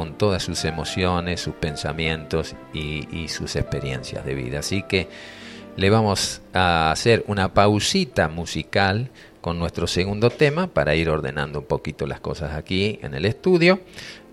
con 0.00 0.16
todas 0.16 0.42
sus 0.42 0.64
emociones, 0.64 1.42
sus 1.42 1.56
pensamientos 1.56 2.56
y, 2.72 3.28
sus 3.28 3.54
experiencias 3.54 4.24
de 4.24 4.34
vida. 4.34 4.60
Así 4.60 4.82
que 4.82 5.08
le 5.76 5.90
vamos 5.90 6.40
a 6.54 6.90
hacer 6.90 7.22
una 7.26 7.52
pausita 7.52 8.30
musical 8.30 9.10
con 9.42 9.58
nuestro 9.58 9.86
segundo 9.86 10.30
tema 10.30 10.68
para 10.68 10.94
ir 10.94 11.10
ordenando 11.10 11.58
un 11.58 11.66
poquito 11.66 12.06
las 12.06 12.18
cosas 12.18 12.54
aquí 12.54 12.98
en 13.02 13.12
el 13.12 13.26
estudio 13.26 13.80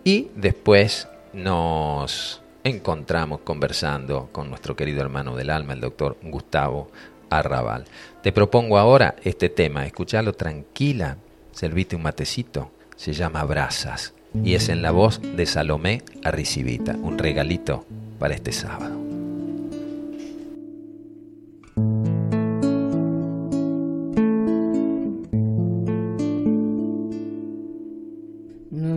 y 0.06 0.30
después 0.38 1.10
nos 1.34 2.42
encontramos 2.64 3.42
conversando 3.42 4.30
con 4.32 4.50
nuestro 4.50 4.74
querido 4.74 5.02
hermano 5.02 5.36
del 5.36 5.50
alma, 5.50 5.74
el 5.74 5.82
doctor 5.82 6.16
Gustavo 6.24 6.92
Arrabal. 7.30 7.84
Te 8.24 8.32
propongo 8.32 8.78
ahora 8.78 9.18
este 9.22 9.50
tema, 9.50 9.86
escuchalo 9.86 10.32
tranquila, 10.32 11.18
servite 11.52 11.98
un 11.98 12.04
matecito, 12.04 12.72
se 12.96 13.12
llama 13.12 13.44
Brasas 13.44 14.14
y 14.34 14.54
es 14.54 14.70
en 14.70 14.82
la 14.82 14.92
voz 14.92 15.22
de 15.22 15.46
Salomé 15.46 16.02
Arrecibita, 16.24 16.96
un 16.96 17.18
regalito 17.18 17.86
para 18.20 18.36
este 18.36 18.52
sábado. 18.52 18.96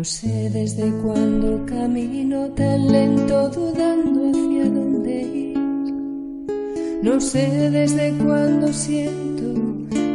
No 0.00 0.04
sé 0.04 0.48
desde 0.50 0.90
cuándo 1.02 1.66
camino 1.66 2.48
tan 2.52 2.90
lento 2.90 3.50
dudando 3.50 4.30
hacia 4.30 4.64
dónde 4.64 5.22
ir. 5.22 5.58
No 7.02 7.20
sé 7.20 7.70
desde 7.70 8.12
cuándo 8.16 8.72
siento 8.72 9.54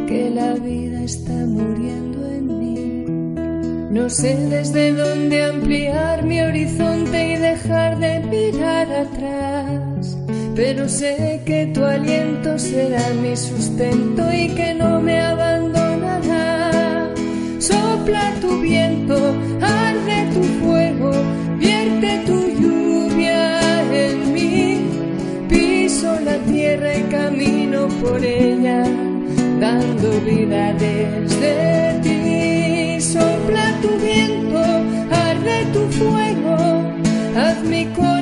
que 0.08 0.30
la 0.34 0.54
vida 0.54 1.04
está 1.04 1.32
muriendo 1.32 2.15
no 3.90 4.10
sé 4.10 4.36
desde 4.48 4.92
dónde 4.92 5.44
ampliar 5.44 6.24
mi 6.24 6.40
horizonte 6.40 7.32
y 7.32 7.36
dejar 7.36 7.98
de 7.98 8.20
mirar 8.20 8.90
atrás, 8.90 10.16
pero 10.54 10.88
sé 10.88 11.40
que 11.44 11.66
tu 11.66 11.84
aliento 11.84 12.58
será 12.58 13.10
mi 13.22 13.36
sustento 13.36 14.32
y 14.32 14.48
que 14.50 14.74
no 14.74 15.00
me 15.00 15.20
abandonará. 15.20 17.12
Sopla 17.58 18.32
tu 18.40 18.60
viento, 18.60 19.16
arde 19.60 20.28
tu 20.34 20.42
fuego, 20.64 21.12
vierte 21.58 22.22
tu 22.26 22.48
lluvia 22.60 23.82
en 23.92 24.32
mí. 24.32 24.80
Piso 25.48 26.18
la 26.20 26.38
tierra 26.38 26.96
y 26.98 27.02
camino 27.04 27.88
por 28.02 28.24
ella, 28.24 28.84
dando 29.60 30.20
vida 30.22 30.72
desde 30.74 32.05
sopla 33.12 33.66
tu 33.82 33.90
viento, 33.98 34.62
arde 35.28 35.64
tu 35.72 35.82
fuego, 35.98 36.56
haz 37.36 37.62
mi 37.62 37.86
corazón 37.86 38.15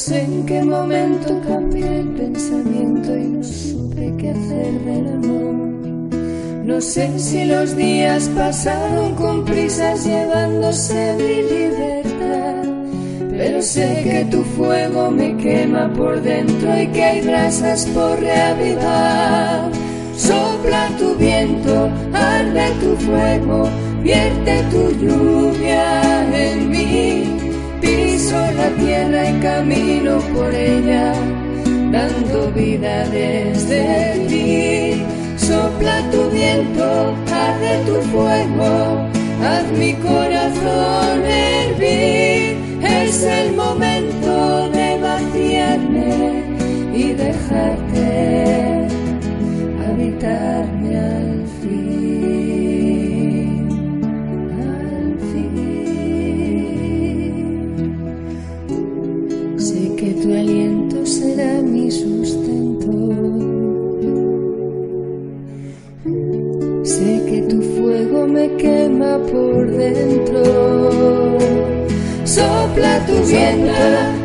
sé 0.00 0.22
en 0.22 0.46
qué 0.46 0.62
momento 0.62 1.38
cambié 1.46 2.00
el 2.00 2.08
pensamiento 2.08 3.14
y 3.18 3.24
no 3.24 3.44
supe 3.44 4.14
qué 4.16 4.30
hacer 4.30 4.72
del 4.86 5.08
amor. 5.08 5.54
No 6.64 6.80
sé 6.80 7.18
si 7.18 7.44
los 7.44 7.76
días 7.76 8.30
pasaron 8.34 9.14
con 9.14 9.44
prisas 9.44 10.06
llevándose 10.06 11.14
mi 11.18 11.42
libertad. 11.54 12.64
Pero 13.30 13.60
sé 13.60 14.00
que 14.02 14.24
tu 14.30 14.42
fuego 14.42 15.10
me 15.10 15.36
quema 15.36 15.92
por 15.92 16.22
dentro 16.22 16.80
y 16.80 16.86
que 16.86 17.04
hay 17.04 17.20
brasas 17.20 17.84
por 17.94 18.18
reavivar. 18.18 19.70
Sopla 20.16 20.88
tu 20.98 21.14
viento, 21.16 21.90
arde 22.14 22.70
tu 22.80 22.96
fuego 23.04 23.68
vierte 24.02 24.64
tu 24.70 24.90
lluvia 24.92 26.24
en 26.34 26.70
mí, 26.70 27.39
piso 28.30 28.52
la 28.52 28.68
tierra 28.76 29.30
y 29.30 29.40
camino 29.40 30.18
por 30.34 30.54
ella, 30.54 31.12
dando 31.90 32.52
vida 32.52 33.06
desde 33.08 34.26
ti. 34.28 35.02
Sopla 35.36 36.08
tu 36.10 36.30
viento, 36.30 37.14
arde 37.32 37.78
tu 37.86 37.96
fuego, 38.12 39.08
haz 39.44 39.64
mi 39.76 39.94
corazón 39.94 41.24
hervir. 41.24 42.56
Es 42.82 43.22
el 43.24 43.52
momento 43.56 44.70
de 44.70 44.98
vaciarme 45.00 46.44
y 46.94 47.12
dejarte 47.12 47.89
Sopla 72.80 72.98
tu 73.06 73.12
viento, 73.26 73.72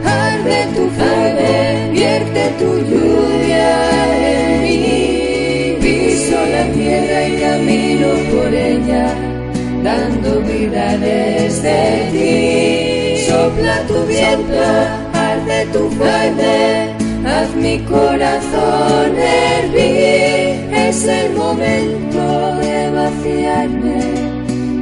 arde 0.05 0.67
tu 0.75 0.89
fuego, 0.95 1.91
vierte 1.91 2.53
tu 2.57 2.69
lluvia 2.89 3.67
en 4.15 4.61
mí. 4.63 5.77
Piso 5.81 6.37
la 6.53 6.63
tierra 6.71 7.27
y 7.27 7.41
camino 7.41 8.07
por 8.31 8.53
ella, 8.53 9.13
dando 9.83 10.39
vida 10.39 10.97
desde 10.99 12.07
ti. 12.13 13.25
Sopla 13.27 13.81
tu 13.89 14.05
viento 14.05 14.63
de 15.45 15.65
tu 15.73 15.89
fuerte, 15.89 16.93
haz 17.27 17.53
mi 17.55 17.79
corazón 17.79 19.17
hervir. 19.17 20.73
Es 20.73 21.03
el 21.03 21.33
momento 21.33 22.55
de 22.61 22.89
vaciarme 22.91 23.99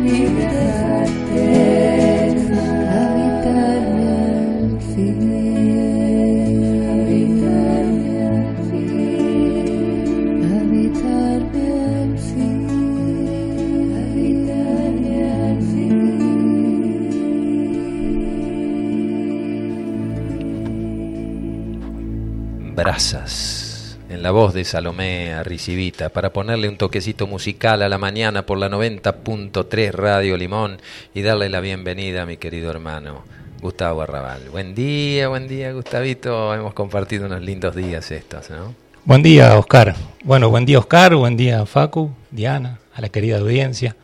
y 0.06 0.26
dejarte. 0.26 0.83
Brasas, 22.76 24.00
en 24.10 24.24
la 24.24 24.32
voz 24.32 24.52
de 24.56 24.66
Salomé 24.66 25.32
Arrisibita, 25.32 26.10
para 26.10 26.34
ponerle 26.34 26.68
un 26.68 26.78
toquecito 26.78 27.28
musical 27.28 27.84
a 27.84 27.90
la 27.90 28.00
mañana 28.00 28.48
por 28.48 28.58
la 28.58 28.68
90.3 28.68 29.92
Radio 29.92 30.38
Limón 30.38 30.82
y 31.14 31.22
darle 31.22 31.50
la 31.50 31.60
bienvenida 31.60 32.24
a 32.24 32.26
mi 32.26 32.38
querido 32.38 32.72
hermano 32.72 33.26
Gustavo 33.62 34.02
Arrabal. 34.02 34.50
Buen 34.50 34.74
día, 34.74 35.28
buen 35.28 35.48
día 35.48 35.72
Gustavito, 35.72 36.52
hemos 36.56 36.74
compartido 36.74 37.28
unos 37.28 37.42
lindos 37.44 37.76
días 37.76 38.10
estos, 38.10 38.50
¿no? 38.50 38.74
Buen 39.06 39.22
día 39.22 39.56
Oscar, 39.56 39.96
bueno, 40.24 40.50
buen 40.50 40.66
día 40.66 40.80
Oscar, 40.80 41.14
buen 41.16 41.38
día 41.38 41.68
Facu, 41.68 42.10
Diana, 42.32 42.80
a 42.96 43.02
la 43.02 43.10
querida 43.10 43.38
audiencia 43.38 43.96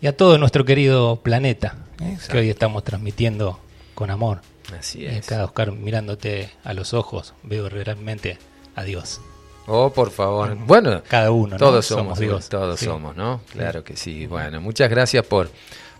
y 0.00 0.06
a 0.06 0.16
todo 0.16 0.38
nuestro 0.38 0.64
querido 0.64 1.16
planeta, 1.16 1.76
¿eh? 2.00 2.16
que 2.30 2.38
hoy 2.38 2.48
estamos 2.48 2.84
transmitiendo 2.84 3.58
con 3.94 4.10
amor. 4.10 4.40
Así 4.76 5.06
es. 5.06 5.26
Cada 5.26 5.44
Oscar 5.44 5.72
mirándote 5.72 6.50
a 6.64 6.74
los 6.74 6.94
ojos, 6.94 7.34
veo 7.42 7.68
realmente 7.68 8.38
a 8.74 8.84
Dios. 8.84 9.20
Oh, 9.66 9.90
por 9.92 10.10
favor. 10.10 10.54
Bueno, 10.56 11.02
cada 11.06 11.30
uno. 11.30 11.58
Todos 11.58 11.84
somos, 11.84 12.18
Dios. 12.18 12.48
Todos 12.48 12.80
somos, 12.80 13.14
¿no? 13.14 13.42
Claro 13.52 13.84
que 13.84 13.96
sí. 13.96 14.26
Bueno, 14.26 14.62
muchas 14.62 14.88
gracias 14.88 15.26
por, 15.26 15.50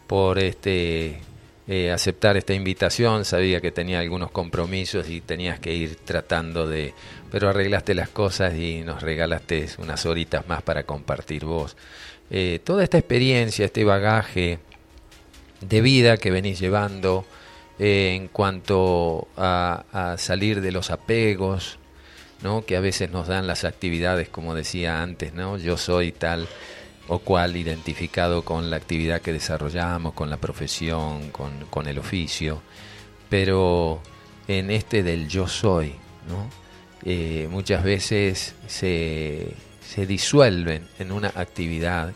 por 0.07 0.39
este 0.39 1.21
eh, 1.67 1.91
aceptar 1.93 2.39
esta 2.39 2.55
invitación. 2.55 3.27
Sabía 3.27 3.61
que 3.61 3.71
tenía 3.71 4.01
algunos 4.01 4.31
compromisos 4.31 5.11
y 5.11 5.21
tenías 5.21 5.61
que 5.61 5.75
ir 5.75 5.97
tratando 5.97 6.67
de... 6.67 6.95
Pero 7.31 7.51
arreglaste 7.51 7.95
las 7.95 8.09
cosas 8.09 8.55
y 8.55 8.81
nos 8.81 9.03
regalaste 9.03 9.69
unas 9.77 10.07
horitas 10.07 10.49
más 10.49 10.63
para 10.63 10.85
compartir 10.85 11.45
vos. 11.45 11.77
Eh, 12.31 12.61
toda 12.65 12.83
esta 12.83 12.97
experiencia, 12.97 13.67
este 13.67 13.85
bagaje 13.85 14.61
de 15.61 15.81
vida 15.83 16.17
que 16.17 16.31
venís 16.31 16.59
llevando 16.59 17.27
eh, 17.79 18.15
en 18.15 18.29
cuanto 18.29 19.29
a, 19.37 19.85
a, 19.93 20.19
salir 20.19 20.61
de 20.61 20.73
los 20.73 20.91
apegos, 20.91 21.79
¿no? 22.43 22.65
que 22.65 22.77
a 22.77 22.81
veces 22.81 23.11
nos 23.11 23.29
dan 23.29 23.47
las 23.47 23.65
actividades, 23.65 24.29
como 24.29 24.55
decía 24.55 25.03
antes, 25.03 25.35
¿no? 25.35 25.59
yo 25.59 25.77
soy 25.77 26.13
tal 26.13 26.49
o 27.09 27.21
cual 27.21 27.57
identificado 27.57 28.43
con 28.43 28.71
la 28.71 28.77
actividad 28.77 29.23
que 29.23 29.33
desarrollamos, 29.33 30.13
con 30.13 30.31
la 30.31 30.37
profesión, 30.37 31.31
con, 31.31 31.67
con 31.71 31.87
el 31.87 31.99
oficio, 31.99 32.61
pero 33.31 34.01
en 34.47 34.71
este 34.71 35.03
del 35.03 35.29
yo 35.29 35.49
soy, 35.49 35.95
¿no? 36.29 36.49
Eh, 37.05 37.49
muchas 37.51 37.85
veces 37.85 38.55
se, 38.67 39.55
se 39.81 40.07
disuelven 40.07 40.87
en 40.99 41.13
una 41.13 41.29
actividad, 41.29 42.13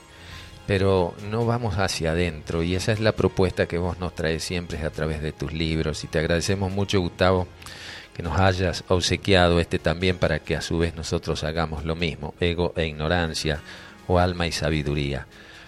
pero 0.73 1.15
no 1.31 1.45
vamos 1.45 1.75
hacia 1.75 2.13
adentro 2.13 2.63
y 2.63 2.75
esa 2.75 2.93
es 2.93 3.01
la 3.01 3.13
propuesta 3.13 3.67
que 3.67 3.77
vos 3.77 3.99
nos 3.99 4.15
traes 4.15 4.43
siempre 4.43 4.79
a 4.79 4.89
través 4.89 5.21
de 5.21 5.33
tus 5.33 5.53
libros 5.53 6.03
y 6.03 6.07
te 6.07 6.19
agradecemos 6.19 6.73
mucho 6.73 6.99
Gustavo 6.99 7.47
que 8.15 8.23
nos 8.23 8.41
hayas 8.41 8.83
obsequiado 8.89 9.61
este 9.61 9.79
también 9.79 10.17
para 10.17 10.39
que 10.39 10.57
a 10.57 10.63
su 10.63 10.79
vez 10.79 10.95
nosotros 10.95 11.45
hagamos 11.45 11.85
lo 11.85 11.95
mismo, 11.95 12.33
ego 12.41 12.73
e 12.75 12.87
ignorancia 12.87 13.61
o 14.07 14.19
alma 14.19 14.47
y 14.47 14.53
sabiduría. 14.53 15.27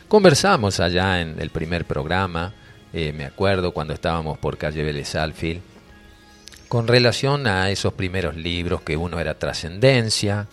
Conversamos 0.08 0.80
allá 0.80 1.20
en 1.20 1.38
el 1.38 1.50
primer 1.50 1.84
programa, 1.84 2.54
eh, 2.94 3.12
me 3.12 3.26
acuerdo 3.26 3.72
cuando 3.72 3.92
estábamos 3.92 4.38
por 4.38 4.56
calle 4.56 4.84
Vélez 4.84 5.14
Alfil, 5.16 5.60
con 6.66 6.88
relación 6.88 7.46
a 7.46 7.68
esos 7.68 7.92
primeros 7.92 8.36
libros, 8.36 8.80
que 8.80 8.96
uno 8.96 9.20
era 9.20 9.38
Trascendencia, 9.38 10.46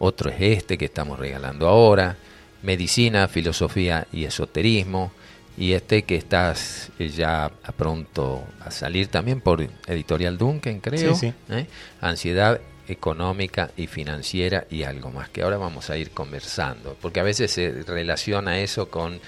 otro 0.00 0.28
es 0.28 0.40
este 0.40 0.76
que 0.76 0.86
estamos 0.86 1.20
regalando 1.20 1.68
ahora, 1.68 2.16
Medicina, 2.62 3.28
Filosofía 3.28 4.06
y 4.12 4.24
Esoterismo, 4.24 5.12
y 5.56 5.72
este 5.72 6.04
que 6.04 6.16
estás 6.16 6.90
eh, 6.98 7.08
ya 7.08 7.44
a 7.44 7.72
pronto 7.72 8.44
a 8.60 8.70
salir 8.70 9.08
también 9.08 9.40
por 9.40 9.66
Editorial 9.86 10.38
Duncan, 10.38 10.80
creo, 10.80 11.18
¿eh? 11.50 11.66
Ansiedad 12.00 12.60
económica 12.88 13.70
y 13.76 13.86
financiera 13.86 14.66
y 14.70 14.82
algo 14.82 15.10
más, 15.10 15.28
que 15.28 15.42
ahora 15.42 15.58
vamos 15.58 15.90
a 15.90 15.96
ir 15.96 16.10
conversando, 16.10 16.96
porque 17.00 17.20
a 17.20 17.22
veces 17.22 17.50
se 17.50 17.82
relaciona 17.82 18.60
eso 18.60 18.88
con 18.88 19.20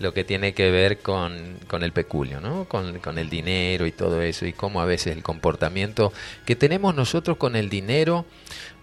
lo 0.00 0.12
que 0.12 0.24
tiene 0.24 0.54
que 0.54 0.70
ver 0.70 0.98
con, 0.98 1.58
con 1.68 1.84
el 1.84 1.92
peculio, 1.92 2.40
¿no? 2.40 2.64
Con, 2.64 2.98
con, 2.98 3.18
el 3.18 3.30
dinero 3.30 3.86
y 3.86 3.92
todo 3.92 4.22
eso, 4.22 4.46
y 4.46 4.52
cómo 4.52 4.80
a 4.80 4.84
veces 4.84 5.14
el 5.14 5.22
comportamiento 5.22 6.12
que 6.44 6.56
tenemos 6.56 6.94
nosotros 6.94 7.36
con 7.36 7.54
el 7.56 7.68
dinero 7.68 8.26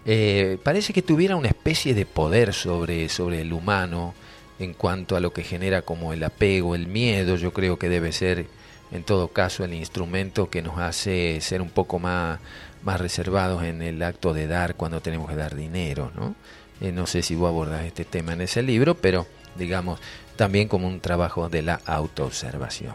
eh, 0.04 0.58
parece 0.62 0.92
que 0.92 1.02
tuviera 1.02 1.36
una 1.36 1.48
especie 1.48 1.94
de 1.94 2.06
poder 2.06 2.52
sobre, 2.52 3.08
sobre 3.08 3.40
el 3.40 3.52
humano 3.52 4.14
en 4.58 4.74
cuanto 4.74 5.16
a 5.16 5.20
lo 5.20 5.32
que 5.32 5.44
genera 5.44 5.82
como 5.82 6.12
el 6.12 6.22
apego, 6.22 6.74
el 6.74 6.86
miedo, 6.86 7.36
yo 7.36 7.52
creo 7.52 7.78
que 7.78 7.88
debe 7.88 8.12
ser 8.12 8.46
en 8.92 9.04
todo 9.04 9.28
caso 9.28 9.64
el 9.64 9.74
instrumento 9.74 10.50
que 10.50 10.62
nos 10.62 10.78
hace 10.78 11.40
ser 11.40 11.62
un 11.62 11.70
poco 11.70 11.98
más, 11.98 12.40
más 12.82 13.00
reservados 13.00 13.64
en 13.64 13.82
el 13.82 14.02
acto 14.02 14.34
de 14.34 14.46
dar 14.46 14.74
cuando 14.74 15.00
tenemos 15.00 15.28
que 15.28 15.36
dar 15.36 15.56
dinero, 15.56 16.12
¿no? 16.14 16.34
Eh, 16.80 16.92
no 16.92 17.06
sé 17.06 17.22
si 17.22 17.34
vos 17.34 17.48
abordas 17.48 17.84
este 17.84 18.04
tema 18.04 18.32
en 18.32 18.42
ese 18.42 18.62
libro, 18.62 18.94
pero 18.94 19.26
digamos, 19.56 20.00
también 20.36 20.68
como 20.68 20.88
un 20.88 21.00
trabajo 21.00 21.48
de 21.48 21.62
la 21.62 21.80
autoobservación. 21.86 22.94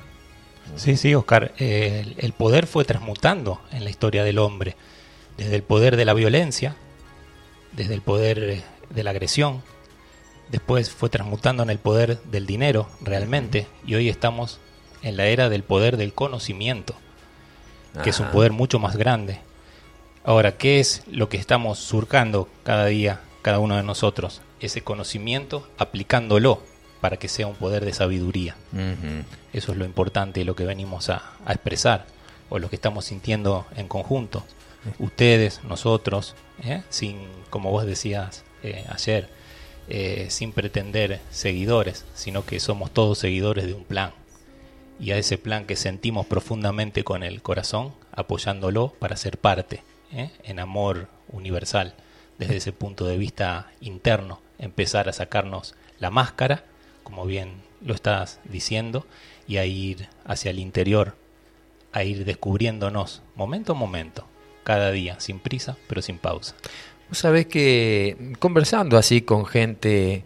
Sí, 0.76 0.98
sí, 0.98 1.16
Oscar, 1.16 1.54
el, 1.58 2.34
poder 2.34 2.68
fue 2.68 2.84
transmutando 2.84 3.62
en 3.72 3.86
la 3.86 3.90
historia 3.90 4.24
del 4.24 4.38
hombre, 4.38 4.76
desde 5.38 5.56
el 5.56 5.64
poder 5.64 5.96
de 5.96 6.04
la 6.04 6.14
violencia, 6.14 6.76
desde 7.78 7.94
el 7.94 8.02
poder 8.02 8.40
eh, 8.40 8.64
de 8.90 9.04
la 9.04 9.12
agresión, 9.12 9.62
después 10.50 10.90
fue 10.90 11.10
transmutando 11.10 11.64
en 11.64 11.70
el 11.70 11.78
poder 11.78 12.22
del 12.24 12.46
dinero 12.46 12.90
realmente, 13.02 13.68
y 13.86 13.96
hoy 13.96 14.10
estamos 14.10 14.60
en 15.04 15.16
la 15.16 15.28
era 15.28 15.48
del 15.48 15.64
poder 15.64 15.96
del 15.96 16.14
conocimiento, 16.14 16.96
que 18.04 18.10
es 18.10 18.20
un 18.20 18.28
poder 18.28 18.52
mucho 18.52 18.80
más 18.80 18.98
grande. 18.98 19.40
Ahora, 20.24 20.58
¿qué 20.58 20.80
es 20.80 21.04
lo 21.10 21.30
que 21.30 21.38
estamos 21.38 21.80
surcando 21.80 22.50
cada 22.64 22.86
día, 22.88 23.22
cada 23.42 23.60
uno 23.60 23.78
de 23.78 23.84
nosotros? 23.84 24.42
Ese 24.60 24.82
conocimiento 24.82 25.68
aplicándolo 25.78 26.62
para 27.00 27.18
que 27.18 27.28
sea 27.28 27.48
un 27.48 27.56
poder 27.56 27.86
de 27.86 27.94
sabiduría. 27.94 28.56
Eso 29.54 29.72
es 29.72 29.78
lo 29.78 29.86
importante 29.86 30.42
y 30.42 30.44
lo 30.44 30.56
que 30.56 30.66
venimos 30.66 31.10
a, 31.10 31.32
expresar, 31.48 32.06
o 32.50 32.60
lo 32.60 32.70
que 32.70 32.76
estamos 32.76 33.06
sintiendo 33.06 33.66
en 33.76 33.88
conjunto. 33.88 34.44
Ustedes, 35.00 35.64
nosotros, 35.64 36.36
¿eh? 36.64 36.84
sin, 36.90 37.20
como 37.50 37.72
vos 37.72 37.86
decías 37.86 38.44
eh, 38.64 38.86
ayer, 38.90 39.30
eh, 39.90 40.28
sin 40.30 40.52
pretender 40.52 41.20
seguidores, 41.30 42.06
sino 42.14 42.46
que 42.46 42.60
somos 42.60 42.92
todos 42.92 43.20
seguidores 43.20 43.66
de 43.66 43.74
un 43.74 43.84
plan. 43.84 44.12
Y 45.00 45.12
a 45.12 45.18
ese 45.18 45.38
plan 45.38 45.66
que 45.66 45.76
sentimos 45.76 46.26
profundamente 46.26 47.04
con 47.04 47.24
el 47.24 47.42
corazón, 47.42 47.94
apoyándolo 48.12 48.94
para 49.00 49.16
ser 49.16 49.38
parte, 49.38 49.84
en 50.12 50.60
amor 50.60 51.10
universal, 51.28 51.94
desde 52.40 52.58
ese 52.58 52.72
punto 52.72 53.06
de 53.06 53.18
vista 53.18 53.72
interno, 53.82 54.42
empezar 54.58 55.10
a 55.10 55.14
sacarnos 55.14 55.76
la 56.00 56.10
máscara 56.10 56.64
como 57.08 57.26
bien 57.26 57.54
lo 57.80 57.94
estás 57.94 58.42
diciendo, 58.44 59.08
y 59.48 59.58
a 59.58 59.66
ir 59.66 60.10
hacia 60.26 60.52
el 60.52 60.60
interior, 60.60 61.16
a 61.94 62.04
ir 62.04 62.26
descubriéndonos 62.26 63.22
momento 63.34 63.72
a 63.72 63.76
momento, 63.76 64.28
cada 64.68 64.92
día, 64.92 65.18
sin 65.22 65.40
prisa, 65.40 65.78
pero 65.88 66.02
sin 66.02 66.18
pausa. 66.18 66.54
Vos 67.08 67.20
sabés 67.20 67.46
que 67.46 68.34
conversando 68.38 68.98
así 68.98 69.22
con 69.22 69.46
gente 69.46 70.26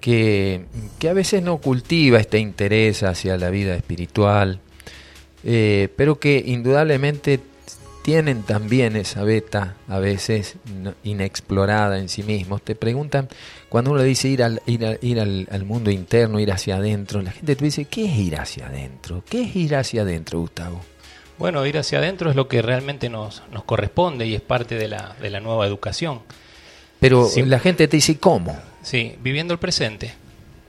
que, 0.00 0.64
que 0.98 1.10
a 1.10 1.12
veces 1.12 1.42
no 1.42 1.58
cultiva 1.58 2.18
este 2.18 2.38
interés 2.38 3.02
hacia 3.02 3.36
la 3.36 3.50
vida 3.50 3.74
espiritual, 3.74 4.60
eh, 5.44 5.90
pero 5.94 6.18
que 6.18 6.42
indudablemente 6.42 7.38
tienen 8.02 8.44
también 8.44 8.96
esa 8.96 9.24
beta 9.24 9.76
a 9.88 9.98
veces 9.98 10.56
inexplorada 11.04 11.98
en 11.98 12.08
sí 12.08 12.22
mismos. 12.22 12.62
Te 12.62 12.74
preguntan, 12.74 13.28
cuando 13.68 13.90
uno 13.90 14.00
dice 14.00 14.28
ir 14.28 14.42
al, 14.42 14.62
ir, 14.64 14.98
ir 15.02 15.20
al, 15.20 15.64
mundo 15.66 15.90
interno, 15.90 16.40
ir 16.40 16.50
hacia 16.50 16.76
adentro, 16.76 17.20
la 17.20 17.30
gente 17.30 17.56
te 17.56 17.64
dice, 17.66 17.84
¿qué 17.84 18.06
es 18.06 18.16
ir 18.16 18.36
hacia 18.36 18.68
adentro? 18.68 19.22
¿Qué 19.28 19.42
es 19.42 19.54
ir 19.54 19.76
hacia 19.76 20.00
adentro, 20.00 20.40
Gustavo? 20.40 20.80
Bueno, 21.42 21.66
ir 21.66 21.76
hacia 21.76 21.98
adentro 21.98 22.30
es 22.30 22.36
lo 22.36 22.46
que 22.46 22.62
realmente 22.62 23.08
nos, 23.08 23.42
nos 23.50 23.64
corresponde 23.64 24.26
y 24.26 24.36
es 24.36 24.40
parte 24.40 24.76
de 24.76 24.86
la, 24.86 25.16
de 25.20 25.28
la 25.28 25.40
nueva 25.40 25.66
educación. 25.66 26.20
Pero 27.00 27.28
la 27.34 27.58
gente 27.58 27.88
te 27.88 27.96
dice, 27.96 28.16
¿cómo? 28.16 28.56
Sí, 28.80 29.16
viviendo 29.20 29.52
el 29.52 29.58
presente, 29.58 30.14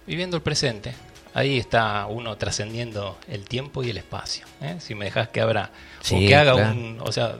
viviendo 0.07 0.35
el 0.35 0.41
presente. 0.41 0.95
Ahí 1.35 1.59
está 1.59 2.07
uno 2.07 2.37
trascendiendo 2.37 3.19
el 3.29 3.43
tiempo 3.43 3.83
y 3.83 3.91
el 3.91 3.97
espacio. 3.97 4.47
¿eh? 4.61 4.77
Si 4.79 4.95
me 4.95 5.05
dejas 5.05 5.29
que 5.29 5.41
abra 5.41 5.69
o 6.11 6.17
que 6.17 6.35
haga 6.35 6.55
un, 6.55 6.97
o 7.01 7.11
sea, 7.11 7.35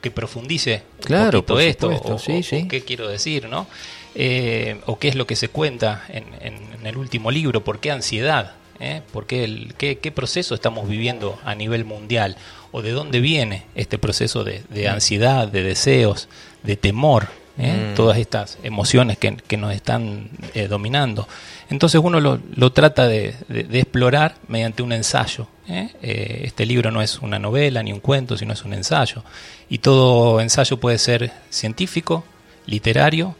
que 0.00 0.12
profundice 0.12 0.84
claro, 1.00 1.40
un 1.40 1.46
poquito 1.46 1.90
esto, 1.90 2.14
o, 2.14 2.18
sí, 2.20 2.68
qué 2.68 2.84
quiero 2.84 3.08
decir, 3.08 3.48
¿no? 3.48 3.66
Eh, 4.14 4.80
o 4.86 5.00
qué 5.00 5.08
es 5.08 5.16
lo 5.16 5.26
que 5.26 5.34
se 5.34 5.48
cuenta 5.48 6.04
en, 6.08 6.26
en, 6.40 6.86
el 6.86 6.96
último 6.96 7.32
libro, 7.32 7.64
por 7.64 7.80
qué 7.80 7.90
ansiedad, 7.90 8.54
¿Eh? 8.80 9.02
¿Por 9.12 9.26
qué, 9.26 9.44
el, 9.44 9.74
qué, 9.74 10.12
proceso 10.12 10.54
estamos 10.54 10.88
viviendo 10.88 11.38
a 11.44 11.54
nivel 11.54 11.84
mundial? 11.84 12.36
¿O 12.70 12.82
de 12.82 12.92
dónde 12.92 13.20
viene 13.20 13.64
este 13.74 13.98
proceso 13.98 14.44
de, 14.44 14.62
de 14.68 14.88
ansiedad, 14.88 15.48
de 15.48 15.62
deseos, 15.62 16.28
de 16.62 16.76
temor? 16.76 17.28
¿eh? 17.58 17.90
Mm. 17.92 17.94
Todas 17.94 18.18
estas 18.18 18.58
emociones 18.62 19.18
que, 19.18 19.36
que 19.36 19.56
nos 19.56 19.74
están 19.74 20.28
dominando. 20.68 21.26
Entonces 21.70 22.00
uno 22.02 22.20
lo, 22.20 22.40
lo 22.54 22.72
trata 22.72 23.06
de, 23.06 23.34
de, 23.48 23.78
explorar 23.78 24.36
mediante 24.48 24.82
un 24.82 24.92
ensayo. 24.92 25.48
¿eh? 25.68 25.90
Eh, 26.00 26.42
este 26.44 26.64
libro 26.64 26.90
no 26.90 27.02
es 27.02 27.18
una 27.18 27.38
novela 27.38 27.82
ni 27.82 27.92
un 27.92 28.00
cuento, 28.00 28.38
sino 28.38 28.54
es 28.54 28.64
un 28.64 28.72
ensayo. 28.72 29.22
Y 29.68 29.78
todo 29.78 30.40
ensayo 30.40 30.78
puede 30.78 30.98
ser 30.98 31.30
científico, 31.50 32.24
literario 32.66 33.36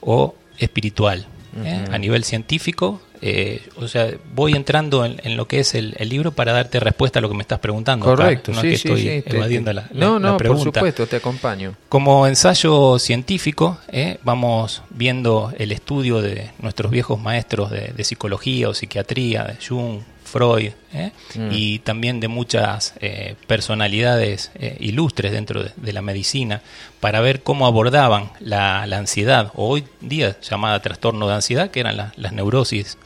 o 0.00 0.34
espiritual. 0.58 1.26
¿eh? 1.64 1.84
A 1.90 1.96
nivel 1.96 2.24
científico, 2.24 3.00
eh, 3.24 3.62
o 3.76 3.86
sea, 3.86 4.10
voy 4.34 4.54
entrando 4.54 5.04
en, 5.04 5.36
lo 5.36 5.46
que 5.46 5.60
es 5.60 5.76
el, 5.76 5.94
libro 6.00 6.32
para 6.32 6.52
darte 6.52 6.80
respuesta 6.80 7.20
a 7.20 7.22
lo 7.22 7.28
que 7.28 7.36
me 7.36 7.42
estás 7.42 7.60
preguntando. 7.60 8.04
Correcto, 8.04 8.50
no 8.50 8.60
sí, 8.60 8.72
es 8.72 8.82
que 8.82 9.18
estoy 9.18 9.36
evadiendo 9.36 9.72
la, 9.72 9.88
no, 9.92 10.18
no, 10.18 10.36
por 10.36 10.58
supuesto, 10.60 11.06
te 11.06 11.16
acompaño. 11.16 11.74
Como 11.88 12.26
ensayo 12.26 12.98
científico, 12.98 13.78
¿eh? 13.88 14.18
vamos 14.24 14.82
viendo 14.90 15.52
el 15.56 15.70
estudio 15.70 16.20
de 16.20 16.50
nuestros 16.58 16.90
viejos 16.90 17.20
maestros 17.20 17.70
de, 17.70 17.92
de 17.96 18.04
psicología 18.04 18.68
o 18.68 18.74
psiquiatría, 18.74 19.44
de 19.44 19.56
Jung, 19.64 20.00
Freud 20.32 20.72
¿eh? 20.94 21.12
mm. 21.34 21.48
y 21.52 21.78
también 21.80 22.18
de 22.18 22.28
muchas 22.28 22.94
eh, 23.00 23.36
personalidades 23.46 24.50
eh, 24.54 24.78
ilustres 24.80 25.30
dentro 25.30 25.62
de, 25.62 25.92
la 25.92 26.00
medicina 26.00 26.62
para 27.00 27.20
ver 27.20 27.42
cómo 27.42 27.66
abordaban 27.66 28.30
la, 28.40 28.82
ansiedad, 28.82 29.52
o 29.54 29.68
hoy 29.68 29.84
día 30.00 30.38
llamada 30.40 30.80
trastorno 30.80 31.28
de 31.28 31.34
ansiedad, 31.34 31.70
que 31.70 31.80
eran 31.80 31.96
las 31.96 32.32
neurosis 32.32 32.96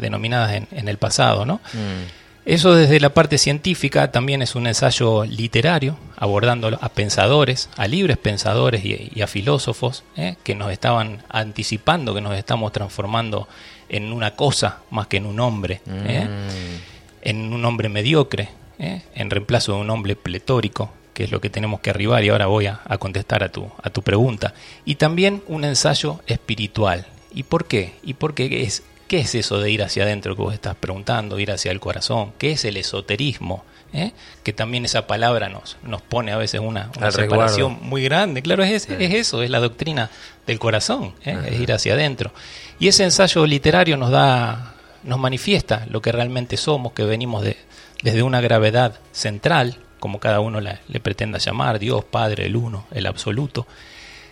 denominadas 0.00 0.64
en, 0.72 0.88
el 0.88 0.98
pasado. 0.98 1.46
¿no? 1.46 1.60
Mm. 1.72 2.23
Eso 2.46 2.74
desde 2.74 3.00
la 3.00 3.14
parte 3.14 3.38
científica 3.38 4.12
también 4.12 4.42
es 4.42 4.54
un 4.54 4.66
ensayo 4.66 5.24
literario, 5.24 5.96
abordando 6.16 6.78
a 6.78 6.88
pensadores, 6.90 7.70
a 7.76 7.86
libres 7.86 8.18
pensadores 8.18 8.84
y, 8.84 9.22
a 9.22 9.26
filósofos 9.26 10.04
que 10.42 10.54
nos 10.54 10.70
estaban 10.70 11.22
anticipando 11.30 12.14
que 12.14 12.20
nos 12.20 12.36
estamos 12.36 12.70
transformando 12.72 13.48
en 13.88 14.12
una 14.12 14.32
cosa 14.32 14.80
más 14.90 15.06
que 15.06 15.16
en 15.16 15.26
un 15.26 15.40
hombre. 15.40 15.80
¿eh? 15.86 16.28
Mm. 16.28 16.94
en 17.22 17.52
un 17.54 17.64
hombre 17.64 17.88
mediocre, 17.88 18.50
¿eh? 18.78 19.02
en 19.14 19.30
reemplazo 19.30 19.72
de 19.72 19.78
un 19.78 19.88
hombre 19.88 20.14
pletórico, 20.14 20.92
que 21.14 21.24
es 21.24 21.30
lo 21.30 21.40
que 21.40 21.48
tenemos 21.48 21.80
que 21.80 21.90
arribar 21.90 22.24
y 22.24 22.28
ahora 22.28 22.46
voy 22.46 22.66
a, 22.66 22.80
contestar 22.98 23.42
a 23.42 23.50
tu, 23.50 23.70
a 23.82 23.88
tu 23.88 24.02
pregunta. 24.02 24.52
Y 24.84 24.96
también 24.96 25.42
un 25.46 25.64
ensayo 25.64 26.20
espiritual. 26.26 27.06
¿Y 27.32 27.44
por 27.44 27.66
qué? 27.66 27.94
¿Y 28.02 28.14
por 28.14 28.34
qué 28.34 28.62
es, 28.62 28.82
qué 29.14 29.20
es 29.20 29.34
eso 29.36 29.60
de 29.60 29.70
ir 29.70 29.80
hacia 29.80 30.02
adentro 30.02 30.34
que 30.34 30.42
vos 30.42 30.52
estás 30.52 30.74
preguntando, 30.74 31.38
ir 31.38 31.52
hacia 31.52 31.70
el 31.70 31.78
corazón? 31.78 32.32
¿Qué 32.36 32.50
es 32.50 32.64
el 32.64 32.76
esoterismo? 32.76 33.64
¿eh? 33.92 34.10
que 34.42 34.52
también 34.52 34.84
esa 34.84 35.06
palabra 35.06 35.48
nos, 35.48 35.76
nos 35.84 36.02
pone 36.02 36.32
a 36.32 36.36
veces 36.36 36.60
una, 36.60 36.90
una 36.96 37.12
separación 37.12 37.78
muy 37.80 38.02
grande. 38.02 38.42
Claro, 38.42 38.64
es, 38.64 38.90
es, 38.90 39.14
eso, 39.14 39.44
es 39.44 39.50
la 39.50 39.60
doctrina 39.60 40.10
del 40.48 40.58
corazón, 40.58 41.14
¿eh? 41.24 41.38
es 41.46 41.60
ir 41.60 41.72
hacia 41.72 41.94
adentro. 41.94 42.32
Y 42.80 42.88
ese 42.88 43.04
ensayo 43.04 43.46
literario 43.46 43.96
nos 43.96 44.10
da, 44.10 44.74
nos 45.04 45.20
manifiesta 45.20 45.86
lo 45.88 46.02
que 46.02 46.10
realmente 46.10 46.56
somos, 46.56 46.92
que 46.92 47.04
venimos 47.04 47.44
de, 47.44 47.56
desde 48.02 48.24
una 48.24 48.40
gravedad 48.40 48.98
central, 49.12 49.76
como 50.00 50.18
cada 50.18 50.40
uno 50.40 50.60
le 50.60 51.00
pretenda 51.00 51.38
llamar, 51.38 51.78
Dios, 51.78 52.04
Padre, 52.04 52.46
el 52.46 52.56
Uno, 52.56 52.88
el 52.90 53.06
Absoluto, 53.06 53.64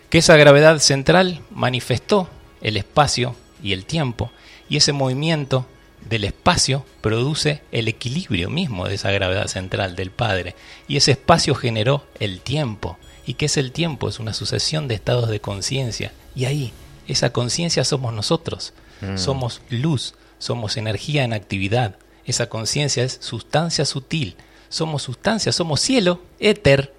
que 0.09 0.17
esa 0.17 0.35
gravedad 0.35 0.79
central 0.79 1.39
manifestó 1.51 2.27
el 2.61 2.75
espacio 2.75 3.37
y 3.63 3.71
el 3.71 3.85
tiempo, 3.85 4.29
y 4.69 4.77
ese 4.77 4.93
movimiento 4.93 5.65
del 6.09 6.25
espacio 6.25 6.85
produce 7.01 7.61
el 7.71 7.87
equilibrio 7.87 8.49
mismo 8.49 8.87
de 8.87 8.95
esa 8.95 9.11
gravedad 9.11 9.47
central 9.47 9.95
del 9.95 10.11
Padre. 10.11 10.55
Y 10.87 10.97
ese 10.97 11.11
espacio 11.11 11.55
generó 11.55 12.05
el 12.19 12.41
tiempo. 12.41 12.97
¿Y 13.25 13.35
qué 13.35 13.45
es 13.45 13.57
el 13.57 13.71
tiempo? 13.71 14.09
Es 14.09 14.19
una 14.19 14.33
sucesión 14.33 14.87
de 14.87 14.95
estados 14.95 15.29
de 15.29 15.39
conciencia. 15.39 16.11
Y 16.35 16.45
ahí, 16.45 16.73
esa 17.07 17.31
conciencia 17.31 17.83
somos 17.83 18.13
nosotros. 18.13 18.73
Mm. 19.01 19.17
Somos 19.17 19.61
luz, 19.69 20.15
somos 20.39 20.77
energía 20.77 21.23
en 21.23 21.33
actividad. 21.33 21.95
Esa 22.25 22.47
conciencia 22.47 23.03
es 23.03 23.17
sustancia 23.21 23.85
sutil. 23.85 24.35
Somos 24.69 25.03
sustancia, 25.03 25.51
somos 25.51 25.79
cielo, 25.81 26.21
éter. 26.39 26.93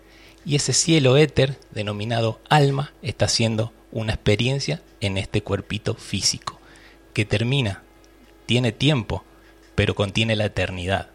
Y 0.46 0.56
ese 0.56 0.72
cielo 0.72 1.16
éter, 1.16 1.58
denominado 1.72 2.40
alma, 2.48 2.92
está 3.02 3.28
siendo 3.28 3.72
una 3.94 4.12
experiencia 4.12 4.82
en 5.00 5.16
este 5.16 5.42
cuerpito 5.42 5.94
físico, 5.94 6.53
que 7.14 7.24
termina 7.24 7.82
tiene 8.46 8.72
tiempo, 8.72 9.24
pero 9.74 9.94
contiene 9.94 10.36
la 10.36 10.46
eternidad. 10.46 11.08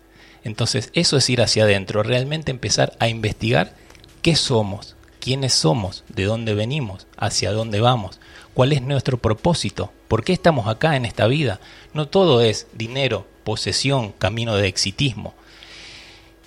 Entonces, 0.43 0.89
eso 0.93 1.17
es 1.17 1.29
ir 1.29 1.41
hacia 1.41 1.63
adentro, 1.63 2.03
realmente 2.03 2.51
empezar 2.51 2.93
a 2.99 3.07
investigar 3.07 3.75
qué 4.21 4.35
somos, 4.35 4.95
quiénes 5.19 5.53
somos, 5.53 6.03
de 6.07 6.23
dónde 6.23 6.53
venimos, 6.53 7.07
hacia 7.17 7.51
dónde 7.51 7.81
vamos, 7.81 8.19
cuál 8.53 8.73
es 8.73 8.81
nuestro 8.81 9.17
propósito, 9.17 9.91
por 10.07 10.23
qué 10.23 10.33
estamos 10.33 10.67
acá 10.67 10.95
en 10.95 11.05
esta 11.05 11.27
vida. 11.27 11.59
No 11.93 12.07
todo 12.07 12.41
es 12.41 12.67
dinero, 12.73 13.27
posesión, 13.43 14.11
camino 14.13 14.55
de 14.55 14.67
exitismo. 14.67 15.33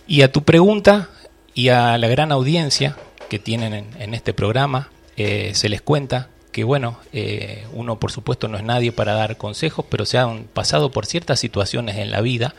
Y 0.07 0.23
a 0.23 0.33
tu 0.33 0.43
pregunta 0.43 1.11
y 1.55 1.69
a 1.69 1.97
la 1.99 2.09
gran 2.09 2.33
audiencia 2.33 2.97
que 3.29 3.39
tienen 3.39 3.87
en, 3.99 4.15
este 4.15 4.35
programa, 4.35 4.91
eh, 5.17 5.53
se 5.55 5.69
les 5.69 5.81
cuenta 5.81 6.29
que 6.53 6.65
bueno, 6.65 6.99
eh, 7.13 7.67
uno 7.73 7.99
por 7.99 8.13
supuesto 8.13 8.47
no 8.47 8.59
es 8.59 8.63
nadie 8.63 8.93
para 8.93 9.15
dar 9.15 9.39
consejos, 9.39 9.87
pero 9.89 10.05
se 10.05 10.19
han 10.19 10.45
pasado 10.45 10.93
por 10.93 11.07
ciertas 11.07 11.41
situaciones 11.41 11.97
en 11.97 12.11
la 12.11 12.21
vida 12.21 12.55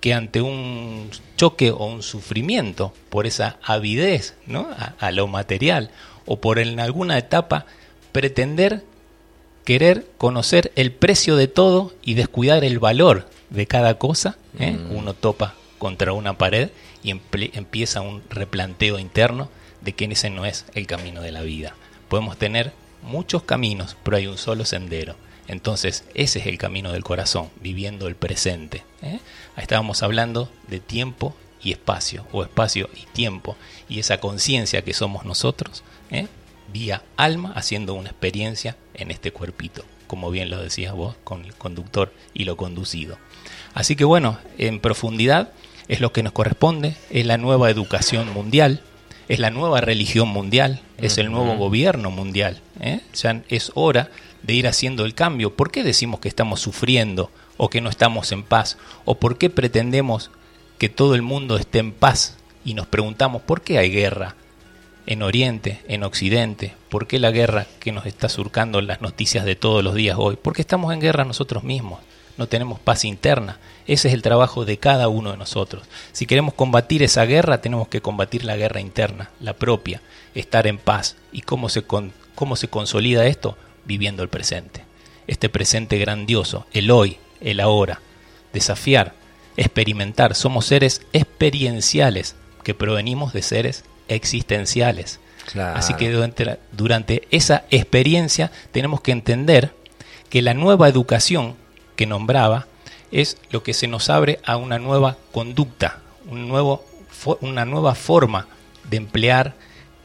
que 0.00 0.14
ante 0.14 0.40
un 0.40 1.10
choque 1.36 1.70
o 1.70 1.84
un 1.86 2.02
sufrimiento 2.02 2.92
por 3.08 3.26
esa 3.26 3.58
avidez 3.62 4.34
¿no? 4.46 4.68
a, 4.98 5.10
lo 5.10 5.26
material 5.26 5.90
o 6.26 6.40
por 6.40 6.58
en 6.58 6.80
alguna 6.80 7.18
etapa 7.18 7.66
pretender 8.12 8.84
querer 9.64 10.06
conocer 10.18 10.72
el 10.76 10.92
precio 10.92 11.36
de 11.36 11.48
todo 11.48 11.92
y 12.02 12.14
descuidar 12.14 12.64
el 12.64 12.78
valor 12.78 13.28
de 13.50 13.66
cada 13.66 13.98
cosa, 13.98 14.36
¿eh? 14.58 14.72
mm. 14.72 14.96
uno 14.96 15.14
topa 15.14 15.54
contra 15.78 16.12
una 16.12 16.36
pared 16.36 16.70
y 17.02 17.10
empieza 17.10 18.02
un 18.02 18.22
replanteo 18.28 18.98
interno 18.98 19.48
de 19.80 19.92
que 19.92 20.04
ese 20.06 20.28
no 20.28 20.44
es 20.44 20.66
el 20.74 20.86
camino 20.86 21.22
de 21.22 21.32
la 21.32 21.42
vida. 21.42 21.74
Podemos 22.08 22.36
tener 22.36 22.72
muchos 23.02 23.42
caminos, 23.42 23.96
pero 24.02 24.16
hay 24.16 24.26
un 24.26 24.38
solo 24.38 24.64
sendero. 24.64 25.16
Entonces, 25.48 26.04
ese 26.14 26.38
es 26.38 26.46
el 26.46 26.58
camino 26.58 26.92
del 26.92 27.02
corazón, 27.02 27.50
viviendo 27.60 28.06
el 28.06 28.14
presente. 28.14 28.84
¿eh? 29.02 29.18
estábamos 29.56 30.02
hablando 30.02 30.48
de 30.68 30.80
tiempo 30.80 31.34
y 31.62 31.72
espacio, 31.72 32.26
o 32.32 32.42
espacio 32.42 32.88
y 32.94 33.06
tiempo, 33.12 33.56
y 33.88 33.98
esa 33.98 34.20
conciencia 34.20 34.82
que 34.82 34.94
somos 34.94 35.24
nosotros, 35.24 35.82
¿eh? 36.10 36.28
vía 36.72 37.02
alma, 37.16 37.52
haciendo 37.54 37.94
una 37.94 38.10
experiencia 38.10 38.76
en 38.94 39.10
este 39.10 39.32
cuerpito, 39.32 39.84
como 40.06 40.30
bien 40.30 40.50
lo 40.50 40.62
decías 40.62 40.94
vos, 40.94 41.16
con 41.24 41.44
el 41.44 41.54
conductor 41.54 42.12
y 42.32 42.44
lo 42.44 42.56
conducido. 42.56 43.18
Así 43.74 43.96
que 43.96 44.04
bueno, 44.04 44.38
en 44.58 44.80
profundidad 44.80 45.52
es 45.88 46.00
lo 46.00 46.12
que 46.12 46.22
nos 46.22 46.32
corresponde, 46.32 46.96
es 47.10 47.26
la 47.26 47.38
nueva 47.38 47.70
educación 47.70 48.32
mundial, 48.32 48.82
es 49.30 49.38
la 49.38 49.50
nueva 49.50 49.80
religión 49.80 50.28
mundial, 50.28 50.80
es 50.98 51.16
el 51.16 51.30
nuevo 51.30 51.56
gobierno 51.56 52.10
mundial. 52.10 52.60
¿eh? 52.80 52.98
Ya 53.14 53.44
es 53.48 53.70
hora 53.76 54.10
de 54.42 54.54
ir 54.54 54.66
haciendo 54.66 55.04
el 55.04 55.14
cambio. 55.14 55.54
¿Por 55.54 55.70
qué 55.70 55.84
decimos 55.84 56.18
que 56.18 56.26
estamos 56.26 56.58
sufriendo 56.58 57.30
o 57.56 57.70
que 57.70 57.80
no 57.80 57.90
estamos 57.90 58.32
en 58.32 58.42
paz? 58.42 58.76
¿O 59.04 59.20
por 59.20 59.38
qué 59.38 59.48
pretendemos 59.48 60.32
que 60.78 60.88
todo 60.88 61.14
el 61.14 61.22
mundo 61.22 61.56
esté 61.58 61.78
en 61.78 61.92
paz? 61.92 62.38
Y 62.64 62.74
nos 62.74 62.88
preguntamos, 62.88 63.42
¿por 63.42 63.62
qué 63.62 63.78
hay 63.78 63.92
guerra 63.92 64.34
en 65.06 65.22
Oriente, 65.22 65.80
en 65.86 66.02
Occidente? 66.02 66.74
¿Por 66.88 67.06
qué 67.06 67.20
la 67.20 67.30
guerra 67.30 67.68
que 67.78 67.92
nos 67.92 68.06
está 68.06 68.28
surcando 68.28 68.80
en 68.80 68.88
las 68.88 69.00
noticias 69.00 69.44
de 69.44 69.54
todos 69.54 69.84
los 69.84 69.94
días 69.94 70.16
hoy? 70.18 70.38
Porque 70.42 70.62
estamos 70.62 70.92
en 70.92 71.00
guerra 71.00 71.24
nosotros 71.24 71.62
mismos 71.62 72.00
no 72.40 72.48
tenemos 72.48 72.80
paz 72.80 73.04
interna. 73.04 73.58
Ese 73.86 74.08
es 74.08 74.14
el 74.14 74.22
trabajo 74.22 74.64
de 74.64 74.78
cada 74.78 75.08
uno 75.08 75.30
de 75.30 75.36
nosotros. 75.36 75.82
Si 76.12 76.24
queremos 76.24 76.54
combatir 76.54 77.02
esa 77.02 77.26
guerra, 77.26 77.60
tenemos 77.60 77.86
que 77.88 78.00
combatir 78.00 78.46
la 78.46 78.56
guerra 78.56 78.80
interna, 78.80 79.28
la 79.40 79.52
propia, 79.52 80.00
estar 80.34 80.66
en 80.66 80.78
paz. 80.78 81.16
¿Y 81.32 81.42
cómo 81.42 81.68
se, 81.68 81.82
cómo 81.82 82.56
se 82.56 82.68
consolida 82.68 83.26
esto? 83.26 83.58
Viviendo 83.84 84.22
el 84.22 84.30
presente. 84.30 84.86
Este 85.26 85.50
presente 85.50 85.98
grandioso, 85.98 86.66
el 86.72 86.90
hoy, 86.90 87.18
el 87.42 87.60
ahora. 87.60 88.00
Desafiar, 88.54 89.12
experimentar. 89.58 90.34
Somos 90.34 90.64
seres 90.64 91.02
experienciales 91.12 92.36
que 92.64 92.72
provenimos 92.72 93.34
de 93.34 93.42
seres 93.42 93.84
existenciales. 94.08 95.20
Así 95.74 95.92
que 95.92 96.10
durante, 96.10 96.58
durante 96.72 97.28
esa 97.30 97.64
experiencia 97.70 98.50
tenemos 98.72 99.02
que 99.02 99.12
entender 99.12 99.74
que 100.30 100.40
la 100.40 100.54
nueva 100.54 100.88
educación 100.88 101.59
que 102.00 102.06
nombraba 102.06 102.66
es 103.12 103.36
lo 103.50 103.62
que 103.62 103.74
se 103.74 103.86
nos 103.86 104.08
abre 104.08 104.40
a 104.46 104.56
una 104.56 104.78
nueva 104.78 105.18
conducta, 105.32 105.98
un 106.30 106.48
nuevo, 106.48 106.82
una 107.42 107.66
nueva 107.66 107.94
forma 107.94 108.46
de 108.88 108.96
emplear 108.96 109.52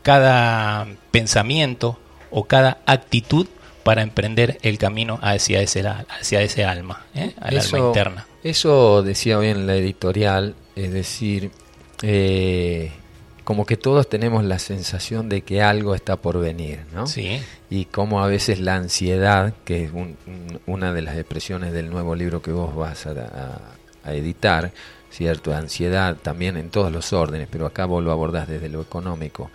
cada 0.04 0.88
pensamiento 1.12 1.98
o 2.32 2.44
cada 2.44 2.80
actitud 2.86 3.48
para 3.84 4.02
emprender 4.02 4.58
el 4.62 4.78
camino 4.78 5.20
hacia 5.22 5.62
ese, 5.62 5.88
hacia 5.88 6.42
ese 6.42 6.66
alma, 6.66 7.06
¿eh? 7.16 7.32
al 7.40 7.60
alma 7.60 7.80
interna. 7.80 8.28
Eso 8.44 9.02
decía 9.02 9.38
hoy 9.38 9.48
en 9.48 9.66
la 9.66 9.78
editorial, 9.78 10.54
es 10.75 10.92
decir, 10.92 11.52
eh, 12.02 12.92
como 13.46 13.68
que 13.68 13.78
todos 13.78 14.10
tenemos 14.10 14.44
la 14.44 14.58
sensación 14.58 15.30
de 15.30 15.42
que 15.42 15.62
algo 15.62 15.94
está 15.94 16.18
por 16.18 16.40
venir, 16.40 16.80
¿no? 16.94 17.06
Sí. 17.06 17.40
Y 17.70 17.86
como 17.86 18.24
a 18.24 18.28
veces 18.28 18.60
la 18.60 18.75
ansiedad, 18.75 19.54
que 19.64 19.86
es 19.86 19.92
una 20.66 20.92
de 20.92 21.02
las 21.04 21.16
expresiones 21.16 21.72
del 21.72 21.92
nuevo 21.92 22.16
libro 22.16 22.42
que 22.42 22.52
vos 22.52 22.75
vas 22.75 23.06
a, 23.06 23.62
editar, 24.12 24.72
¿cierto? 25.12 25.56
Ansiedad 25.56 26.18
también 26.18 26.58
en 26.58 26.72
todos 26.72 26.92
los 26.92 27.14
órdenes, 27.14 27.48
pero 27.50 27.68
acá 27.68 27.86
vos 27.86 28.04
lo 28.04 28.12
abordás 28.12 28.48
desde 28.48 28.68
lo 28.68 28.82
económico. 28.82 29.52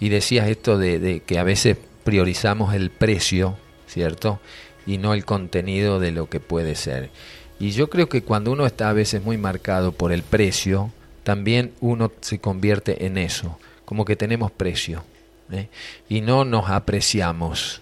Y 0.00 0.08
decías 0.08 0.48
esto 0.48 0.78
de, 0.78 0.98
de 0.98 1.20
que 1.20 1.38
a 1.38 1.44
veces 1.44 1.76
priorizamos 2.04 2.74
el 2.74 2.90
precio, 2.90 3.56
¿cierto? 3.86 4.40
Y 4.86 4.96
no 4.96 5.12
el 5.12 5.26
contenido 5.26 6.00
de 6.00 6.10
lo 6.10 6.30
que 6.30 6.40
puede 6.40 6.74
ser. 6.74 7.10
Y 7.58 7.72
yo 7.72 7.90
creo 7.90 8.08
que 8.08 8.22
cuando 8.22 8.50
uno 8.50 8.64
está 8.64 8.88
a 8.88 8.94
veces 8.94 9.22
muy 9.22 9.36
marcado 9.36 9.92
por 9.92 10.10
el 10.10 10.22
precio, 10.22 10.90
también 11.26 11.72
uno 11.80 12.12
se 12.20 12.38
convierte 12.38 13.04
en 13.04 13.18
eso, 13.18 13.58
como 13.84 14.04
que 14.04 14.14
tenemos 14.14 14.52
precio 14.52 15.02
¿eh? 15.50 15.66
y 16.08 16.20
no 16.20 16.44
nos 16.44 16.70
apreciamos, 16.70 17.80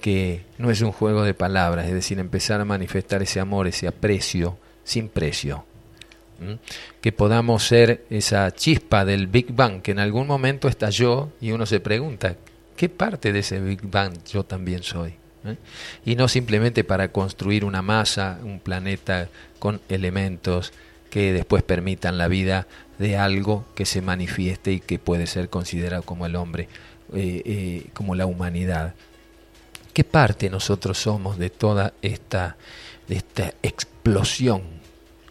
que 0.00 0.44
no 0.58 0.70
es 0.70 0.80
un 0.80 0.92
juego 0.92 1.24
de 1.24 1.34
palabras, 1.34 1.86
es 1.86 1.92
decir, 1.92 2.20
empezar 2.20 2.60
a 2.60 2.64
manifestar 2.64 3.20
ese 3.20 3.40
amor, 3.40 3.66
ese 3.66 3.88
aprecio 3.88 4.58
sin 4.84 5.08
precio. 5.08 5.64
Que 7.00 7.10
podamos 7.10 7.64
ser 7.64 8.04
esa 8.10 8.48
chispa 8.52 9.04
del 9.04 9.26
Big 9.26 9.52
Bang 9.52 9.82
que 9.82 9.90
en 9.90 9.98
algún 9.98 10.28
momento 10.28 10.68
estalló 10.68 11.30
y 11.40 11.50
uno 11.50 11.66
se 11.66 11.80
pregunta, 11.80 12.36
¿qué 12.76 12.88
parte 12.88 13.32
de 13.32 13.40
ese 13.40 13.58
Big 13.58 13.82
Bang 13.82 14.22
yo 14.24 14.44
también 14.44 14.84
soy? 14.84 15.14
¿Eh? 15.44 15.56
Y 16.04 16.14
no 16.14 16.28
simplemente 16.28 16.84
para 16.84 17.08
construir 17.08 17.64
una 17.64 17.82
masa, 17.82 18.38
un 18.44 18.60
planeta 18.60 19.28
con 19.58 19.80
elementos, 19.88 20.72
que 21.12 21.34
después 21.34 21.62
permitan 21.62 22.16
la 22.16 22.26
vida 22.26 22.66
de 22.98 23.18
algo 23.18 23.66
que 23.74 23.84
se 23.84 24.00
manifieste 24.00 24.72
y 24.72 24.80
que 24.80 24.98
puede 24.98 25.26
ser 25.26 25.50
considerado 25.50 26.04
como 26.04 26.24
el 26.24 26.36
hombre, 26.36 26.70
eh, 27.12 27.42
eh, 27.44 27.86
como 27.92 28.14
la 28.14 28.24
humanidad. 28.24 28.94
¿Qué 29.92 30.04
parte 30.04 30.48
nosotros 30.48 30.96
somos 30.96 31.36
de 31.36 31.50
toda 31.50 31.92
esta, 32.00 32.56
esta 33.10 33.52
explosión 33.62 34.62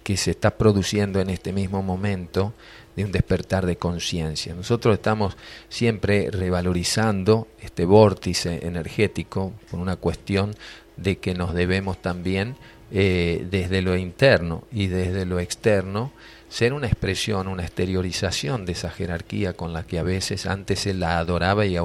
que 0.04 0.18
se 0.18 0.30
está 0.30 0.56
produciendo 0.56 1.20
en 1.20 1.32
este 1.32 1.52
mismo 1.52 1.82
momento 1.82 2.54
de 2.96 3.04
un 3.04 3.12
despertar 3.12 3.66
de 3.66 3.78
conciencia. 3.78 4.54
Nosotros 4.54 4.94
estamos 4.94 5.36
siempre 5.68 6.30
revalorizando 6.30 7.48
este 7.60 7.86
vórtice 7.86 8.68
energético 8.68 9.54
por 9.72 9.80
una 9.80 9.96
cuestión 9.96 10.54
de 10.98 11.18
que 11.18 11.34
nos 11.34 11.56
debemos 11.56 12.00
también 12.02 12.56
eh, 12.92 13.46
desde 13.50 13.82
lo 13.82 13.96
interno 13.96 14.64
y 14.72 14.88
desde 14.88 15.26
lo 15.26 15.40
externo 15.40 16.12
ser 16.50 16.74
una 16.74 16.88
expresión, 16.88 17.48
una 17.48 17.64
exteriorización 17.64 18.66
de 18.66 18.74
esa 18.74 18.90
jerarquía 18.90 19.54
con 19.54 19.72
la 19.72 19.84
que 19.84 20.00
a 20.00 20.04
veces 20.04 20.46
antes 20.46 20.82
se 20.82 20.94
la 20.94 21.18
adoraba 21.18 21.66
y 21.66 21.78
a 21.78 21.82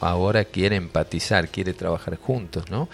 ahora 0.00 0.44
quiere 0.44 0.76
empatizar, 0.76 1.48
quiere 1.48 1.74
trabajar 1.74 2.16
juntos, 2.16 2.70
¿no? 2.70 2.88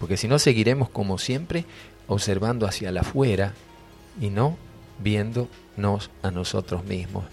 Porque 0.00 0.16
si 0.16 0.28
no 0.28 0.38
seguiremos 0.38 0.88
como 0.88 1.18
siempre 1.18 1.66
observando 2.06 2.66
hacia 2.66 2.90
la 2.90 3.02
afuera 3.02 3.52
y 4.18 4.30
no 4.30 4.56
viéndonos 5.00 6.10
a 6.22 6.30
nosotros 6.30 6.82
mismos, 6.84 7.24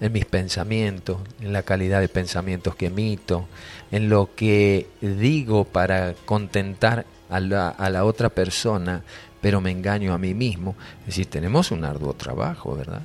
en 0.00 0.12
mis 0.12 0.24
pensamientos, 0.24 1.18
en 1.40 1.52
la 1.52 1.62
calidad 1.62 2.00
de 2.00 2.08
pensamientos 2.08 2.74
que 2.74 2.86
emito, 2.86 3.46
en 3.90 4.08
lo 4.08 4.34
que 4.34 4.86
digo 5.02 5.64
para 5.64 6.14
contentar 6.24 7.04
a 7.30 7.40
la, 7.40 7.68
a 7.68 7.90
la 7.90 8.04
otra 8.04 8.28
persona, 8.28 9.02
pero 9.40 9.60
me 9.60 9.70
engaño 9.70 10.12
a 10.12 10.18
mí 10.18 10.34
mismo. 10.34 10.74
Es 11.00 11.06
decir, 11.06 11.26
tenemos 11.26 11.70
un 11.70 11.84
arduo 11.84 12.12
trabajo, 12.14 12.74
¿verdad? 12.74 13.02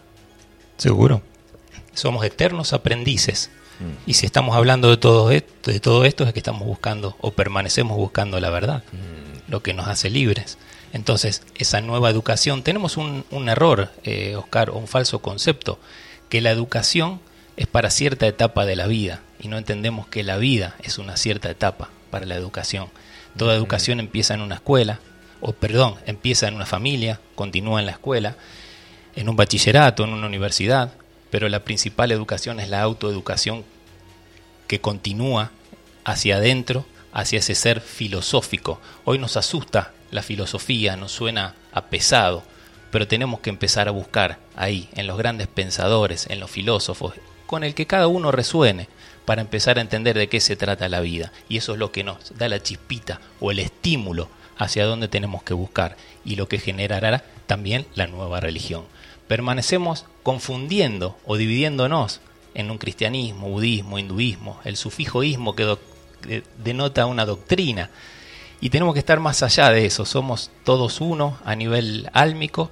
Seguro. 0.77 1.21
Somos 1.93 2.25
eternos 2.25 2.73
aprendices. 2.73 3.51
Mm. 3.79 4.09
Y 4.09 4.13
si 4.15 4.25
estamos 4.25 4.55
hablando 4.55 4.89
de 4.89 4.97
todo, 4.97 5.31
esto, 5.31 5.71
de 5.71 5.79
todo 5.79 6.05
esto 6.05 6.23
es 6.23 6.33
que 6.33 6.39
estamos 6.39 6.65
buscando 6.65 7.15
o 7.19 7.31
permanecemos 7.31 7.97
buscando 7.97 8.39
la 8.39 8.49
verdad, 8.49 8.83
mm. 8.91 9.51
lo 9.51 9.61
que 9.61 9.73
nos 9.73 9.87
hace 9.87 10.09
libres. 10.09 10.57
Entonces, 10.93 11.43
esa 11.55 11.81
nueva 11.81 12.09
educación, 12.09 12.63
tenemos 12.63 12.97
un, 12.97 13.25
un 13.31 13.49
error, 13.49 13.91
eh, 14.03 14.35
Oscar, 14.35 14.71
o 14.71 14.77
un 14.77 14.87
falso 14.87 15.19
concepto, 15.19 15.79
que 16.29 16.41
la 16.41 16.51
educación 16.51 17.19
es 17.57 17.67
para 17.67 17.91
cierta 17.91 18.27
etapa 18.27 18.65
de 18.65 18.75
la 18.75 18.87
vida 18.87 19.21
y 19.39 19.47
no 19.47 19.57
entendemos 19.57 20.07
que 20.07 20.23
la 20.23 20.37
vida 20.37 20.75
es 20.81 20.97
una 20.97 21.17
cierta 21.17 21.49
etapa 21.49 21.89
para 22.09 22.25
la 22.25 22.35
educación. 22.35 22.87
Toda 23.38 23.55
educación 23.55 24.00
empieza 24.00 24.33
en 24.33 24.41
una 24.41 24.55
escuela, 24.55 25.00
o 25.39 25.53
perdón, 25.53 25.95
empieza 26.05 26.47
en 26.47 26.55
una 26.55 26.65
familia, 26.65 27.19
continúa 27.35 27.79
en 27.79 27.85
la 27.85 27.93
escuela, 27.93 28.35
en 29.15 29.29
un 29.29 29.35
bachillerato, 29.35 30.03
en 30.03 30.13
una 30.13 30.27
universidad, 30.27 30.93
pero 31.29 31.50
la 31.50 31.63
principal 31.63 32.11
educación 32.11 32.59
es 32.59 32.69
la 32.69 32.81
autoeducación 32.81 33.63
que 34.67 34.81
continúa 34.81 35.51
hacia 36.03 36.38
adentro, 36.38 36.85
hacia 37.13 37.39
ese 37.39 37.55
ser 37.55 37.81
filosófico. 37.81 38.79
Hoy 39.05 39.17
nos 39.17 39.38
asusta 39.38 39.91
la 40.11 40.21
filosofía, 40.21 40.95
nos 40.95 41.11
suena 41.11 41.55
a 41.73 41.85
pesado, 41.85 42.43
pero 42.91 43.07
tenemos 43.07 43.39
que 43.39 43.50
empezar 43.50 43.88
a 43.88 43.91
buscar 43.91 44.39
ahí, 44.55 44.89
en 44.93 45.07
los 45.07 45.17
grandes 45.17 45.47
pensadores, 45.47 46.27
en 46.29 46.39
los 46.39 46.51
filósofos, 46.51 47.13
con 47.47 47.63
el 47.63 47.73
que 47.73 47.88
cada 47.88 48.07
uno 48.07 48.31
resuene, 48.31 48.88
para 49.31 49.43
empezar 49.43 49.77
a 49.77 49.81
entender 49.81 50.17
de 50.17 50.27
qué 50.27 50.41
se 50.41 50.57
trata 50.57 50.89
la 50.89 51.00
vida. 51.00 51.31
Y 51.47 51.55
eso 51.55 51.71
es 51.71 51.79
lo 51.79 51.93
que 51.93 52.03
nos 52.03 52.38
da 52.38 52.50
la 52.50 52.61
chispita 52.61 53.21
o 53.39 53.50
el 53.51 53.59
estímulo 53.59 54.27
hacia 54.57 54.85
dónde 54.85 55.07
tenemos 55.07 55.41
que 55.41 55.53
buscar 55.53 55.95
y 56.25 56.35
lo 56.35 56.50
que 56.50 56.59
generará 56.59 57.23
también 57.47 57.85
la 57.95 58.07
nueva 58.07 58.41
religión. 58.41 58.83
Permanecemos 59.29 60.03
confundiendo 60.21 61.17
o 61.25 61.38
dividiéndonos 61.38 62.19
en 62.55 62.71
un 62.71 62.77
cristianismo, 62.77 63.47
budismo, 63.47 64.00
hinduismo, 64.00 64.59
el 64.65 64.75
sufijo 64.75 65.23
ismo 65.23 65.55
que 65.55 65.77
denota 66.61 67.05
una 67.05 67.25
doctrina. 67.25 67.89
Y 68.59 68.69
tenemos 68.69 68.93
que 68.93 69.00
estar 69.00 69.21
más 69.21 69.43
allá 69.43 69.71
de 69.71 69.85
eso, 69.85 70.03
somos 70.03 70.51
todos 70.65 71.00
uno 71.00 71.38
a 71.45 71.55
nivel 71.55 72.09
álmico 72.11 72.69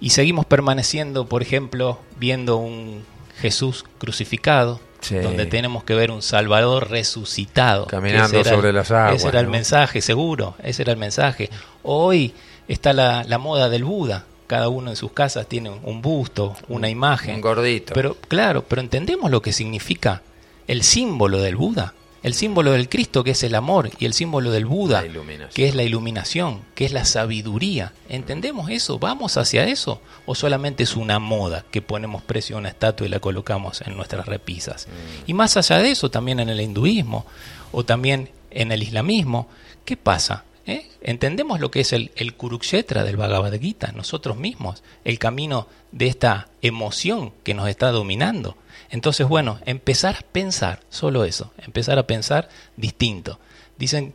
y 0.00 0.10
seguimos 0.10 0.46
permaneciendo, 0.46 1.28
por 1.28 1.42
ejemplo, 1.42 2.00
viendo 2.18 2.56
un 2.56 3.04
Jesús 3.40 3.84
crucificado, 3.98 4.80
donde 5.10 5.46
tenemos 5.46 5.84
que 5.84 5.94
ver 5.94 6.10
un 6.10 6.22
Salvador 6.22 6.90
resucitado. 6.90 7.86
Caminando 7.86 8.44
sobre 8.44 8.72
las 8.72 8.90
aguas. 8.90 9.16
Ese 9.16 9.28
era 9.28 9.40
el 9.40 9.48
mensaje, 9.48 10.00
seguro, 10.00 10.54
ese 10.62 10.82
era 10.82 10.92
el 10.92 10.98
mensaje. 10.98 11.50
Hoy 11.82 12.34
está 12.68 12.92
la, 12.92 13.24
la, 13.24 13.38
moda 13.38 13.68
del 13.68 13.84
Buda. 13.84 14.24
Cada 14.46 14.68
uno 14.68 14.90
en 14.90 14.96
sus 14.96 15.12
casas 15.12 15.46
tiene 15.46 15.70
un 15.70 16.02
busto, 16.02 16.54
una 16.68 16.88
imagen. 16.88 17.36
Un 17.36 17.40
gordito. 17.40 17.94
Pero 17.94 18.16
claro, 18.28 18.64
pero 18.68 18.82
entendemos 18.82 19.30
lo 19.30 19.40
que 19.40 19.52
significa 19.52 20.22
el 20.66 20.82
símbolo 20.82 21.40
del 21.40 21.56
Buda 21.56 21.94
el 22.22 22.34
símbolo 22.34 22.72
del 22.72 22.88
Cristo, 22.88 23.24
que 23.24 23.32
es 23.32 23.42
el 23.42 23.54
amor, 23.54 23.90
y 23.98 24.06
el 24.06 24.14
símbolo 24.14 24.50
del 24.50 24.66
Buda, 24.66 25.04
que 25.52 25.66
es 25.66 25.74
la 25.74 25.82
iluminación, 25.82 26.60
que 26.74 26.84
es 26.84 26.92
la 26.92 27.04
sabiduría. 27.04 27.92
¿Entendemos 28.08 28.70
eso? 28.70 28.98
¿Vamos 28.98 29.36
hacia 29.36 29.64
eso? 29.64 30.00
¿O 30.24 30.34
solamente 30.34 30.84
es 30.84 30.96
una 30.96 31.18
moda 31.18 31.64
que 31.70 31.82
ponemos 31.82 32.22
precio 32.22 32.56
a 32.56 32.60
una 32.60 32.68
estatua 32.68 33.06
y 33.06 33.10
la 33.10 33.18
colocamos 33.18 33.82
en 33.82 33.96
nuestras 33.96 34.26
repisas? 34.26 34.86
Mm. 34.86 35.30
Y 35.30 35.34
más 35.34 35.56
allá 35.56 35.78
de 35.78 35.90
eso, 35.90 36.10
también 36.10 36.38
en 36.38 36.48
el 36.48 36.60
hinduismo 36.60 37.26
o 37.72 37.84
también 37.84 38.30
en 38.50 38.70
el 38.70 38.82
islamismo, 38.82 39.48
¿qué 39.84 39.96
pasa? 39.96 40.44
¿Eh? 40.64 40.88
Entendemos 41.00 41.58
lo 41.58 41.72
que 41.72 41.80
es 41.80 41.92
el, 41.92 42.12
el 42.14 42.34
Kurukshetra 42.34 43.02
del 43.02 43.16
Bhagavad 43.16 43.52
Gita, 43.58 43.90
nosotros 43.92 44.36
mismos, 44.36 44.84
el 45.04 45.18
camino 45.18 45.66
de 45.90 46.06
esta 46.06 46.48
emoción 46.60 47.32
que 47.42 47.54
nos 47.54 47.68
está 47.68 47.90
dominando. 47.90 48.56
Entonces, 48.92 49.26
bueno, 49.26 49.58
empezar 49.64 50.16
a 50.16 50.32
pensar, 50.32 50.80
solo 50.90 51.24
eso, 51.24 51.50
empezar 51.56 51.98
a 51.98 52.06
pensar 52.06 52.50
distinto. 52.76 53.40
Dicen, 53.78 54.12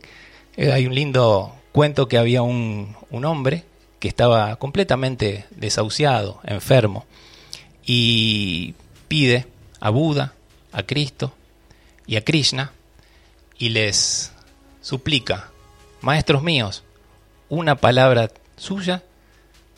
eh, 0.56 0.70
hay 0.70 0.86
un 0.86 0.94
lindo 0.94 1.52
cuento 1.72 2.06
que 2.06 2.16
había 2.16 2.42
un, 2.42 2.96
un 3.10 3.24
hombre 3.24 3.64
que 3.98 4.06
estaba 4.06 4.54
completamente 4.54 5.46
desahuciado, 5.50 6.40
enfermo, 6.44 7.06
y 7.84 8.76
pide 9.08 9.48
a 9.80 9.90
Buda, 9.90 10.34
a 10.70 10.84
Cristo 10.84 11.34
y 12.06 12.14
a 12.14 12.24
Krishna, 12.24 12.70
y 13.58 13.70
les 13.70 14.30
suplica, 14.80 15.50
maestros 16.02 16.44
míos, 16.44 16.84
una 17.48 17.74
palabra 17.74 18.30
suya 18.56 19.02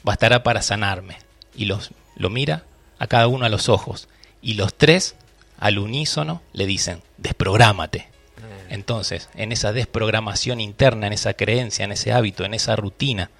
bastará 0.02 0.42
para 0.42 0.60
sanarme. 0.60 1.16
Y 1.56 1.64
los, 1.64 1.90
lo 2.16 2.28
mira 2.28 2.64
a 2.98 3.06
cada 3.06 3.28
uno 3.28 3.46
a 3.46 3.48
los 3.48 3.70
ojos 3.70 4.06
y 4.42 4.54
los 4.54 4.74
tres 4.74 5.14
al 5.58 5.78
unísono 5.78 6.42
le 6.52 6.66
dicen, 6.66 7.02
desprográmate. 7.18 7.98
Eh. 7.98 8.66
Entonces, 8.70 9.28
en 9.34 9.52
esa 9.52 9.72
desprogramación 9.72 10.60
interna, 10.60 11.06
en 11.06 11.12
esa 11.12 11.34
creencia, 11.34 11.84
en 11.84 11.92
ese 11.92 12.12
hábito, 12.12 12.44
en 12.44 12.54
esa 12.54 12.76
rutina, 12.76 13.30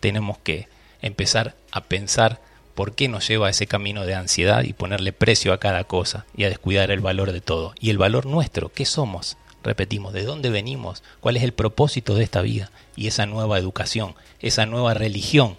tenemos 0.00 0.38
que 0.38 0.68
empezar 1.00 1.54
a 1.72 1.82
pensar 1.82 2.40
por 2.74 2.94
qué 2.94 3.08
nos 3.08 3.26
lleva 3.26 3.46
a 3.46 3.50
ese 3.50 3.66
camino 3.66 4.04
de 4.04 4.14
ansiedad 4.14 4.64
y 4.64 4.72
ponerle 4.72 5.12
precio 5.12 5.52
a 5.52 5.60
cada 5.60 5.84
cosa 5.84 6.26
y 6.36 6.44
a 6.44 6.48
descuidar 6.48 6.90
el 6.90 7.00
valor 7.00 7.32
de 7.32 7.40
todo. 7.40 7.74
Y 7.80 7.90
el 7.90 7.98
valor 7.98 8.26
nuestro, 8.26 8.70
¿qué 8.70 8.84
somos? 8.84 9.36
Repetimos, 9.62 10.12
¿de 10.12 10.24
dónde 10.24 10.50
venimos? 10.50 11.02
¿Cuál 11.20 11.36
es 11.36 11.42
el 11.42 11.52
propósito 11.52 12.14
de 12.14 12.24
esta 12.24 12.42
vida? 12.42 12.70
Y 12.96 13.06
esa 13.06 13.24
nueva 13.24 13.58
educación, 13.58 14.14
esa 14.40 14.66
nueva 14.66 14.92
religión, 14.92 15.56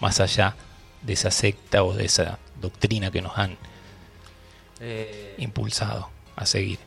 más 0.00 0.20
allá 0.20 0.56
de 1.02 1.12
esa 1.12 1.30
secta 1.30 1.82
o 1.84 1.92
de 1.92 2.06
esa 2.06 2.38
doctrina 2.60 3.10
que 3.10 3.20
nos 3.20 3.36
han 3.36 3.58
eh, 4.84 5.36
impulsado 5.38 6.08
a 6.34 6.44
seguir. 6.44 6.80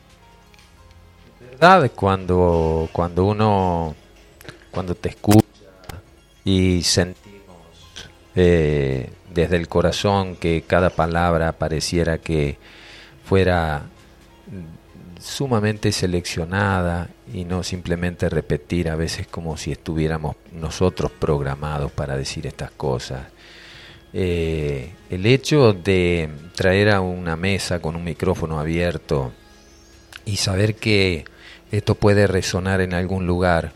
¿Verdad? 1.40 1.90
Cuando, 1.94 2.90
cuando 2.92 3.24
uno, 3.24 3.94
cuando 4.70 4.94
te 4.94 5.08
escucha 5.08 5.46
y 6.44 6.82
sentimos 6.82 7.56
eh, 8.34 9.10
desde 9.32 9.56
el 9.56 9.68
corazón 9.68 10.36
que 10.36 10.62
cada 10.66 10.90
palabra 10.90 11.52
pareciera 11.52 12.18
que 12.18 12.58
fuera 13.24 13.86
sumamente 15.18 15.90
seleccionada 15.90 17.08
y 17.32 17.46
no 17.46 17.62
simplemente 17.62 18.28
repetir 18.28 18.90
a 18.90 18.94
veces 18.94 19.26
como 19.26 19.56
si 19.56 19.72
estuviéramos 19.72 20.36
nosotros 20.52 21.10
programados 21.12 21.90
para 21.92 22.14
decir 22.14 22.46
estas 22.46 22.70
cosas 22.72 23.22
eh, 24.18 24.94
el 25.10 25.26
hecho 25.26 25.74
de 25.74 26.30
traer 26.54 26.88
a 26.88 27.02
una 27.02 27.36
mesa 27.36 27.80
con 27.80 27.96
un 27.96 28.02
micrófono 28.02 28.58
abierto 28.58 29.30
y 30.24 30.36
saber 30.36 30.76
que 30.76 31.26
esto 31.70 31.96
puede 31.96 32.26
resonar 32.26 32.80
en 32.80 32.94
algún 32.94 33.26
lugar 33.26 33.74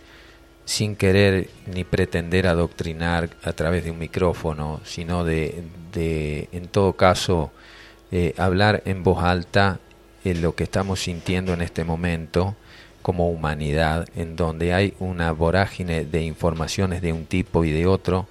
sin 0.64 0.96
querer 0.96 1.50
ni 1.66 1.85
pretender 1.85 2.46
adoctrinar 2.46 3.29
a 3.42 3.53
través 3.53 3.85
de 3.85 3.90
un 3.90 3.98
micrófono, 3.98 4.81
sino 4.83 5.24
de, 5.24 5.62
de 5.92 6.48
en 6.53 6.68
todo 6.68 6.94
caso, 6.94 7.53
eh, 8.11 8.33
hablar 8.38 8.83
en 8.87 9.03
voz 9.03 9.22
alta 9.22 9.79
en 10.24 10.40
lo 10.40 10.55
que 10.55 10.64
estamos 10.64 11.00
sintiendo 11.00 11.53
en 11.53 11.61
este 11.61 11.85
momento 11.85 12.57
como 13.03 13.29
humanidad, 13.29 14.09
en 14.16 14.37
donde 14.37 14.72
hay 14.72 14.94
una 15.00 15.33
vorágine 15.33 16.07
de 16.07 16.22
informaciones 16.22 17.03
de 17.03 17.12
un 17.12 17.26
tipo 17.26 17.62
y 17.62 17.72
de 17.72 17.87
otro, 17.87 18.26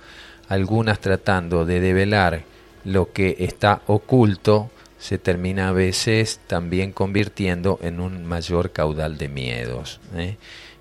algunas 0.49 0.99
tratando 0.99 1.63
de 1.63 1.79
develar 1.79 2.43
lo 2.83 3.13
que 3.13 3.37
está 3.39 3.81
oculto, 3.87 4.69
se 4.97 5.17
termina 5.17 5.69
a 5.69 5.71
veces 5.71 6.41
también 6.47 6.91
convirtiendo 6.91 7.79
en 7.81 7.99
un 8.01 8.25
mayor 8.25 8.71
caudal 8.71 9.17
de 9.17 9.29
miedos. 9.29 10.01
¿eh? 10.15 10.35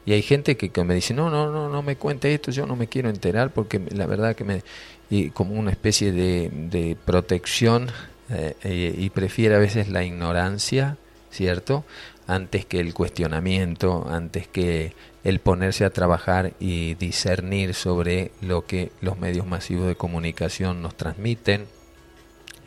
Y 0.07 0.13
hay 0.13 0.23
gente 0.23 0.57
que, 0.57 0.85
me 0.85 0.95
dice, 0.95 1.13
no, 1.15 1.31
no, 1.31 1.53
no, 1.53 1.69
no 1.69 1.83
me 1.83 1.97
cuente 1.97 2.33
esto, 2.33 2.51
yo 2.51 2.67
no 2.67 2.77
me 2.77 2.89
quiero 2.89 3.11
enterar 3.11 3.51
porque 3.51 3.81
la 3.95 4.07
verdad 4.07 4.35
que 4.35 4.45
me... 4.45 4.63
y 5.11 5.31
como 5.31 5.55
una 5.55 5.71
especie 5.71 6.13
de, 6.13 6.97
protección 7.05 7.89
eh, 8.31 8.95
y 8.97 9.11
prefiere 9.11 9.55
a 9.55 9.59
veces 9.59 9.89
la 9.91 10.03
ignorancia, 10.03 10.97
¿cierto? 11.31 11.85
Antes 12.27 12.65
que 12.65 12.81
el 12.81 12.95
cuestionamiento, 12.95 14.07
antes 14.09 14.49
que 14.49 14.95
el 15.25 15.41
ponerse 15.41 15.85
a 15.85 15.91
trabajar 15.91 16.53
y 16.61 16.95
discernir 16.95 17.75
sobre 17.75 18.31
lo 18.41 18.67
que 18.67 18.91
los 19.01 19.19
medios 19.19 19.47
masivos 19.47 19.87
de 19.87 19.97
comunicación 19.97 20.83
nos 20.83 20.97
transmiten. 20.97 21.67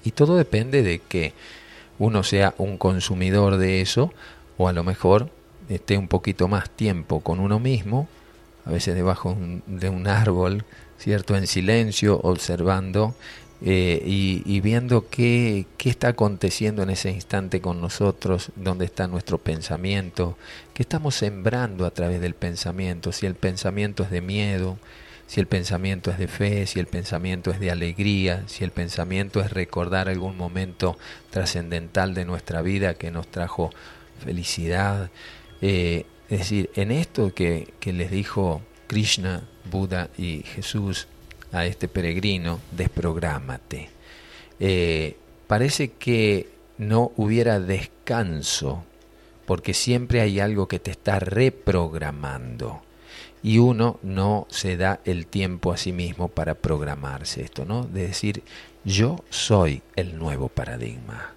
Y 0.04 0.12
todo 0.12 0.36
depende 0.36 0.84
de 0.84 1.00
que 1.00 1.34
uno 2.00 2.24
sea 2.24 2.54
un 2.58 2.78
consumidor 2.78 3.58
de 3.58 3.82
eso 3.82 4.14
o 4.58 4.68
a 4.68 4.74
lo 4.74 4.84
mejor 4.84 5.30
esté 5.70 5.98
un 5.98 6.08
poquito 6.08 6.48
más 6.48 6.70
tiempo 6.70 7.22
con 7.22 7.40
uno 7.40 7.60
mismo, 7.60 8.08
a 8.66 8.72
veces 8.72 8.96
debajo 8.96 9.36
de 9.66 9.90
un 9.90 10.08
árbol, 10.08 10.66
¿cierto? 10.98 11.36
En 11.36 11.48
silencio, 11.48 12.20
observando 12.22 13.16
eh, 13.63 14.02
y, 14.04 14.60
viendo 14.62 15.08
qué, 15.10 15.67
qué, 15.78 15.91
está 15.91 16.10
aconteciendo 16.10 16.82
en 16.82 16.89
ese 16.89 17.12
instante 17.12 17.62
con 17.62 17.80
nosotros, 17.80 18.52
dónde 18.56 18.86
está 18.86 19.08
nuestro 19.08 19.38
pensamiento, 19.38 20.36
qué 20.74 20.82
estamos 20.82 21.13
sembrando 21.13 21.86
a 21.86 21.91
través 21.91 22.21
del 22.21 22.34
pensamiento, 22.34 23.12
si 23.12 23.28
el 23.28 23.36
pensamiento 23.36 24.02
es 24.02 24.10
de 24.10 24.21
miedo, 24.21 24.80
si 25.28 25.39
el 25.39 25.47
pensamiento 25.47 26.10
es 26.10 26.17
de 26.17 26.28
fe, 26.28 26.65
si 26.65 26.80
el 26.80 26.88
pensamiento 26.88 27.52
es 27.52 27.60
de 27.60 27.69
alegría, 27.69 28.43
si 28.47 28.63
el 28.63 28.71
pensamiento 28.71 29.41
es 29.41 29.52
recordar 29.52 30.10
algún 30.10 30.36
momento 30.36 30.97
trascendental 31.30 32.15
de 32.15 32.26
nuestra 32.26 32.63
vida 32.63 32.95
que 32.95 33.12
nos 33.12 33.28
trajo 33.28 33.69
felicidad. 34.26 35.12
Eh, 35.62 36.06
es 36.30 36.39
decir, 36.39 36.71
en 36.76 36.91
esto 36.91 37.34
que, 37.34 37.74
que 37.80 37.93
les 37.93 38.10
dijo 38.10 38.62
Krishna, 38.88 39.43
Buda 39.69 40.10
y 40.17 40.41
Jesús, 40.43 41.08
a 41.52 41.66
este 41.66 41.88
peregrino, 41.88 42.60
desprográmate. 42.72 43.90
Eh, 44.60 45.18
parece 45.48 45.92
que 45.92 46.50
no 46.78 47.12
hubiera 47.18 47.60
descanso, 47.60 48.84
porque 49.46 49.74
siempre 49.74 50.22
hay 50.22 50.40
algo 50.40 50.68
que 50.68 50.80
te 50.80 50.92
está 50.92 51.20
reprogramando. 51.20 52.82
Y 53.44 53.58
uno 53.58 54.00
no 54.04 54.46
se 54.50 54.78
da 54.78 55.00
el 55.04 55.26
tiempo 55.26 55.74
a 55.74 55.78
sí 55.78 55.92
mismo 55.92 56.28
para 56.28 56.54
programarse 56.56 57.42
esto, 57.42 57.66
¿no? 57.66 57.84
De 57.84 58.08
decir, 58.08 58.44
yo 58.84 59.24
soy 59.30 59.82
el 59.96 60.18
nuevo 60.18 60.48
paradigma. 60.48 61.34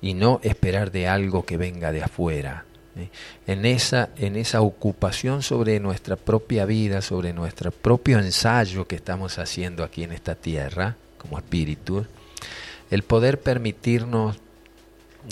Y 0.00 0.14
no 0.14 0.40
esperar 0.42 0.90
de 0.90 1.06
algo 1.06 1.44
que 1.44 1.56
venga 1.56 1.92
de 1.92 2.02
afuera, 2.02 2.64
en, 3.46 3.64
esa, 3.64 4.10
en 4.16 4.36
esa 4.36 4.60
ocupación 4.60 5.42
sobre 5.42 5.80
nuestra 5.80 6.16
propia 6.16 6.64
vida, 6.64 7.02
sobre 7.02 7.32
nuestro 7.32 7.70
propio 7.70 8.18
ensayo 8.18 8.86
que 8.86 8.96
estamos 8.96 9.38
haciendo 9.38 9.84
aquí 9.84 10.04
en 10.04 10.12
esta 10.12 10.34
tierra, 10.34 10.96
como 11.18 11.38
espíritu, 11.38 12.06
el 12.90 13.02
poder 13.02 13.40
permitirnos 13.40 14.38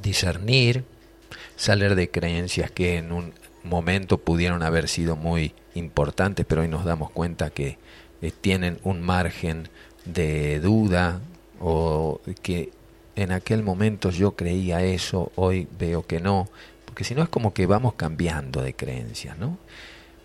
discernir, 0.02 0.84
salir 1.56 1.94
de 1.94 2.10
creencias 2.10 2.70
que 2.70 2.98
en 2.98 3.12
un 3.12 3.32
momento 3.64 4.18
pudieron 4.18 4.62
haber 4.62 4.88
sido 4.88 5.16
muy 5.16 5.54
importantes, 5.74 6.46
pero 6.46 6.62
hoy 6.62 6.68
nos 6.68 6.84
damos 6.84 7.10
cuenta 7.10 7.50
que 7.50 7.78
eh, 8.22 8.32
tienen 8.40 8.78
un 8.82 9.02
margen 9.02 9.68
de 10.04 10.60
duda 10.60 11.20
o 11.60 12.20
que 12.42 12.70
en 13.16 13.32
aquel 13.32 13.62
momento 13.62 14.10
yo 14.10 14.36
creía 14.36 14.82
eso, 14.82 15.32
hoy 15.36 15.66
veo 15.78 16.06
que 16.06 16.20
no, 16.20 16.48
porque 16.96 17.04
si 17.04 17.14
no 17.14 17.22
es 17.22 17.28
como 17.28 17.52
que 17.52 17.66
vamos 17.66 17.92
cambiando 17.92 18.62
de 18.62 18.74
creencias, 18.74 19.36
¿no? 19.36 19.58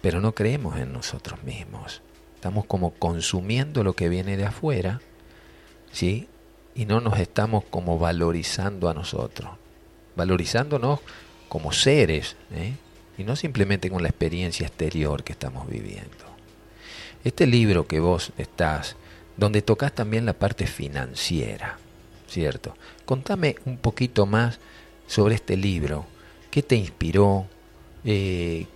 Pero 0.02 0.22
no 0.22 0.34
creemos 0.34 0.80
en 0.80 0.94
nosotros 0.94 1.44
mismos. 1.44 2.02
Estamos 2.36 2.64
como 2.64 2.92
consumiendo 2.92 3.84
lo 3.84 3.92
que 3.92 4.08
viene 4.08 4.38
de 4.38 4.46
afuera, 4.46 5.02
¿sí? 5.92 6.30
Y 6.74 6.86
no 6.86 7.02
nos 7.02 7.20
estamos 7.20 7.66
como 7.66 8.00
valorizando 8.00 8.88
a 8.88 8.94
nosotros, 8.94 9.52
valorizándonos 10.16 11.02
como 11.50 11.74
seres, 11.74 12.38
¿eh? 12.54 12.76
y 13.18 13.26
no 13.26 13.36
simplemente 13.36 13.90
con 13.90 14.02
la 14.02 14.08
experiencia 14.08 14.66
exterior 14.66 15.26
que 15.26 15.34
estamos 15.34 15.68
viviendo. 15.68 16.24
Este 17.26 17.48
libro 17.48 17.86
que 17.86 18.00
vos 18.00 18.32
estás, 18.38 18.96
donde 19.36 19.62
tocas 19.62 19.92
también 19.92 20.26
la 20.26 20.40
parte 20.40 20.68
financiera, 20.68 21.80
¿cierto? 22.30 22.78
Contame 23.04 23.58
un 23.66 23.76
poquito 23.76 24.26
más 24.26 24.62
sobre 25.06 25.36
este 25.36 25.58
libro, 25.58 26.06
¿Qué 26.52 26.62
te 26.62 26.76
inspiró? 26.76 27.48
Eh, 28.04 28.68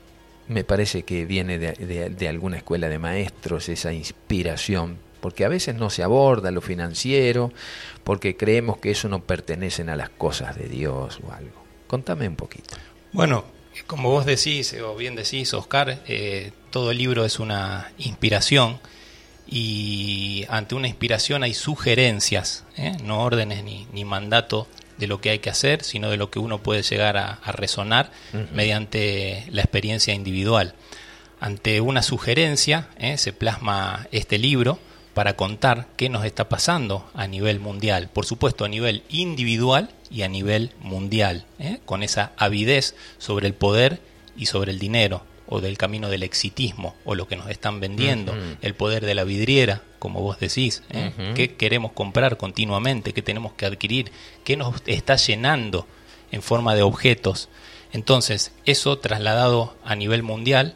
me 0.47 0.63
parece 0.63 1.03
que 1.03 1.25
viene 1.25 1.59
de, 1.59 2.27
alguna 2.29 2.57
escuela 2.57 2.87
de 2.87 2.99
maestros 2.99 3.67
esa 3.67 3.91
inspiración, 3.93 4.97
porque 5.19 5.43
a 5.43 5.49
veces 5.49 5.75
no 5.75 5.89
se 5.89 6.01
aborda 6.01 6.51
lo 6.51 6.61
financiero, 6.61 7.51
porque 8.03 8.37
creemos 8.37 8.77
que 8.77 8.91
eso 8.91 9.09
no 9.09 9.23
pertenece 9.23 9.81
a 9.83 9.95
las 9.95 10.09
cosas 10.09 10.55
de 10.55 10.69
Dios 10.69 11.19
o 11.27 11.31
algo. 11.33 11.63
Contame 11.87 12.27
un 12.27 12.35
poquito. 12.35 12.75
Bueno, 13.11 13.43
como 13.87 14.09
vos 14.09 14.25
decís, 14.25 14.73
o 14.81 14.95
bien 14.95 15.15
decís, 15.15 15.53
Oscar, 15.53 16.01
eh, 16.07 16.51
todo 16.69 16.91
el 16.91 16.97
libro 16.97 17.25
es 17.25 17.39
una 17.39 17.91
inspiración 17.97 18.79
y 19.47 20.45
ante 20.49 20.75
una 20.75 20.87
inspiración 20.87 21.43
hay 21.43 21.53
sugerencias, 21.53 22.63
¿eh? 22.77 22.95
no 23.03 23.21
órdenes 23.21 23.63
ni, 23.63 23.87
ni 23.91 24.05
mandato 24.05 24.67
de 24.97 25.07
lo 25.07 25.21
que 25.21 25.29
hay 25.29 25.39
que 25.39 25.49
hacer, 25.49 25.83
sino 25.83 26.09
de 26.09 26.17
lo 26.17 26.29
que 26.29 26.39
uno 26.39 26.63
puede 26.63 26.83
llegar 26.83 27.17
a, 27.17 27.39
resonar 27.51 28.11
mediante 28.53 29.45
la 29.51 29.61
experiencia 29.61 30.13
individual. 30.13 30.73
Ante 31.39 31.81
una 31.81 32.01
sugerencia 32.01 32.87
¿eh? 32.97 33.17
se 33.17 33.33
plasma 33.33 34.07
este 34.11 34.37
libro 34.37 34.79
para 35.13 35.35
contar 35.35 35.87
qué 35.95 36.09
nos 36.09 36.25
está 36.25 36.49
pasando 36.49 37.09
a 37.13 37.27
nivel 37.27 37.59
mundial, 37.59 38.09
por 38.11 38.25
supuesto 38.25 38.65
a 38.65 38.69
nivel 38.69 39.03
individual 39.09 39.89
y 40.11 40.23
a 40.23 40.27
nivel 40.27 40.71
mundial, 40.81 41.45
¿eh? 41.59 41.79
con 41.85 42.03
esa 42.03 42.33
avidez 42.37 42.95
sobre 43.17 43.47
el 43.47 43.53
poder 43.53 44.01
y 44.35 44.47
sobre 44.47 44.71
el 44.71 44.79
dinero, 44.79 45.23
o 45.47 45.61
del 45.61 45.77
camino 45.77 46.09
del 46.09 46.23
exitismo 46.23 46.95
o 47.05 47.15
lo 47.15 47.27
que 47.27 47.35
nos 47.35 47.49
están 47.49 47.79
vendiendo, 47.79 48.33
el 48.61 48.73
poder 48.73 49.05
de 49.05 49.15
la 49.15 49.23
vidriera, 49.23 49.83
como 49.99 50.21
vos 50.21 50.39
decís, 50.39 50.83
¿eh? 50.89 51.11
qué 51.35 51.55
queremos 51.55 51.91
comprar 51.91 52.37
continuamente, 52.37 53.13
qué 53.13 53.21
tenemos 53.21 53.53
que 53.53 53.65
adquirir, 53.65 54.11
qué 54.43 54.57
nos 54.57 54.81
está 54.85 55.15
llenando 55.15 55.87
en 56.31 56.41
forma 56.41 56.75
de 56.75 56.83
objetos. 56.83 57.49
Entonces, 57.93 58.51
eso 58.65 58.97
trasladado 58.99 59.75
a 59.83 59.95
nivel 59.95 60.23
mundial, 60.23 60.75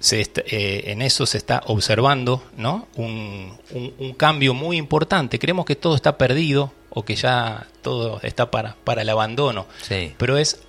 se 0.00 0.20
eh, 0.20 0.82
en 0.86 1.00
eso 1.00 1.26
se 1.26 1.38
está 1.38 1.62
observando 1.66 2.42
¿no? 2.56 2.88
Un, 2.96 3.56
un, 3.70 4.12
cambio 4.14 4.52
muy 4.52 4.76
importante. 4.76 5.38
Creemos 5.38 5.64
que 5.64 5.76
todo 5.76 5.94
está 5.94 6.18
perdido 6.18 6.72
o 6.90 7.04
que 7.04 7.14
ya 7.14 7.68
todo 7.82 8.20
está 8.22 8.50
para, 8.50 8.76
para 8.82 9.02
el 9.02 9.08
abandono, 9.08 9.66
pero 10.18 10.36
es 10.36 10.60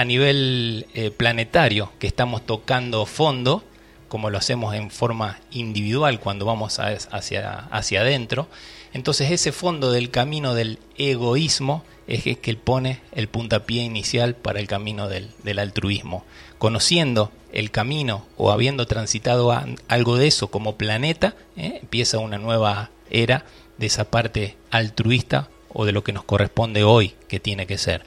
a 0.00 0.04
nivel 0.06 0.86
eh, 0.94 1.10
planetario 1.10 1.92
que 1.98 2.06
estamos 2.06 2.46
tocando 2.46 3.04
fondo, 3.04 3.62
como 4.08 4.30
lo 4.30 4.38
hacemos 4.38 4.74
en 4.74 4.90
forma 4.90 5.38
individual 5.50 6.20
cuando 6.20 6.46
vamos 6.46 6.78
hacia, 6.80 7.66
hacia 7.70 8.00
adentro. 8.00 8.48
Entonces 8.94 9.30
ese 9.30 9.52
fondo 9.52 9.92
del 9.92 10.10
camino 10.10 10.54
del 10.54 10.78
egoísmo 10.96 11.84
es 12.06 12.22
que, 12.22 12.38
que 12.38 12.56
pone 12.56 13.02
el 13.12 13.28
puntapié 13.28 13.82
inicial 13.82 14.34
para 14.34 14.58
el 14.58 14.68
camino 14.68 15.06
del, 15.06 15.58
altruismo. 15.58 16.24
Conociendo 16.56 17.30
el 17.52 17.70
camino 17.70 18.24
o 18.38 18.52
habiendo 18.52 18.86
transitado 18.86 19.52
algo 19.86 20.16
de 20.16 20.28
eso 20.28 20.50
como 20.50 20.78
planeta, 20.78 21.34
¿eh? 21.58 21.80
empieza 21.82 22.16
una 22.16 22.38
nueva 22.38 22.88
era 23.10 23.44
de 23.76 23.84
esa 23.84 24.10
parte 24.10 24.56
altruista 24.70 25.50
o 25.68 25.84
de 25.84 25.92
lo 25.92 26.02
que 26.02 26.14
nos 26.14 26.24
corresponde 26.24 26.84
hoy 26.84 27.16
que 27.28 27.38
tiene 27.38 27.66
que 27.66 27.76
ser. 27.76 28.02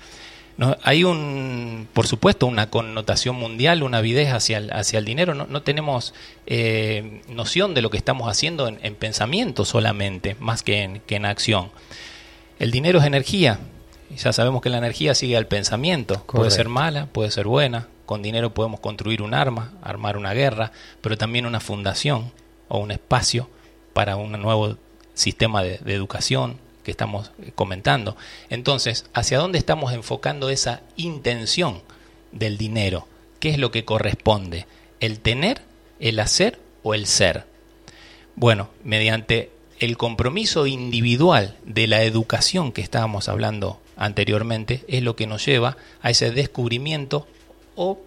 No, 0.56 0.78
hay 0.84 1.04
un, 1.04 1.88
por 1.94 2.06
supuesto, 2.06 2.46
una 2.46 2.70
connotación 2.70 3.36
mundial, 3.36 3.82
una 3.82 3.98
avidez 3.98 4.32
hacia 4.32 4.58
el, 4.58 4.72
hacia 4.72 5.00
el 5.00 5.06
dinero. 5.06 5.34
No, 5.34 5.48
no 5.48 5.64
tenemos 5.64 6.14
eh, 6.46 7.22
noción 7.28 7.74
de 7.74 7.82
lo 7.82 7.90
que 7.90 7.98
estamos 7.98 8.30
haciendo 8.30 8.68
en, 8.68 8.96
pensamiento 8.96 9.66
solamente, 9.66 10.36
más 10.40 10.62
que 10.62 10.84
en, 10.84 11.00
que 11.02 11.16
en 11.16 11.26
acción. 11.26 11.72
El 12.60 12.72
dinero 12.72 13.00
es 13.00 13.06
energía. 13.06 13.60
Y 14.12 14.18
ya 14.18 14.32
sabemos 14.32 14.62
que 14.62 14.70
la 14.70 14.78
energía 14.78 15.16
sigue 15.16 15.36
al 15.38 15.48
pensamiento. 15.48 16.24
Puede 16.28 16.52
ser 16.52 16.70
mala, 16.70 17.08
puede 17.08 17.32
ser 17.32 17.48
buena. 17.48 17.88
Con 18.06 18.22
dinero 18.22 18.54
podemos 18.54 18.80
construir 18.80 19.24
un 19.24 19.34
arma, 19.34 19.74
armar 19.82 20.18
una 20.18 20.34
guerra, 20.34 20.72
pero 21.02 21.18
también 21.18 21.48
una 21.48 21.62
fundación 21.62 22.32
o 22.68 22.78
un 22.78 22.92
espacio 22.92 23.50
para 23.94 24.18
un 24.18 24.34
nuevo 24.34 24.78
sistema 25.16 25.64
de 25.64 25.80
educación, 25.88 26.60
que 26.84 26.92
estamos 26.92 27.32
eh, 27.42 27.52
comentando. 27.56 28.16
Entonces, 28.50 29.06
¿hacia 29.14 29.40
dónde 29.40 29.58
estamos 29.58 29.94
enfocando 29.94 30.50
esa 30.50 30.82
intención 30.96 31.82
del 32.32 32.58
dinero? 32.58 33.08
¿Qué 33.40 33.50
es 33.50 33.58
lo 33.58 33.72
que 33.72 33.86
corresponde? 33.86 34.68
¿El 35.00 35.20
tener, 35.20 35.62
el 36.00 36.20
hacer 36.20 36.60
o 36.84 36.94
el 36.94 37.08
ser? 37.08 37.46
Bueno, 38.36 38.70
mediante 38.84 39.52
el 39.80 39.98
compromiso 39.98 40.68
individual 40.68 41.58
de 41.66 41.88
la 41.88 42.04
educación 42.04 42.72
que 42.72 42.82
estábamos 42.82 43.28
hablando 43.28 43.80
anteriormente, 43.98 44.84
es 44.88 45.04
lo 45.04 45.16
que 45.16 45.28
nos 45.28 45.46
lleva 45.46 45.78
a 46.02 46.10
ese 46.10 46.32
descubrimiento 46.32 47.28
o 47.76 48.00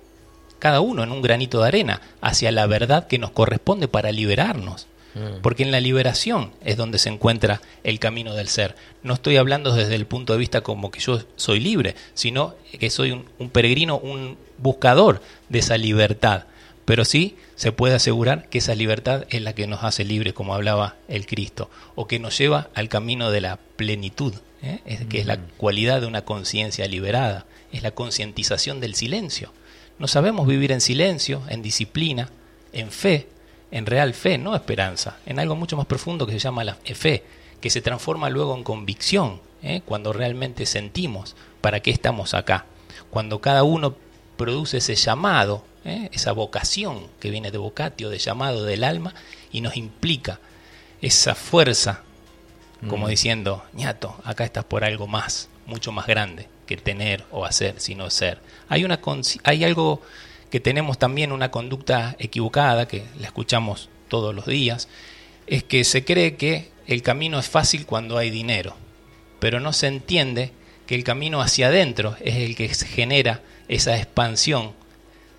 cada 0.58 0.80
uno 0.80 1.02
en 1.02 1.12
un 1.12 1.22
granito 1.22 1.60
de 1.60 1.68
arena 1.68 2.00
hacia 2.20 2.50
la 2.50 2.66
verdad 2.66 3.06
que 3.06 3.18
nos 3.18 3.30
corresponde 3.30 3.88
para 3.88 4.10
liberarnos 4.10 4.86
Mm. 5.16 5.40
Porque 5.40 5.62
en 5.62 5.70
la 5.70 5.80
liberación 5.80 6.52
es 6.62 6.76
donde 6.76 6.98
se 6.98 7.08
encuentra 7.08 7.62
el 7.84 7.98
camino 7.98 8.34
del 8.34 8.48
ser. 8.48 8.76
No 9.02 9.14
estoy 9.14 9.38
hablando 9.38 9.74
desde 9.74 9.94
el 9.94 10.06
punto 10.06 10.34
de 10.34 10.38
vista 10.38 10.60
como 10.60 10.90
que 10.90 11.00
yo 11.00 11.22
soy 11.36 11.58
libre, 11.58 11.94
sino 12.12 12.54
que 12.78 12.90
soy 12.90 13.12
un, 13.12 13.50
peregrino, 13.50 13.96
un 13.96 14.36
buscador 14.58 15.22
de 15.48 15.60
esa 15.60 15.78
libertad. 15.78 16.44
Pero 16.84 17.06
sí 17.06 17.36
se 17.54 17.72
puede 17.72 17.94
asegurar 17.94 18.48
que 18.50 18.58
esa 18.58 18.74
libertad 18.74 19.24
es 19.30 19.40
la 19.40 19.54
que 19.54 19.66
nos 19.66 19.84
hace 19.84 20.04
libres, 20.04 20.34
como 20.34 20.54
hablaba 20.54 20.96
el 21.08 21.26
Cristo, 21.26 21.70
o 21.94 22.06
que 22.06 22.18
nos 22.18 22.36
lleva 22.36 22.68
al 22.74 22.90
camino 22.90 23.30
de 23.30 23.40
la 23.40 23.58
plenitud, 23.76 24.34
¿eh? 24.62 24.80
que 25.08 25.20
es 25.20 25.26
la 25.26 25.36
mm. 25.36 25.46
cualidad 25.56 26.02
de 26.02 26.06
una 26.06 26.26
conciencia 26.26 26.86
liberada, 26.86 27.46
es 27.72 27.82
la 27.82 27.92
concientización 27.92 28.80
del 28.80 28.94
silencio. 28.94 29.50
No 29.98 30.08
sabemos 30.08 30.46
vivir 30.46 30.72
en 30.72 30.82
silencio, 30.82 31.42
en 31.48 31.62
disciplina, 31.62 32.28
en 32.74 32.90
fe, 32.90 33.28
en 33.76 33.84
real 33.84 34.14
fe, 34.14 34.38
no 34.38 34.56
esperanza, 34.56 35.18
en 35.26 35.38
algo 35.38 35.54
mucho 35.54 35.76
más 35.76 35.84
profundo 35.84 36.24
que 36.24 36.32
se 36.32 36.38
llama 36.38 36.64
la 36.64 36.76
fe, 36.76 37.24
que 37.60 37.68
se 37.68 37.82
transforma 37.82 38.30
luego 38.30 38.56
en 38.56 38.64
convicción, 38.64 39.42
¿eh? 39.62 39.82
cuando 39.84 40.14
realmente 40.14 40.64
sentimos 40.64 41.36
para 41.60 41.80
qué 41.80 41.90
estamos 41.90 42.32
acá, 42.32 42.64
cuando 43.10 43.42
cada 43.42 43.64
uno 43.64 43.94
produce 44.38 44.78
ese 44.78 44.94
llamado, 44.94 45.62
¿eh? 45.84 46.08
esa 46.12 46.32
vocación 46.32 47.08
que 47.20 47.28
viene 47.28 47.50
de 47.50 47.58
vocatio, 47.58 48.08
de 48.08 48.18
llamado 48.18 48.64
del 48.64 48.82
alma, 48.82 49.12
y 49.52 49.60
nos 49.60 49.76
implica 49.76 50.40
esa 51.02 51.34
fuerza, 51.34 52.00
como 52.88 53.06
mm. 53.06 53.10
diciendo, 53.10 53.62
ñato, 53.74 54.16
acá 54.24 54.44
estás 54.44 54.64
por 54.64 54.84
algo 54.84 55.06
más, 55.06 55.50
mucho 55.66 55.92
más 55.92 56.06
grande 56.06 56.48
que 56.64 56.78
tener 56.78 57.26
o 57.30 57.44
hacer, 57.44 57.74
sino 57.78 58.08
ser. 58.08 58.38
Hay, 58.70 58.84
una, 58.84 59.00
hay 59.44 59.64
algo 59.64 60.00
que 60.50 60.60
tenemos 60.60 60.98
también 60.98 61.32
una 61.32 61.50
conducta 61.50 62.16
equivocada, 62.18 62.88
que 62.88 63.04
la 63.18 63.26
escuchamos 63.26 63.88
todos 64.08 64.34
los 64.34 64.46
días, 64.46 64.88
es 65.46 65.64
que 65.64 65.84
se 65.84 66.04
cree 66.04 66.36
que 66.36 66.70
el 66.86 67.02
camino 67.02 67.38
es 67.38 67.48
fácil 67.48 67.86
cuando 67.86 68.18
hay 68.18 68.30
dinero, 68.30 68.76
pero 69.40 69.60
no 69.60 69.72
se 69.72 69.88
entiende 69.88 70.52
que 70.86 70.94
el 70.94 71.04
camino 71.04 71.40
hacia 71.40 71.68
adentro 71.68 72.16
es 72.20 72.36
el 72.36 72.54
que 72.54 72.68
genera 72.68 73.42
esa 73.68 73.96
expansión 73.96 74.72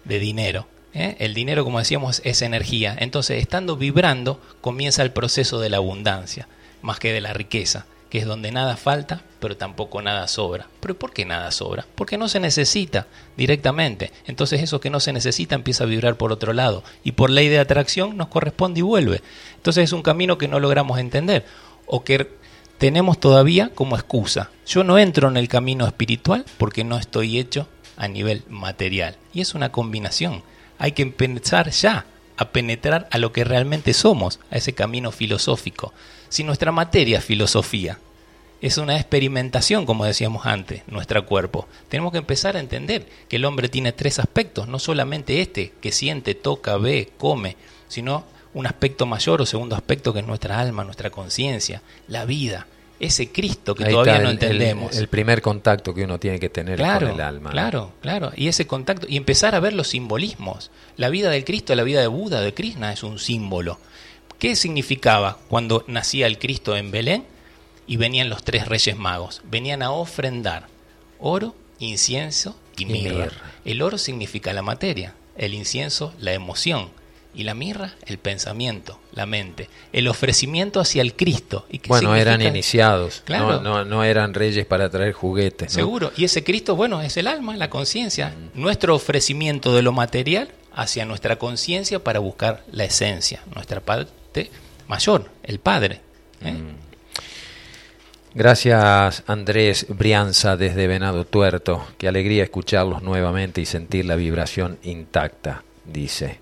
de 0.04 0.20
dinero. 0.20 0.68
¿eh? 0.94 1.16
El 1.20 1.34
dinero, 1.34 1.64
como 1.64 1.80
decíamos, 1.80 2.22
es 2.26 2.42
energía. 2.42 2.96
Entonces, 3.00 3.42
estando 3.42 3.78
vibrando, 3.78 4.42
comienza 4.60 5.04
el 5.04 5.12
proceso 5.12 5.60
de 5.60 5.70
la 5.70 5.78
abundancia, 5.78 6.48
más 6.82 7.00
que 7.00 7.14
de 7.14 7.22
la 7.22 7.34
riqueza 7.34 7.86
que 8.10 8.20
es 8.20 8.26
donde 8.26 8.52
nada 8.52 8.78
falta, 8.78 9.22
pero 9.40 9.58
tampoco 9.58 10.02
nada 10.02 10.28
sobra. 10.28 10.68
¿Pero 10.80 10.98
por 10.98 11.14
qué 11.14 11.26
nada 11.26 11.52
sobra? 11.52 11.86
Porque 11.96 12.18
no 12.18 12.28
se 12.28 12.40
necesita 12.40 13.08
directamente. 13.36 14.12
Entonces 14.26 14.62
eso 14.62 14.80
que 14.80 14.90
no 14.90 15.00
se 15.00 15.14
necesita 15.14 15.56
empieza 15.56 15.84
a 15.84 15.88
vibrar 15.88 16.16
por 16.16 16.32
otro 16.32 16.54
lado. 16.54 16.84
Y 17.04 17.14
por 17.14 17.30
ley 17.30 17.50
de 17.50 17.60
atracción 17.60 18.18
nos 18.18 18.28
corresponde 18.28 18.80
y 18.80 18.84
vuelve. 18.84 19.22
Entonces 19.56 19.86
es 19.86 19.94
un 19.94 20.04
camino 20.04 20.38
que 20.38 20.48
no 20.48 20.60
logramos 20.60 21.00
entender. 21.00 21.46
O 21.86 22.04
que 22.04 22.32
tenemos 22.78 23.20
todavía 23.20 23.72
como 23.74 23.96
excusa. 23.96 24.52
Yo 24.66 24.84
no 24.84 24.98
entro 24.98 25.28
en 25.28 25.38
el 25.38 25.48
camino 25.48 25.86
espiritual 25.86 26.46
porque 26.58 26.84
no 26.84 26.98
estoy 26.98 27.40
hecho 27.40 27.68
a 27.98 28.08
nivel 28.08 28.44
material. 28.50 29.18
Y 29.34 29.42
es 29.42 29.54
una 29.54 29.72
combinación. 29.72 30.44
Hay 30.80 30.94
que 30.94 31.02
empezar 31.02 31.70
ya 31.72 32.06
a 32.38 32.50
penetrar 32.52 33.08
a 33.12 33.18
lo 33.18 33.34
que 33.34 33.44
realmente 33.44 33.94
somos, 33.94 34.40
a 34.52 34.58
ese 34.58 34.74
camino 34.74 35.12
filosófico 35.12 35.94
si 36.30 36.44
nuestra 36.44 36.72
materia 36.72 37.22
filosofía? 37.22 38.00
Es 38.60 38.78
una 38.78 38.96
experimentación, 38.96 39.86
como 39.86 40.06
decíamos 40.06 40.46
antes, 40.48 40.82
nuestro 40.88 41.26
cuerpo. 41.26 41.68
Tenemos 41.90 42.12
que 42.12 42.18
empezar 42.18 42.56
a 42.58 42.60
entender 42.60 43.06
que 43.30 43.36
el 43.36 43.46
hombre 43.46 43.70
tiene 43.70 43.92
tres 43.92 44.18
aspectos, 44.18 44.68
no 44.68 44.80
solamente 44.80 45.42
este, 45.42 45.74
que 45.80 45.92
siente, 45.92 46.34
toca, 46.34 46.78
ve, 46.78 47.12
come, 47.18 47.56
sino 47.88 48.26
un 48.54 48.66
aspecto 48.66 49.06
mayor 49.06 49.42
o 49.42 49.46
segundo 49.46 49.76
aspecto 49.76 50.12
que 50.12 50.20
es 50.20 50.28
nuestra 50.28 50.60
alma, 50.60 50.84
nuestra 50.84 51.12
conciencia, 51.12 51.84
la 52.08 52.26
vida, 52.26 52.66
ese 53.00 53.32
Cristo 53.32 53.76
que 53.76 53.86
todavía 53.86 54.20
no 54.20 54.32
entendemos. 54.32 54.98
El, 54.98 55.08
primer 55.08 55.42
contacto 55.42 55.94
que 55.94 56.04
uno 56.04 56.20
tiene 56.20 56.40
que 56.40 56.50
tener 56.50 56.80
con 56.80 57.10
el 57.10 57.22
alma. 57.22 57.52
Claro, 57.52 57.94
claro. 58.02 58.32
Y 58.36 58.48
ese 58.48 58.66
contacto, 58.66 59.06
y 59.08 59.18
empezar 59.18 59.54
a 59.54 59.60
ver 59.60 59.74
los 59.74 59.90
simbolismos. 59.90 60.72
La 60.96 61.10
vida 61.10 61.30
del 61.30 61.46
Cristo, 61.46 61.76
la 61.76 61.84
vida 61.84 62.02
de 62.02 62.08
Buda, 62.08 62.42
de 62.42 62.54
Krishna, 62.54 62.92
es 62.92 63.04
un 63.04 63.20
símbolo. 63.20 63.78
¿Qué 64.40 64.56
significaba 64.56 65.40
cuando 65.48 65.84
nacía 65.88 66.28
el 66.28 66.38
Cristo 66.38 66.78
en 66.78 66.92
Belén 66.92 67.26
y 67.88 67.98
venían 67.98 68.30
los 68.30 68.44
tres 68.44 68.68
reyes 68.68 68.96
magos? 68.96 69.42
Venían 69.46 69.82
a 69.82 69.92
ofrendar 69.92 70.68
oro, 71.20 71.56
incienso 71.80 72.56
y 72.78 72.86
mirra. 72.86 73.30
El 73.66 73.82
oro 73.82 73.98
significa 73.98 74.54
la 74.54 74.62
materia, 74.62 75.16
el 75.38 75.56
incienso 75.56 76.14
la 76.20 76.34
emoción 76.34 76.90
y 77.34 77.44
la 77.44 77.56
mirra 77.56 77.96
el 78.06 78.20
pensamiento, 78.20 79.00
la 79.12 79.26
mente. 79.26 79.70
El 79.92 80.08
ofrecimiento 80.08 80.80
hacia 80.80 81.02
el 81.02 81.16
Cristo. 81.16 81.66
¿Y 81.70 81.80
bueno, 81.88 82.16
eran 82.16 82.42
iniciados, 82.42 83.22
claro. 83.26 83.62
no, 83.62 83.86
no, 83.86 84.04
eran 84.04 84.34
reyes 84.34 84.66
para 84.66 84.90
traer 84.90 85.14
juguetes. 85.14 85.72
Seguro, 85.72 86.12
y 86.16 86.26
ese 86.26 86.44
Cristo, 86.44 86.76
bueno, 86.76 87.02
es 87.02 87.18
el 87.18 87.28
alma, 87.28 87.58
la 87.58 87.70
conciencia, 87.70 88.30
mm. 88.30 88.60
nuestro 88.60 88.96
ofrecimiento 88.96 89.74
de 89.74 89.82
lo 89.82 89.94
material 89.94 90.50
hacia 90.74 91.06
nuestra 91.06 91.38
conciencia 91.38 92.04
para 92.04 92.20
buscar 92.20 92.64
la 92.72 92.86
esencia, 92.86 93.42
nuestra 93.54 93.82
mayor, 94.88 95.30
el 95.44 95.60
Padre. 95.60 96.02
¿eh? 96.42 96.52
Mm. 96.52 96.88
Gracias 98.34 99.24
Andrés 99.26 99.88
Brianza 99.90 100.58
desde 100.58 100.86
Venado 100.86 101.26
Tuerto. 101.26 101.88
Qué 101.98 102.08
alegría 102.08 102.44
escucharlos 102.44 103.02
nuevamente 103.02 103.62
y 103.62 103.66
sentir 103.66 104.06
la 104.06 104.16
vibración 104.16 104.78
intacta, 104.84 105.64
dice. 105.86 106.40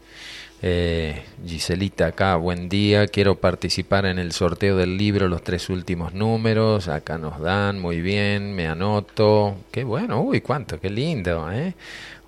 Eh, 0.61 1.23
Giselita 1.45 2.07
acá, 2.07 2.37
buen 2.37 2.69
día, 2.69 3.07
quiero 3.07 3.35
participar 3.35 4.05
en 4.07 4.19
el 4.19 4.31
sorteo 4.31 4.77
del 4.77 4.97
libro, 4.97 5.27
los 5.27 5.43
tres 5.43 5.69
últimos 5.69 6.13
números, 6.13 6.87
acá 6.87 7.17
nos 7.17 7.39
dan, 7.39 7.79
muy 7.79 8.01
bien, 8.01 8.55
me 8.55 8.67
anoto, 8.67 9.57
qué 9.71 9.83
bueno, 9.83 10.21
uy, 10.21 10.41
cuánto, 10.41 10.79
qué 10.79 10.89
lindo, 10.89 11.51
¿eh? 11.51 11.75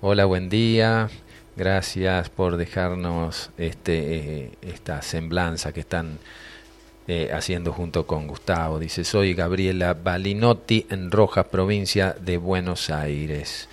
Hola, 0.02 0.24
buen 0.26 0.48
día, 0.48 1.10
Gracias 1.58 2.30
por 2.30 2.56
dejarnos 2.56 3.50
este, 3.58 4.14
eh, 4.14 4.50
esta 4.62 5.02
semblanza 5.02 5.72
que 5.72 5.80
están 5.80 6.20
eh, 7.08 7.30
haciendo 7.34 7.72
junto 7.72 8.06
con 8.06 8.28
Gustavo. 8.28 8.78
Dice, 8.78 9.02
soy 9.02 9.34
Gabriela 9.34 9.94
Balinotti 9.94 10.86
en 10.88 11.10
Rojas, 11.10 11.46
provincia 11.46 12.14
de 12.20 12.36
Buenos 12.36 12.90
Aires. 12.90 13.68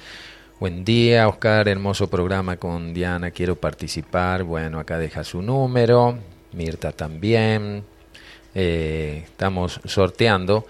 Buen 0.59 0.83
día, 0.83 1.27
Oscar, 1.27 1.67
hermoso 1.67 2.09
programa 2.09 2.57
con 2.57 2.91
Diana, 2.91 3.29
quiero 3.29 3.55
participar. 3.55 4.41
Bueno, 4.41 4.79
acá 4.79 4.97
deja 4.97 5.23
su 5.23 5.43
número, 5.43 6.17
Mirta 6.53 6.91
también. 6.91 7.83
Eh, 8.55 9.21
estamos 9.25 9.79
sorteando 9.85 10.65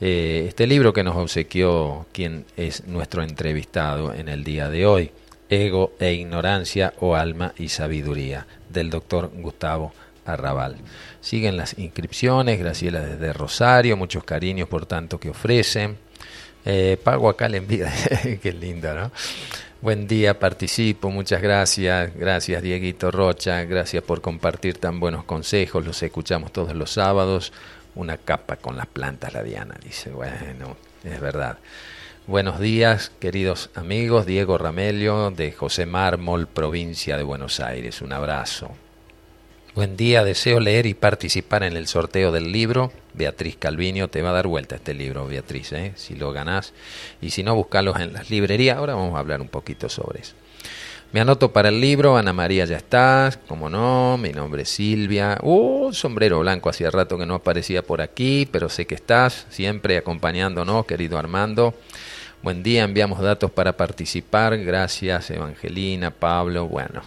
este 0.00 0.66
libro 0.66 0.92
que 0.94 1.04
nos 1.04 1.16
obsequió 1.16 2.06
quien 2.12 2.46
es 2.56 2.86
nuestro 2.86 3.22
entrevistado 3.22 4.14
en 4.14 4.28
el 4.28 4.44
día 4.44 4.70
de 4.70 4.86
hoy. 4.86 5.10
Ego 5.48 5.92
e 5.98 6.12
Ignorancia 6.12 6.92
o 7.00 7.14
Alma 7.14 7.52
y 7.56 7.68
Sabiduría, 7.68 8.46
del 8.68 8.90
doctor 8.90 9.30
Gustavo 9.34 9.92
Arrabal. 10.24 10.76
Siguen 11.20 11.56
las 11.56 11.78
inscripciones, 11.78 12.58
Graciela 12.58 13.00
desde 13.00 13.32
Rosario, 13.32 13.96
muchos 13.96 14.24
cariños 14.24 14.68
por 14.68 14.86
tanto 14.86 15.18
que 15.18 15.30
ofrecen. 15.30 15.96
Eh, 16.64 16.98
pago 17.02 17.28
acá 17.28 17.48
la 17.48 17.58
envidia, 17.58 17.92
qué 18.42 18.52
lindo, 18.52 18.94
¿no? 18.94 19.10
Buen 19.82 20.06
día, 20.06 20.38
participo, 20.38 21.10
muchas 21.10 21.42
gracias, 21.42 22.14
gracias 22.16 22.62
Dieguito 22.62 23.10
Rocha, 23.10 23.64
gracias 23.64 24.02
por 24.02 24.22
compartir 24.22 24.78
tan 24.78 24.98
buenos 24.98 25.24
consejos, 25.24 25.84
los 25.84 26.02
escuchamos 26.02 26.52
todos 26.52 26.74
los 26.74 26.92
sábados. 26.92 27.52
Una 27.94 28.16
capa 28.16 28.56
con 28.56 28.78
las 28.78 28.86
plantas, 28.86 29.34
la 29.34 29.42
Diana, 29.42 29.76
dice, 29.84 30.10
bueno, 30.10 30.76
es 31.04 31.20
verdad. 31.20 31.58
Buenos 32.26 32.58
días, 32.58 33.12
queridos 33.20 33.68
amigos. 33.74 34.24
Diego 34.24 34.56
Ramelio 34.56 35.30
de 35.30 35.52
José 35.52 35.84
Mármol, 35.84 36.46
provincia 36.46 37.18
de 37.18 37.22
Buenos 37.22 37.60
Aires. 37.60 38.00
Un 38.00 38.14
abrazo. 38.14 38.70
Buen 39.74 39.98
día, 39.98 40.24
deseo 40.24 40.58
leer 40.58 40.86
y 40.86 40.94
participar 40.94 41.64
en 41.64 41.76
el 41.76 41.86
sorteo 41.86 42.32
del 42.32 42.50
libro. 42.50 42.92
Beatriz 43.12 43.56
Calviño 43.58 44.08
te 44.08 44.22
va 44.22 44.30
a 44.30 44.32
dar 44.32 44.46
vuelta 44.46 44.76
este 44.76 44.94
libro, 44.94 45.26
Beatriz, 45.26 45.70
¿eh? 45.74 45.92
si 45.96 46.14
lo 46.14 46.32
ganás. 46.32 46.72
Y 47.20 47.28
si 47.28 47.42
no, 47.42 47.54
buscalos 47.54 48.00
en 48.00 48.14
las 48.14 48.30
librerías. 48.30 48.78
Ahora 48.78 48.94
vamos 48.94 49.16
a 49.16 49.18
hablar 49.18 49.42
un 49.42 49.48
poquito 49.48 49.90
sobre 49.90 50.22
eso. 50.22 50.32
Me 51.12 51.20
anoto 51.20 51.52
para 51.52 51.68
el 51.68 51.78
libro, 51.78 52.16
Ana 52.16 52.32
María 52.32 52.64
ya 52.64 52.78
estás, 52.78 53.36
como 53.36 53.68
no, 53.68 54.16
mi 54.16 54.32
nombre 54.32 54.62
es 54.62 54.70
Silvia. 54.70 55.38
Uh, 55.42 55.92
sombrero 55.92 56.40
blanco, 56.40 56.70
hacía 56.70 56.90
rato 56.90 57.18
que 57.18 57.26
no 57.26 57.34
aparecía 57.34 57.82
por 57.82 58.00
aquí, 58.00 58.48
pero 58.50 58.70
sé 58.70 58.86
que 58.86 58.94
estás, 58.94 59.46
siempre 59.50 59.98
acompañándonos, 59.98 60.86
querido 60.86 61.18
Armando. 61.18 61.74
Buen 62.44 62.62
día, 62.62 62.84
enviamos 62.84 63.22
datos 63.22 63.50
para 63.50 63.74
participar. 63.74 64.58
Gracias, 64.58 65.30
Evangelina, 65.30 66.10
Pablo. 66.10 66.66
Bueno, 66.66 67.00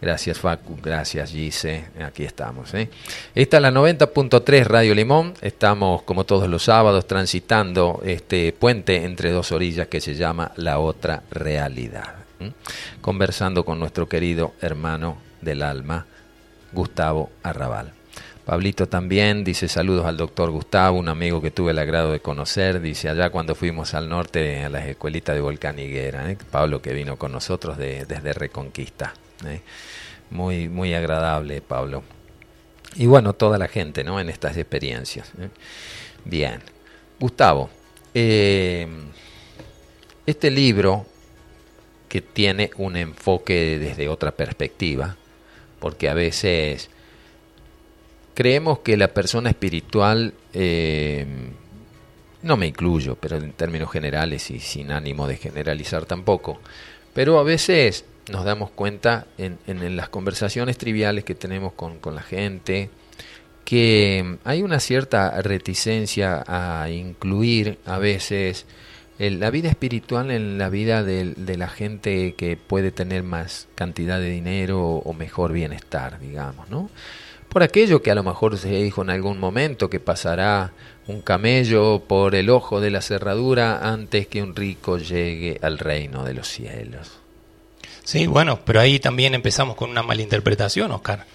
gracias, 0.00 0.38
Facu. 0.38 0.78
Gracias, 0.80 1.32
Gise. 1.32 1.86
Aquí 2.00 2.22
estamos. 2.22 2.72
¿eh? 2.74 2.88
Esta 3.34 3.56
es 3.56 3.62
la 3.64 3.72
90.3 3.72 4.64
Radio 4.66 4.94
Limón. 4.94 5.34
Estamos, 5.40 6.02
como 6.02 6.22
todos 6.22 6.48
los 6.48 6.62
sábados, 6.62 7.08
transitando 7.08 8.00
este 8.04 8.52
puente 8.52 9.04
entre 9.04 9.32
dos 9.32 9.50
orillas 9.50 9.88
que 9.88 10.00
se 10.00 10.14
llama 10.14 10.52
La 10.54 10.78
Otra 10.78 11.24
Realidad. 11.28 12.14
Conversando 13.00 13.64
con 13.64 13.80
nuestro 13.80 14.08
querido 14.08 14.54
hermano 14.60 15.18
del 15.40 15.64
alma, 15.64 16.06
Gustavo 16.72 17.32
Arrabal. 17.42 17.97
Pablito 18.48 18.88
también 18.88 19.44
dice 19.44 19.68
saludos 19.68 20.06
al 20.06 20.16
doctor 20.16 20.50
Gustavo, 20.50 20.98
un 20.98 21.10
amigo 21.10 21.42
que 21.42 21.50
tuve 21.50 21.72
el 21.72 21.78
agrado 21.78 22.12
de 22.12 22.20
conocer, 22.20 22.80
dice 22.80 23.10
allá 23.10 23.28
cuando 23.28 23.54
fuimos 23.54 23.92
al 23.92 24.08
norte 24.08 24.64
a 24.64 24.70
las 24.70 24.86
escuelitas 24.86 25.34
de 25.34 25.42
Volcán 25.42 25.78
Higuera, 25.78 26.30
¿eh? 26.30 26.38
Pablo 26.50 26.80
que 26.80 26.94
vino 26.94 27.18
con 27.18 27.30
nosotros 27.30 27.76
desde 27.76 28.32
Reconquista. 28.32 29.12
¿eh? 29.44 29.60
Muy, 30.30 30.70
muy 30.70 30.94
agradable, 30.94 31.60
Pablo. 31.60 32.04
Y 32.94 33.04
bueno, 33.04 33.34
toda 33.34 33.58
la 33.58 33.68
gente 33.68 34.02
¿no? 34.02 34.18
en 34.18 34.30
estas 34.30 34.56
experiencias. 34.56 35.30
¿eh? 35.38 35.50
Bien. 36.24 36.62
Gustavo, 37.20 37.68
este 38.14 38.88
libro 40.50 41.04
que 42.08 42.22
tiene 42.22 42.70
un 42.78 42.96
enfoque 42.96 43.78
desde 43.78 44.08
otra 44.08 44.30
perspectiva, 44.30 45.18
porque 45.80 46.08
a 46.08 46.14
veces 46.14 46.88
creemos 48.38 48.78
que 48.78 48.96
la 48.96 49.08
persona 49.08 49.50
espiritual, 49.50 50.32
eh, 50.52 51.26
no 52.44 52.56
me 52.56 52.68
incluyo, 52.68 53.16
pero 53.16 53.36
en 53.36 53.50
términos 53.50 53.90
generales 53.90 54.52
y 54.52 54.60
sin 54.60 54.92
ánimo 54.92 55.26
de 55.26 55.38
generalizar 55.38 56.04
tampoco, 56.04 56.60
pero 57.12 57.40
a 57.40 57.42
veces 57.42 58.04
nos 58.30 58.44
damos 58.44 58.70
cuenta 58.70 59.26
en, 59.38 59.58
en, 59.66 59.96
las 59.96 60.08
conversaciones 60.08 60.78
triviales 60.78 61.24
que 61.24 61.34
tenemos 61.34 61.72
con, 61.72 61.98
con 61.98 62.14
la 62.14 62.22
gente, 62.22 62.90
que 63.64 64.38
hay 64.44 64.62
una 64.62 64.78
cierta 64.78 65.42
reticencia 65.42 66.44
a 66.46 66.88
incluir 66.90 67.80
a 67.86 67.98
veces 67.98 68.66
la 69.18 69.50
vida 69.50 69.68
espiritual 69.68 70.30
en 70.30 70.58
la 70.58 70.68
vida 70.68 71.02
de, 71.02 71.34
la 71.56 71.68
gente 71.68 72.34
que 72.34 72.56
puede 72.56 72.92
tener 72.92 73.24
más 73.24 73.66
cantidad 73.74 74.20
de 74.20 74.30
dinero 74.30 74.80
o 74.80 75.12
mejor 75.12 75.52
bienestar, 75.52 76.20
digamos, 76.20 76.70
¿no? 76.70 76.88
Por 77.48 77.62
aquello 77.62 78.02
que 78.02 78.10
a 78.10 78.14
lo 78.14 78.22
mejor 78.22 78.58
se 78.58 78.70
dijo 78.70 79.02
en 79.02 79.10
algún 79.10 79.38
momento 79.38 79.88
que 79.88 80.00
pasará 80.00 80.72
un 81.06 81.22
camello 81.22 82.00
por 82.06 82.34
el 82.34 82.50
ojo 82.50 82.80
de 82.80 82.90
la 82.90 83.00
cerradura 83.00 83.90
antes 83.90 84.26
que 84.26 84.42
un 84.42 84.54
rico 84.54 84.98
llegue 84.98 85.58
al 85.62 85.78
reino 85.78 86.24
de 86.24 86.34
los 86.34 86.48
cielos. 86.48 87.18
Sí, 88.04 88.26
bueno, 88.26 88.60
pero 88.64 88.80
ahí 88.80 88.98
también 89.00 89.34
empezamos 89.34 89.76
con 89.76 89.90
una 89.90 90.02
malinterpretación, 90.02 90.92
Oscar, 90.92 91.26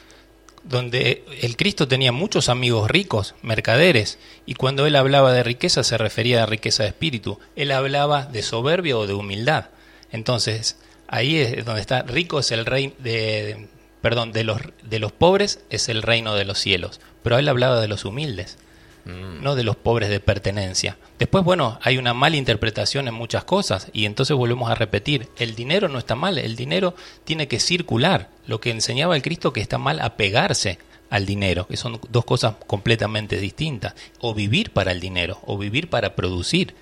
donde 0.63 1.23
el 1.41 1.58
Cristo 1.58 1.88
tenía 1.88 2.12
muchos 2.12 2.49
amigos 2.49 2.89
ricos, 2.89 3.36
mercaderes, 3.41 4.17
y 4.45 4.54
cuando 4.56 4.86
él 4.86 4.95
hablaba 4.95 5.34
de 5.34 5.43
riqueza 5.43 5.84
se 5.84 5.97
refería 5.97 6.43
a 6.43 6.47
riqueza 6.47 6.84
de 6.84 6.89
espíritu, 6.89 7.39
él 7.56 7.71
hablaba 7.71 8.26
de 8.26 8.41
soberbia 8.43 8.97
o 8.97 9.08
de 9.08 9.13
humildad. 9.13 9.65
Entonces, 10.12 10.78
ahí 11.08 11.38
es 11.38 11.65
donde 11.65 11.82
está, 11.82 12.04
rico 12.04 12.39
es 12.39 12.52
el 12.52 12.65
rey 12.65 12.93
de, 12.99 13.67
perdón, 14.04 14.34
de 14.34 14.44
los, 14.44 14.60
de 14.84 15.00
los 15.00 15.13
pobres 15.13 15.62
es 15.70 15.88
el 15.88 16.02
reino 16.02 16.36
de 16.36 16.44
los 16.44 16.60
cielos. 16.60 17.00
Pero 17.24 17.38
él 17.38 17.48
hablaba 17.48 17.80
de 17.80 17.88
los 17.88 18.04
humildes, 18.04 18.58
mm. 19.06 19.42
no 19.42 19.56
de 19.56 19.63
los 19.63 19.78
pobres 19.78 20.10
de 20.10 20.20
pertenencia. 20.20 20.98
Después, 21.20 21.46
bueno, 21.46 21.80
hay 21.82 21.98
una 21.98 22.13
mala 22.13 22.36
interpretación 22.36 23.08
en 23.08 23.13
muchas 23.13 23.46
cosas 23.46 23.88
y 23.94 24.04
entonces 24.04 24.36
volvemos 24.36 24.70
a 24.70 24.76
repetir, 24.76 25.30
el 25.38 25.56
dinero 25.56 25.88
no 25.88 26.00
está 26.00 26.16
mal, 26.16 26.38
el 26.38 26.58
dinero 26.58 26.96
tiene 27.24 27.48
que 27.48 27.62
circular. 27.62 28.30
Lo 28.46 28.60
que 28.60 28.72
enseñaba 28.72 29.16
el 29.16 29.22
Cristo 29.22 29.54
que 29.54 29.62
está 29.62 29.78
mal 29.78 30.02
apegarse 30.02 30.80
al 31.10 31.26
dinero, 31.26 31.66
que 31.66 31.78
son 31.78 32.02
dos 32.10 32.26
cosas 32.26 32.56
completamente 32.68 33.38
distintas. 33.38 33.96
O 34.20 34.34
vivir 34.34 34.72
para 34.72 34.92
el 34.92 35.00
dinero, 35.00 35.39
o 35.46 35.58
vivir 35.58 35.89
para 35.89 36.13
producir, 36.13 36.76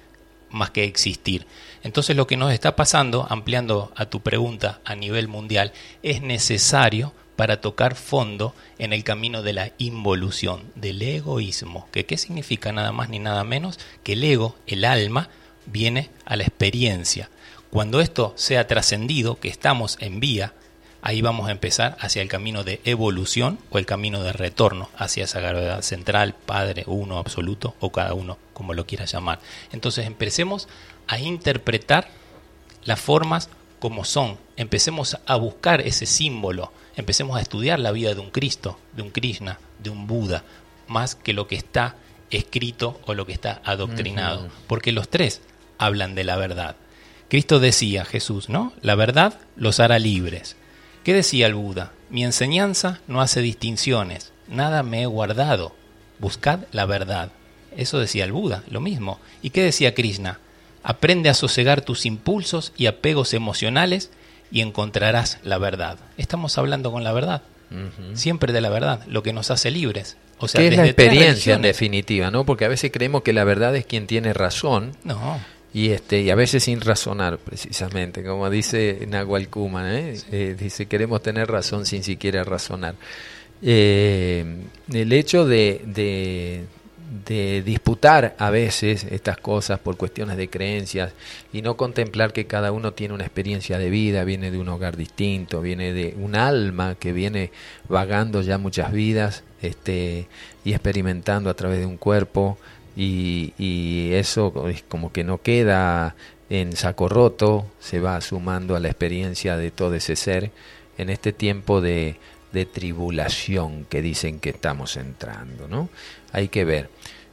más 0.52 0.72
que 0.72 0.84
existir. 0.84 1.46
Entonces 1.84 2.16
lo 2.16 2.28
que 2.28 2.38
nos 2.38 2.54
está 2.54 2.76
pasando, 2.76 3.26
ampliando 3.30 3.92
a 3.96 4.06
tu 4.06 4.22
pregunta 4.22 4.82
a 4.86 4.96
nivel 4.96 5.28
mundial, 5.28 5.74
es 6.04 6.22
necesario 6.22 7.14
para 7.36 7.60
tocar 7.60 7.96
fondo 7.96 8.54
en 8.78 8.94
el 8.94 9.04
camino 9.04 9.42
de 9.42 9.54
la 9.54 9.72
involución, 9.80 10.62
del 10.76 11.02
egoísmo, 11.02 11.88
que 11.92 12.06
qué 12.06 12.18
significa 12.18 12.72
nada 12.72 12.92
más 12.92 13.10
ni 13.10 13.20
nada 13.20 13.44
menos 13.44 13.80
que 14.04 14.14
el 14.14 14.24
ego, 14.24 14.56
el 14.68 14.86
alma, 14.86 15.30
viene 15.66 16.10
a 16.26 16.36
la 16.36 16.44
experiencia. 16.44 17.30
Cuando 17.72 18.02
esto 18.02 18.34
sea 18.36 18.68
trascendido, 18.68 19.40
que 19.40 19.48
estamos 19.48 19.98
en 20.02 20.20
vía, 20.20 20.54
ahí 21.02 21.22
vamos 21.22 21.48
a 21.48 21.52
empezar 21.52 21.98
hacia 22.00 22.22
el 22.22 22.28
camino 22.28 22.64
de 22.64 22.80
evolución 22.86 23.60
o 23.70 23.78
el 23.78 23.86
camino 23.86 24.24
de 24.24 24.34
retorno 24.34 24.90
hacia 24.98 25.24
esa 25.24 25.40
gravedad 25.40 25.82
central, 25.82 26.36
Padre, 26.46 26.84
uno 26.88 27.18
absoluto 27.18 27.76
o 27.80 27.92
cada 27.92 28.14
uno 28.14 28.38
como 28.54 28.74
lo 28.74 28.86
quiera 28.86 29.06
llamar. 29.06 29.40
Entonces 29.72 30.06
empecemos 30.06 30.68
a 31.08 31.20
interpretar 31.20 32.08
las 32.84 33.00
formas 33.00 33.50
como 33.80 34.06
son, 34.06 34.38
empecemos 34.58 35.18
a 35.26 35.36
buscar 35.36 35.82
ese 35.82 36.06
símbolo, 36.06 36.72
empecemos 36.96 37.38
a 37.38 37.42
estudiar 37.42 37.80
la 37.80 37.92
vida 37.92 38.14
de 38.14 38.20
un 38.20 38.30
Cristo, 38.30 38.78
de 38.94 39.02
un 39.02 39.10
Krishna, 39.10 39.60
de 39.80 39.90
un 39.90 40.06
Buda, 40.06 40.44
más 40.88 41.16
que 41.16 41.34
lo 41.34 41.48
que 41.48 41.56
está 41.56 41.96
escrito 42.30 43.00
o 43.06 43.14
lo 43.14 43.26
que 43.26 43.34
está 43.34 43.62
adoctrinado, 43.66 44.50
porque 44.68 44.92
los 44.92 45.10
tres 45.10 45.42
hablan 45.78 46.14
de 46.14 46.24
la 46.24 46.38
verdad. 46.38 46.76
Cristo 47.28 47.60
decía, 47.60 48.06
Jesús, 48.06 48.50
¿no? 48.50 48.74
La 48.82 48.96
verdad 48.96 49.40
los 49.56 49.80
hará 49.80 50.00
libres. 50.00 50.58
¿Qué 51.04 51.16
decía 51.16 51.48
el 51.48 51.56
Buda? 51.56 51.94
Mi 52.12 52.24
enseñanza 52.24 53.00
no 53.08 53.22
hace 53.22 53.42
distinciones, 53.42 54.34
nada 54.48 54.84
me 54.84 55.02
he 55.02 55.06
guardado, 55.08 55.74
buscad 56.20 56.60
la 56.72 56.86
verdad. 56.86 57.32
Eso 57.76 57.98
decía 57.98 58.24
el 58.24 58.32
Buda, 58.32 58.64
lo 58.70 58.82
mismo. 58.82 59.20
¿Y 59.42 59.50
qué 59.50 59.64
decía 59.64 59.96
Krishna? 59.96 60.40
Aprende 60.84 61.30
a 61.30 61.34
sosegar 61.34 61.82
tus 61.82 62.06
impulsos 62.06 62.72
y 62.78 62.86
apegos 62.86 63.34
emocionales 63.34 64.12
y 64.52 64.62
encontrarás 64.62 65.40
la 65.44 65.58
verdad. 65.58 65.98
Estamos 66.18 66.60
hablando 66.60 66.92
con 66.92 67.04
la 67.04 67.14
verdad, 67.14 67.42
siempre 68.14 68.54
de 68.54 68.62
la 68.62 68.70
verdad, 68.70 69.04
lo 69.08 69.24
que 69.24 69.34
nos 69.34 69.50
hace 69.50 69.72
libres. 69.72 70.18
O 70.38 70.48
sea, 70.48 70.62
es 70.62 70.76
la 70.76 70.86
experiencia 70.86 71.56
en 71.56 71.64
definitiva, 71.64 72.30
¿no? 72.30 72.46
Porque 72.46 72.66
a 72.66 72.68
veces 72.68 72.92
creemos 72.92 73.24
que 73.24 73.34
la 73.34 73.44
verdad 73.44 73.76
es 73.76 73.86
quien 73.88 74.06
tiene 74.06 74.34
razón. 74.34 74.96
No 75.04 75.40
y 75.74 75.92
este 75.92 76.22
y 76.22 76.30
a 76.30 76.36
veces 76.36 76.64
sin 76.64 76.82
razonar 76.82 77.38
precisamente 77.38 78.24
como 78.24 78.50
dice 78.50 79.06
Nahual 79.08 79.48
Kuma 79.50 79.98
¿eh? 79.98 80.18
¿eh? 80.32 80.56
dice 80.58 80.86
queremos 80.86 81.22
tener 81.22 81.50
razón 81.50 81.86
sin 81.86 82.04
siquiera 82.04 82.44
razonar 82.44 82.96
eh, 83.62 84.44
el 84.92 85.14
hecho 85.14 85.46
de, 85.46 85.82
de, 85.86 86.66
de, 87.28 87.62
disputar 87.62 88.36
a 88.40 88.50
veces 88.50 89.04
estas 89.04 89.38
cosas 89.38 89.80
por 89.80 89.98
cuestiones 89.98 90.36
de 90.36 90.50
creencias 90.50 91.14
y 91.54 91.62
no 91.62 91.78
contemplar 91.78 92.34
que 92.34 92.48
cada 92.48 92.72
uno 92.72 92.94
tiene 92.94 93.14
una 93.14 93.24
experiencia 93.24 93.78
de 93.78 93.90
vida 93.90 94.24
viene 94.26 94.52
de 94.52 94.58
un 94.58 94.68
hogar 94.68 94.98
distinto 94.98 95.62
viene 95.62 95.94
de 95.94 96.16
un 96.18 96.36
alma 96.36 96.96
que 96.96 97.14
viene 97.14 97.52
vagando 97.88 98.42
ya 98.42 98.58
muchas 98.58 98.92
vidas 98.92 99.44
este 99.62 100.28
y 100.66 100.74
experimentando 100.74 101.50
a 101.50 101.54
través 101.54 101.80
de 101.80 101.86
un 101.86 101.98
cuerpo 101.98 102.58
y, 102.96 104.12
eso 104.14 104.68
es 104.68 104.84
como 104.84 105.12
que 105.12 105.24
no 105.24 105.42
queda 105.42 106.16
en 106.50 106.76
saco 106.76 107.08
roto, 107.08 107.66
se 107.80 108.00
va 108.00 108.20
sumando 108.22 108.76
a 108.76 108.80
la 108.80 108.90
experiencia 108.90 109.58
de 109.58 109.72
todo 109.72 109.96
ese 109.96 110.16
ser 110.16 110.52
en 110.98 111.10
este 111.10 111.32
tiempo 111.32 111.82
de, 111.82 112.18
de 112.52 112.66
tribulación 112.66 113.86
que 113.86 114.02
dicen 114.02 114.40
que 114.40 114.50
estamos 114.50 114.98
entrando, 114.98 115.68
¿no? 115.68 115.90
Hay 116.34 116.50
que 116.50 116.66
ver. 116.66 116.90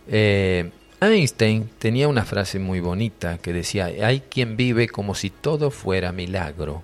Eh, 0.07 0.71
Einstein 1.01 1.69
tenía 1.79 2.09
una 2.09 2.25
frase 2.25 2.59
muy 2.59 2.81
bonita 2.81 3.39
que 3.39 3.53
decía, 3.53 3.87
hay 3.87 4.21
quien 4.21 4.57
vive 4.57 4.89
como 4.89 5.15
si 5.15 5.31
todo 5.31 5.71
fuera 5.71 6.13
milagro 6.13 6.83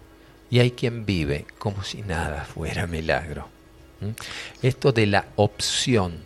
y 0.51 0.61
hay 0.61 0.73
quien 0.73 1.05
vive 1.05 1.47
como 1.59 1.83
si 1.83 2.03
nada 2.03 2.45
fuera 2.45 2.87
milagro. 2.87 3.49
Esto 4.63 4.93
de 4.93 5.07
la 5.07 5.27
opción 5.37 6.19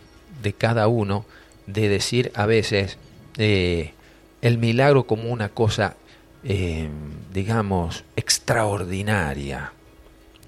de 0.43 0.53
cada 0.53 0.87
uno 0.87 1.25
de 1.73 1.89
decir 1.89 2.31
a 2.35 2.45
veces 2.45 2.97
eh, 3.37 3.93
el 4.41 4.57
milagro 4.57 5.03
como 5.05 5.29
una 5.29 5.49
cosa, 5.49 5.95
eh, 6.43 6.89
digamos, 7.33 8.03
extraordinaria 8.15 9.73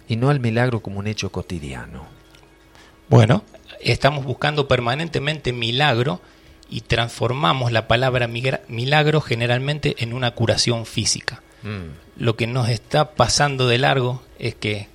y 0.07 0.15
no 0.15 0.31
el 0.31 0.39
milagro 0.39 0.81
como 0.81 0.99
un 0.99 1.07
hecho 1.07 1.31
cotidiano. 1.31 2.05
Bueno, 3.07 3.43
estamos 3.81 4.25
buscando 4.25 4.67
permanentemente 4.67 5.53
milagro 5.53 6.21
y 6.69 6.81
transformamos 6.81 7.71
la 7.71 7.87
palabra 7.87 8.27
milagro 8.27 9.21
generalmente 9.21 9.95
en 9.99 10.13
una 10.13 10.31
curación 10.31 10.85
física. 10.85 11.41
Mm. 11.63 12.21
Lo 12.23 12.35
que 12.35 12.47
nos 12.47 12.69
está 12.69 13.11
pasando 13.11 13.67
de 13.67 13.77
largo 13.77 14.23
es 14.39 14.55
que 14.55 14.87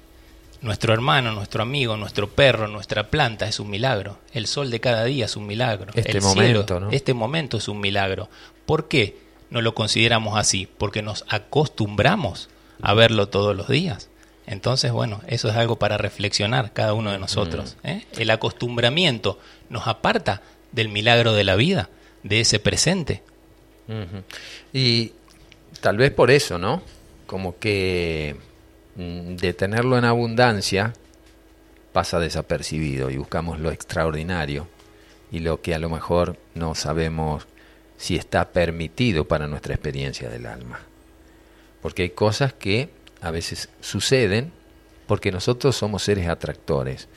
nuestro 0.63 0.93
hermano, 0.93 1.33
nuestro 1.33 1.63
amigo, 1.63 1.97
nuestro 1.97 2.29
perro, 2.29 2.69
nuestra 2.69 3.09
planta 3.09 3.49
es 3.49 3.61
un 3.61 3.71
milagro. 3.71 4.19
El 4.33 4.47
sol 4.47 4.71
de 4.71 4.81
cada 4.81 5.05
día 5.05 5.27
es 5.27 5.37
un 5.37 5.47
milagro. 5.47 5.93
Este 5.95 6.21
momento, 6.21 6.89
Este 6.91 7.15
momento 7.15 7.57
es 7.59 7.69
un 7.69 7.81
milagro. 7.81 8.29
¿Por 8.65 8.89
qué 8.89 9.19
no 9.51 9.61
lo 9.61 9.75
consideramos 9.75 10.39
así? 10.39 10.69
Porque 10.79 11.03
nos 11.03 11.25
acostumbramos 11.29 12.49
a 12.83 12.95
verlo 12.95 13.29
todos 13.29 13.57
los 13.57 13.69
días. 13.69 14.09
Entonces, 14.47 14.93
bueno, 14.93 15.21
eso 15.27 15.49
es 15.49 15.57
algo 15.57 15.77
para 15.77 15.99
reflexionar 15.99 16.73
cada 16.73 16.95
uno 16.95 17.11
de 17.11 17.19
nosotros. 17.19 17.77
Mm. 17.83 17.89
¿eh? 17.89 18.07
El 18.17 18.31
acostumbramiento 18.31 19.39
nos 19.69 19.89
aparta 19.89 20.43
del 20.73 20.89
milagro 20.89 21.33
de 21.33 21.45
la 21.45 21.57
vida, 21.57 21.89
de 22.23 22.41
ese 22.41 22.59
presente. 22.59 23.23
Y 24.73 25.13
tal 25.81 25.97
vez 25.97 26.11
por 26.11 26.31
eso, 26.31 26.59
¿no? 26.59 26.83
Como 27.27 27.59
que 27.59 28.37
de 28.97 29.53
tenerlo 29.53 29.99
en 29.99 30.05
abundancia, 30.05 30.95
pasa 31.93 32.19
desapercibido 32.19 33.11
y 33.11 33.17
buscamos 33.17 33.61
lo 33.61 33.71
extraordinario 33.71 34.69
y 35.31 35.41
lo 35.41 35.61
que 35.61 35.75
a 35.75 35.79
lo 35.79 35.91
mejor 35.91 36.37
no 36.55 36.75
sabemos 36.75 37.47
si 37.97 38.17
está 38.17 38.51
permitido 38.51 39.27
para 39.27 39.47
nuestra 39.47 39.75
experiencia 39.75 40.29
del 40.29 40.47
alma. 40.47 40.81
Porque 41.83 42.03
hay 42.03 42.11
cosas 42.11 42.53
que 42.53 42.91
a 43.21 43.31
veces 43.31 43.69
suceden 43.81 44.53
porque 45.07 45.33
nosotros 45.33 45.77
somos 45.77 46.03
seres 46.03 46.29
atractores. 46.29 47.09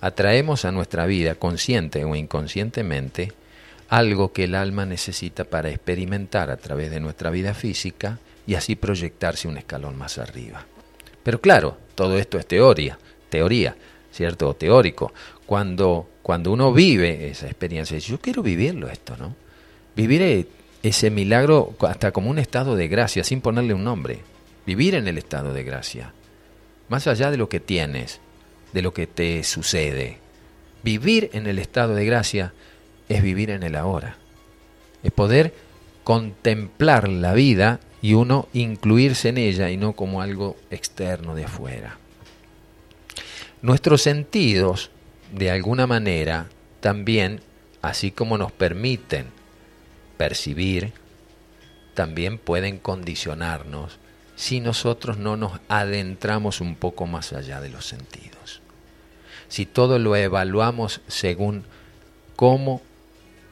Atraemos 0.00 0.64
a 0.64 0.72
nuestra 0.72 1.06
vida, 1.06 1.36
consciente 1.36 2.04
o 2.04 2.14
inconscientemente, 2.14 3.32
algo 3.88 4.32
que 4.32 4.44
el 4.44 4.54
alma 4.54 4.84
necesita 4.84 5.44
para 5.44 5.70
experimentar 5.70 6.50
a 6.50 6.56
través 6.56 6.90
de 6.90 7.00
nuestra 7.00 7.30
vida 7.30 7.54
física 7.54 8.18
y 8.46 8.54
así 8.54 8.74
proyectarse 8.74 9.48
un 9.48 9.58
escalón 9.58 9.96
más 9.96 10.18
arriba. 10.18 10.66
Pero 11.26 11.40
claro, 11.40 11.76
todo 11.96 12.18
esto 12.18 12.38
es 12.38 12.46
teoría, 12.46 12.96
teoría, 13.28 13.74
¿cierto? 14.12 14.54
Teórico. 14.54 15.12
Cuando, 15.44 16.08
cuando 16.22 16.52
uno 16.52 16.72
vive 16.72 17.26
esa 17.30 17.46
experiencia, 17.46 17.98
yo 17.98 18.20
quiero 18.20 18.44
vivirlo 18.44 18.88
esto, 18.88 19.16
¿no? 19.16 19.34
Vivir 19.96 20.46
ese 20.84 21.10
milagro 21.10 21.74
hasta 21.80 22.12
como 22.12 22.30
un 22.30 22.38
estado 22.38 22.76
de 22.76 22.86
gracia, 22.86 23.24
sin 23.24 23.40
ponerle 23.40 23.74
un 23.74 23.82
nombre. 23.82 24.20
Vivir 24.66 24.94
en 24.94 25.08
el 25.08 25.18
estado 25.18 25.52
de 25.52 25.64
gracia. 25.64 26.12
Más 26.88 27.08
allá 27.08 27.32
de 27.32 27.38
lo 27.38 27.48
que 27.48 27.58
tienes, 27.58 28.20
de 28.72 28.82
lo 28.82 28.94
que 28.94 29.08
te 29.08 29.42
sucede. 29.42 30.18
Vivir 30.84 31.30
en 31.32 31.48
el 31.48 31.58
estado 31.58 31.96
de 31.96 32.06
gracia 32.06 32.54
es 33.08 33.20
vivir 33.20 33.50
en 33.50 33.64
el 33.64 33.74
ahora. 33.74 34.16
Es 35.02 35.10
poder 35.10 35.54
contemplar 36.04 37.08
la 37.08 37.32
vida 37.32 37.80
y 38.02 38.14
uno 38.14 38.48
incluirse 38.52 39.30
en 39.30 39.38
ella 39.38 39.70
y 39.70 39.76
no 39.76 39.94
como 39.94 40.20
algo 40.20 40.56
externo 40.70 41.34
de 41.34 41.44
afuera. 41.44 41.98
Nuestros 43.62 44.02
sentidos, 44.02 44.90
de 45.32 45.50
alguna 45.50 45.86
manera, 45.86 46.48
también, 46.80 47.40
así 47.82 48.10
como 48.10 48.38
nos 48.38 48.52
permiten 48.52 49.26
percibir, 50.16 50.92
también 51.94 52.38
pueden 52.38 52.78
condicionarnos 52.78 53.98
si 54.36 54.60
nosotros 54.60 55.16
no 55.16 55.36
nos 55.36 55.58
adentramos 55.68 56.60
un 56.60 56.76
poco 56.76 57.06
más 57.06 57.32
allá 57.32 57.60
de 57.60 57.70
los 57.70 57.86
sentidos. 57.86 58.60
Si 59.48 59.64
todo 59.64 59.98
lo 59.98 60.14
evaluamos 60.14 61.00
según 61.08 61.64
cómo 62.36 62.82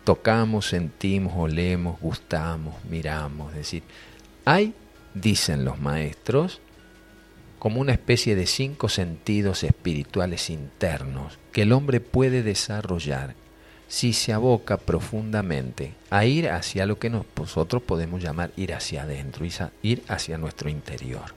tocamos, 0.05 0.67
sentimos, 0.67 1.33
olemos, 1.37 1.99
gustamos, 2.01 2.75
miramos, 2.85 3.53
es 3.53 3.59
decir, 3.59 3.83
hay, 4.45 4.75
dicen 5.15 5.65
los 5.65 5.79
maestros, 5.81 6.61
como 7.59 7.81
una 7.81 7.93
especie 7.93 8.37
de 8.37 8.47
cinco 8.47 8.89
sentidos 8.89 9.65
espirituales 9.65 10.51
internos 10.51 11.39
que 11.51 11.63
el 11.63 11.73
hombre 11.73 12.01
puede 12.01 12.43
desarrollar 12.43 13.35
si 13.89 14.13
se 14.13 14.33
aboca 14.33 14.77
profundamente 14.77 15.95
a 16.11 16.25
ir 16.25 16.51
hacia 16.51 16.85
lo 16.85 16.99
que 16.99 17.11
nosotros 17.11 17.83
podemos 17.83 18.23
llamar 18.23 18.51
ir 18.57 18.75
hacia 18.75 19.05
adentro, 19.05 19.47
ir 19.83 20.03
hacia 20.09 20.37
nuestro 20.37 20.69
interior, 20.69 21.35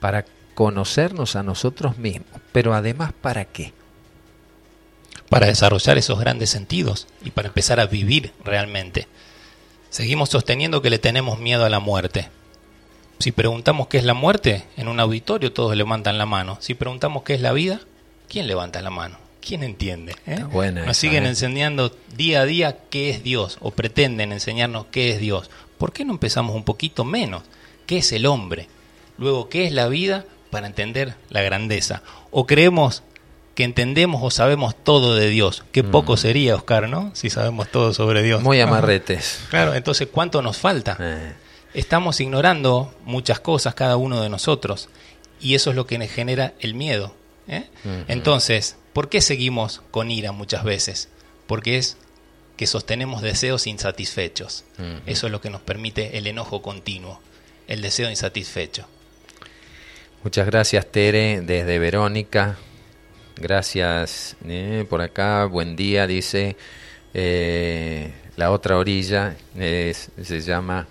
para 0.00 0.24
conocernos 0.54 1.36
a 1.36 1.42
nosotros 1.42 1.98
mismos, 1.98 2.40
pero 2.52 2.74
además 2.74 3.12
para 3.12 3.44
qué? 3.44 3.72
Para 5.28 5.46
desarrollar 5.46 5.98
esos 5.98 6.18
grandes 6.18 6.50
sentidos 6.50 7.06
y 7.24 7.30
para 7.30 7.48
empezar 7.48 7.80
a 7.80 7.86
vivir 7.86 8.32
realmente. 8.44 9.08
Seguimos 9.94 10.30
sosteniendo 10.30 10.82
que 10.82 10.90
le 10.90 10.98
tenemos 10.98 11.38
miedo 11.38 11.64
a 11.64 11.70
la 11.70 11.78
muerte. 11.78 12.28
Si 13.20 13.30
preguntamos 13.30 13.86
qué 13.86 13.98
es 13.98 14.02
la 14.02 14.12
muerte, 14.12 14.64
en 14.76 14.88
un 14.88 14.98
auditorio 14.98 15.52
todos 15.52 15.76
levantan 15.76 16.18
la 16.18 16.26
mano. 16.26 16.58
Si 16.60 16.74
preguntamos 16.74 17.22
qué 17.22 17.34
es 17.34 17.40
la 17.40 17.52
vida, 17.52 17.80
¿quién 18.28 18.48
levanta 18.48 18.82
la 18.82 18.90
mano? 18.90 19.18
¿Quién 19.40 19.62
entiende? 19.62 20.16
Eh? 20.26 20.42
Nos 20.84 20.96
siguen 20.96 21.26
¿eh? 21.26 21.28
enseñando 21.28 21.96
día 22.16 22.40
a 22.40 22.44
día 22.44 22.76
qué 22.90 23.10
es 23.10 23.22
Dios 23.22 23.58
o 23.60 23.70
pretenden 23.70 24.32
enseñarnos 24.32 24.86
qué 24.86 25.10
es 25.10 25.20
Dios. 25.20 25.48
¿Por 25.78 25.92
qué 25.92 26.04
no 26.04 26.10
empezamos 26.10 26.56
un 26.56 26.64
poquito 26.64 27.04
menos? 27.04 27.44
¿Qué 27.86 27.98
es 27.98 28.10
el 28.10 28.26
hombre? 28.26 28.66
Luego, 29.16 29.48
¿qué 29.48 29.64
es 29.64 29.72
la 29.72 29.86
vida 29.86 30.24
para 30.50 30.66
entender 30.66 31.14
la 31.30 31.42
grandeza? 31.42 32.02
¿O 32.32 32.48
creemos 32.48 33.04
que 33.54 33.64
entendemos 33.64 34.20
o 34.22 34.30
sabemos 34.30 34.74
todo 34.76 35.14
de 35.14 35.28
Dios? 35.28 35.64
Qué 35.72 35.82
mm. 35.82 35.90
poco 35.90 36.16
sería, 36.16 36.56
Oscar, 36.56 36.88
¿no? 36.88 37.10
Si 37.14 37.30
sabemos 37.30 37.70
todo 37.70 37.94
sobre 37.94 38.22
Dios. 38.22 38.42
Muy 38.42 38.60
amarretes. 38.60 39.40
Claro, 39.50 39.74
entonces, 39.74 40.08
¿cuánto 40.10 40.42
nos 40.42 40.58
falta? 40.58 40.96
Eh. 41.00 41.32
Estamos 41.74 42.20
ignorando 42.20 42.94
muchas 43.04 43.40
cosas, 43.40 43.74
cada 43.74 43.96
uno 43.96 44.20
de 44.22 44.28
nosotros, 44.28 44.88
y 45.40 45.54
eso 45.54 45.70
es 45.70 45.76
lo 45.76 45.86
que 45.86 45.98
nos 45.98 46.10
genera 46.10 46.54
el 46.60 46.74
miedo. 46.74 47.14
Entonces, 48.08 48.76
¿Por 48.94 49.08
qué 49.08 49.20
seguimos 49.20 49.82
con 49.90 50.12
ira 50.12 50.30
muchas 50.30 50.62
veces? 50.62 51.08
Porque 51.48 51.76
es 51.76 51.96
que 52.56 52.68
sostenemos 52.68 53.22
deseos 53.22 53.66
insatisfechos. 53.66 54.64
Eso 55.04 55.26
es 55.26 55.32
lo 55.32 55.40
que 55.40 55.50
nos 55.50 55.60
permite 55.60 56.16
el 56.16 56.28
enojo 56.28 56.62
continuo, 56.62 57.20
el 57.66 57.82
deseo 57.82 58.08
insatisfecho. 58.08 58.86
Muchas 60.22 60.46
gracias 60.46 60.86
Tere 60.86 61.40
desde 61.40 61.80
Verónica. 61.80 62.56
Gracias 63.36 64.36
eh, 64.46 64.86
por 64.88 65.00
acá. 65.00 65.44
Buen 65.46 65.76
día, 65.76 66.06
dice. 66.06 66.56
Eh, 67.12 68.12
la 68.36 68.50
otra 68.50 68.78
orilla 68.78 69.36
se 69.54 70.40
llama 70.40 70.86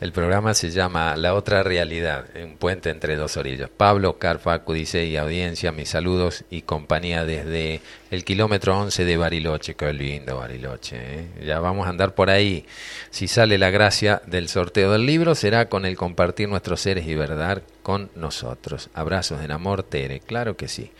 el 0.00 0.12
programa 0.12 0.54
se 0.54 0.70
llama 0.70 1.16
La 1.16 1.34
otra 1.34 1.64
realidad, 1.64 2.26
un 2.40 2.56
puente 2.56 2.88
entre 2.88 3.16
dos 3.16 3.36
orillas. 3.36 3.68
Pablo 3.68 4.16
Carfacu 4.16 4.72
dice, 4.72 5.04
y 5.06 5.16
audiencia, 5.16 5.72
mis 5.72 5.88
saludos 5.88 6.44
y 6.50 6.62
compañía 6.62 7.24
desde 7.24 7.80
el 8.12 8.22
kilómetro 8.22 8.78
11 8.78 9.04
de 9.04 9.16
Bariloche. 9.16 9.74
Qué 9.74 9.92
lindo 9.92 10.36
Bariloche. 10.36 10.96
¿eh? 10.96 11.26
Ya 11.44 11.58
vamos 11.58 11.88
a 11.88 11.90
andar 11.90 12.14
por 12.14 12.30
ahí. 12.30 12.64
Si 13.10 13.26
sale 13.26 13.58
la 13.58 13.70
gracia 13.70 14.22
del 14.26 14.48
sorteo 14.48 14.92
del 14.92 15.04
libro, 15.04 15.34
será 15.34 15.68
con 15.68 15.84
el 15.84 15.96
compartir 15.96 16.48
nuestros 16.48 16.80
seres 16.80 17.04
y 17.08 17.16
verdad 17.16 17.64
con 17.82 18.08
nosotros. 18.14 18.90
Abrazos 18.94 19.42
en 19.42 19.50
amor, 19.50 19.82
Tere. 19.82 20.20
Claro 20.20 20.56
que 20.56 20.68
sí. 20.68 20.92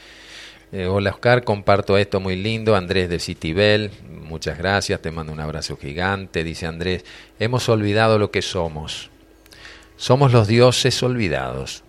Eh, 0.70 0.86
hola 0.86 1.10
Oscar, 1.10 1.44
comparto 1.44 1.96
esto 1.96 2.20
muy 2.20 2.36
lindo. 2.36 2.76
Andrés 2.76 3.08
de 3.08 3.18
Citibel, 3.18 3.90
muchas 4.10 4.58
gracias, 4.58 5.00
te 5.00 5.10
mando 5.10 5.32
un 5.32 5.40
abrazo 5.40 5.78
gigante. 5.78 6.44
Dice 6.44 6.66
Andrés, 6.66 7.04
hemos 7.38 7.68
olvidado 7.70 8.18
lo 8.18 8.30
que 8.30 8.42
somos. 8.42 9.10
Somos 9.96 10.32
los 10.32 10.46
dioses 10.46 11.02
olvidados. 11.02 11.84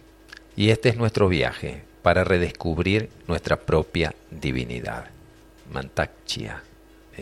Y 0.56 0.70
este 0.70 0.90
es 0.90 0.98
nuestro 0.98 1.28
viaje 1.28 1.84
para 2.02 2.24
redescubrir 2.24 3.10
nuestra 3.28 3.58
propia 3.58 4.16
divinidad. 4.32 5.06
Mantachia 5.72 6.64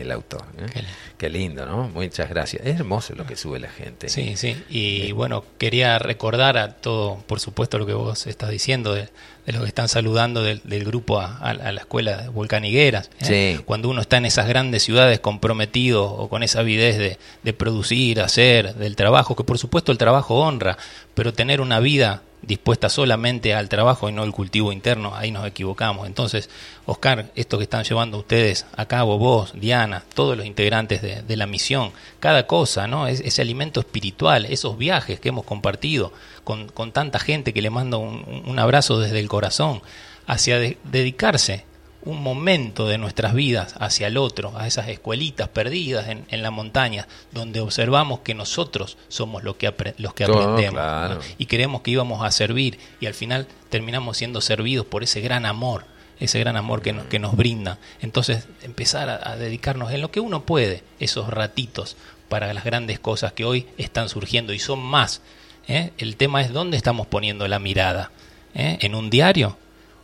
el 0.00 0.12
autor. 0.12 0.44
¿eh? 0.58 0.84
Qué, 1.16 1.28
lindo, 1.28 1.66
¿no? 1.66 1.88
Muchas 1.88 2.28
gracias. 2.28 2.64
Es 2.64 2.76
hermoso 2.76 3.14
lo 3.14 3.26
que 3.26 3.36
sube 3.36 3.58
la 3.58 3.68
gente. 3.68 4.08
Sí, 4.08 4.36
sí. 4.36 4.56
Y 4.68 5.12
bueno, 5.12 5.44
quería 5.58 5.98
recordar 5.98 6.56
a 6.56 6.74
todo, 6.74 7.16
por 7.26 7.40
supuesto, 7.40 7.78
lo 7.78 7.86
que 7.86 7.94
vos 7.94 8.26
estás 8.26 8.50
diciendo, 8.50 8.94
de, 8.94 9.08
de 9.48 9.54
los 9.54 9.62
que 9.62 9.68
están 9.68 9.88
saludando 9.88 10.42
del, 10.42 10.84
grupo 10.84 11.18
a, 11.20 11.54
la 11.54 11.80
escuela 11.80 12.28
Volcanigueras. 12.34 13.08
¿eh? 13.30 13.58
Cuando 13.64 13.88
uno 13.88 14.02
está 14.02 14.18
en 14.18 14.26
esas 14.26 14.46
grandes 14.46 14.82
ciudades 14.82 15.20
comprometido 15.20 16.04
o 16.04 16.28
con 16.28 16.42
esa 16.42 16.60
avidez 16.60 16.98
de, 16.98 17.18
de 17.42 17.52
producir, 17.54 18.20
hacer, 18.20 18.74
del 18.74 18.94
trabajo, 18.94 19.36
que 19.36 19.44
por 19.44 19.56
supuesto 19.56 19.90
el 19.90 19.96
trabajo 19.96 20.34
honra, 20.34 20.76
pero 21.14 21.32
tener 21.32 21.62
una 21.62 21.80
vida 21.80 22.24
dispuesta 22.42 22.88
solamente 22.88 23.54
al 23.54 23.68
trabajo 23.68 24.08
y 24.08 24.12
no 24.12 24.22
al 24.22 24.32
cultivo 24.32 24.72
interno, 24.72 25.14
ahí 25.14 25.30
nos 25.30 25.46
equivocamos. 25.46 26.06
Entonces, 26.06 26.48
Oscar, 26.86 27.30
esto 27.34 27.58
que 27.58 27.64
están 27.64 27.84
llevando 27.84 28.18
ustedes 28.18 28.66
a 28.76 28.86
cabo, 28.86 29.18
vos, 29.18 29.52
Diana, 29.54 30.04
todos 30.14 30.36
los 30.36 30.46
integrantes 30.46 31.02
de, 31.02 31.36
la 31.36 31.46
misión, 31.46 31.92
cada 32.20 32.46
cosa, 32.46 32.86
¿no? 32.86 33.06
Es, 33.06 33.20
ese 33.20 33.42
alimento 33.42 33.80
espiritual, 33.80 34.46
esos 34.46 34.78
viajes 34.78 35.20
que 35.20 35.28
hemos 35.28 35.44
compartido 35.44 36.12
con, 36.44 36.68
tanta 36.92 37.18
gente 37.18 37.52
que 37.52 37.62
le 37.62 37.70
mando 37.70 37.98
un, 37.98 38.58
abrazo 38.58 38.98
desde 38.98 39.20
el 39.20 39.28
corazón, 39.28 39.82
hacia 40.26 40.58
dedicarse 40.58 41.64
un 42.08 42.22
momento 42.22 42.88
de 42.88 42.96
nuestras 42.96 43.34
vidas 43.34 43.74
hacia 43.78 44.06
el 44.06 44.16
otro, 44.16 44.56
a 44.56 44.66
esas 44.66 44.88
escuelitas 44.88 45.50
perdidas 45.50 46.08
en, 46.08 46.42
la 46.42 46.50
montaña, 46.50 47.06
donde 47.32 47.60
observamos 47.60 48.20
que 48.20 48.32
nosotros 48.32 48.96
somos 49.08 49.44
los 49.44 49.56
que, 49.56 49.74
los 49.98 50.14
que 50.14 50.24
aprendemos 50.24 51.22
y 51.36 51.44
creemos 51.44 51.82
que 51.82 51.90
íbamos 51.90 52.24
a 52.24 52.30
servir 52.30 52.78
y 52.98 53.04
al 53.04 53.12
final 53.12 53.46
terminamos 53.68 54.16
siendo 54.16 54.40
servidos 54.40 54.86
por 54.86 55.02
ese 55.02 55.20
gran 55.20 55.44
amor, 55.44 55.84
ese 56.18 56.40
gran 56.40 56.56
amor 56.56 56.80
que 56.80 56.94
nos, 56.94 57.04
que 57.08 57.18
nos 57.18 57.36
brinda. 57.36 57.78
Entonces 58.00 58.48
empezar 58.62 59.10
a, 59.10 59.36
dedicarnos 59.36 59.92
en 59.92 60.00
lo 60.00 60.10
que 60.10 60.20
uno 60.20 60.44
puede, 60.44 60.84
esos 61.00 61.28
ratitos 61.28 61.98
para 62.30 62.54
las 62.54 62.64
grandes 62.64 62.98
cosas 62.98 63.34
que 63.34 63.44
hoy 63.44 63.66
están 63.76 64.08
surgiendo 64.08 64.54
y 64.54 64.58
son 64.58 64.78
más. 64.78 65.20
¿eh? 65.66 65.92
El 65.98 66.16
tema 66.16 66.40
es 66.40 66.54
dónde 66.54 66.78
estamos 66.78 67.06
poniendo 67.06 67.46
la 67.48 67.58
mirada. 67.58 68.12
¿eh? 68.54 68.78
¿En 68.80 68.94
un 68.94 69.10
diario? 69.10 69.58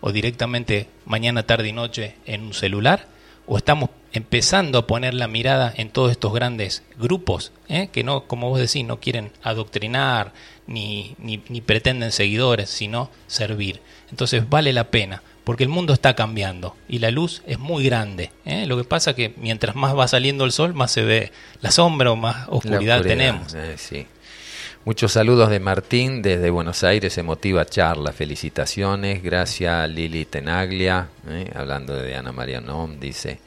O 0.07 0.13
directamente 0.13 0.87
mañana, 1.07 1.45
tarde 1.45 1.69
y 1.69 1.73
noche 1.73 2.17
en 2.27 2.43
un 2.43 2.53
celular? 2.53 3.07
¿O 3.47 3.57
estamos 3.57 3.89
empezando 4.13 4.79
a 4.79 4.87
poner 4.87 5.15
la 5.15 5.29
mirada 5.29 5.73
en 5.75 5.89
todos 5.89 6.11
estos 6.11 6.35
grandes 6.35 6.83
grupos 6.99 7.53
eh? 7.71 7.89
que 7.91 8.05
no, 8.05 8.27
como 8.27 8.51
vos 8.51 8.61
decís, 8.61 8.85
no 8.85 9.01
quieren 9.01 9.33
adoctrinar 9.43 10.35
ni, 10.67 11.15
ni, 11.17 11.43
ni 11.49 11.63
pretenden 11.63 12.13
seguidores, 12.13 12.69
sino 12.69 13.11
servir? 13.29 13.81
Entonces 14.11 14.47
vale 14.47 14.75
la 14.75 14.91
pena 14.91 15.23
porque 15.43 15.63
el 15.63 15.71
mundo 15.71 15.95
está 15.95 16.15
cambiando 16.15 16.77
y 16.87 16.99
la 16.99 17.11
luz 17.11 17.43
es 17.47 17.59
muy 17.59 17.83
grande. 17.83 18.31
¿eh? 18.45 18.67
Lo 18.67 18.77
que 18.77 18.85
pasa 18.85 19.11
es 19.11 19.17
que 19.17 19.35
mientras 19.39 19.75
más 19.75 19.97
va 19.97 20.07
saliendo 20.07 20.45
el 20.45 20.53
sol, 20.53 20.75
más 20.75 20.91
se 20.91 21.03
ve 21.03 21.33
la 21.63 21.71
sombra 21.71 22.13
o 22.13 22.17
más 22.17 22.47
oscuridad, 22.49 23.01
tenemos. 23.01 23.55
Eh, 23.55 23.77
sí. 23.79 24.07
Muchos 24.87 25.13
saludos 25.13 25.49
de 25.49 25.61
Martín 25.61 26.21
desde 26.21 26.51
Buenos 26.51 26.85
Aires, 26.85 27.17
emotiva 27.17 27.65
charla, 27.65 28.13
felicitaciones, 28.13 29.23
gracias 29.23 29.89
Lili 29.89 30.27
Tenaglia, 30.27 31.09
¿eh? 31.27 31.51
hablando 31.55 31.97
de 31.97 32.15
Ana 32.15 32.33
María 32.33 32.61
Nom, 32.61 33.01
dice, 33.01 33.39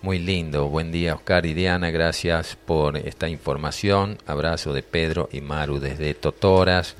muy 0.00 0.18
lindo, 0.18 0.68
buen 0.68 0.90
día 0.90 1.14
Oscar 1.14 1.44
y 1.44 1.52
Diana, 1.52 1.90
gracias 1.90 2.56
por 2.56 2.96
esta 2.96 3.28
información, 3.28 4.16
abrazo 4.26 4.72
de 4.72 4.82
Pedro 4.82 5.28
y 5.30 5.42
Maru 5.42 5.78
desde 5.78 6.14
Totoras, 6.14 6.96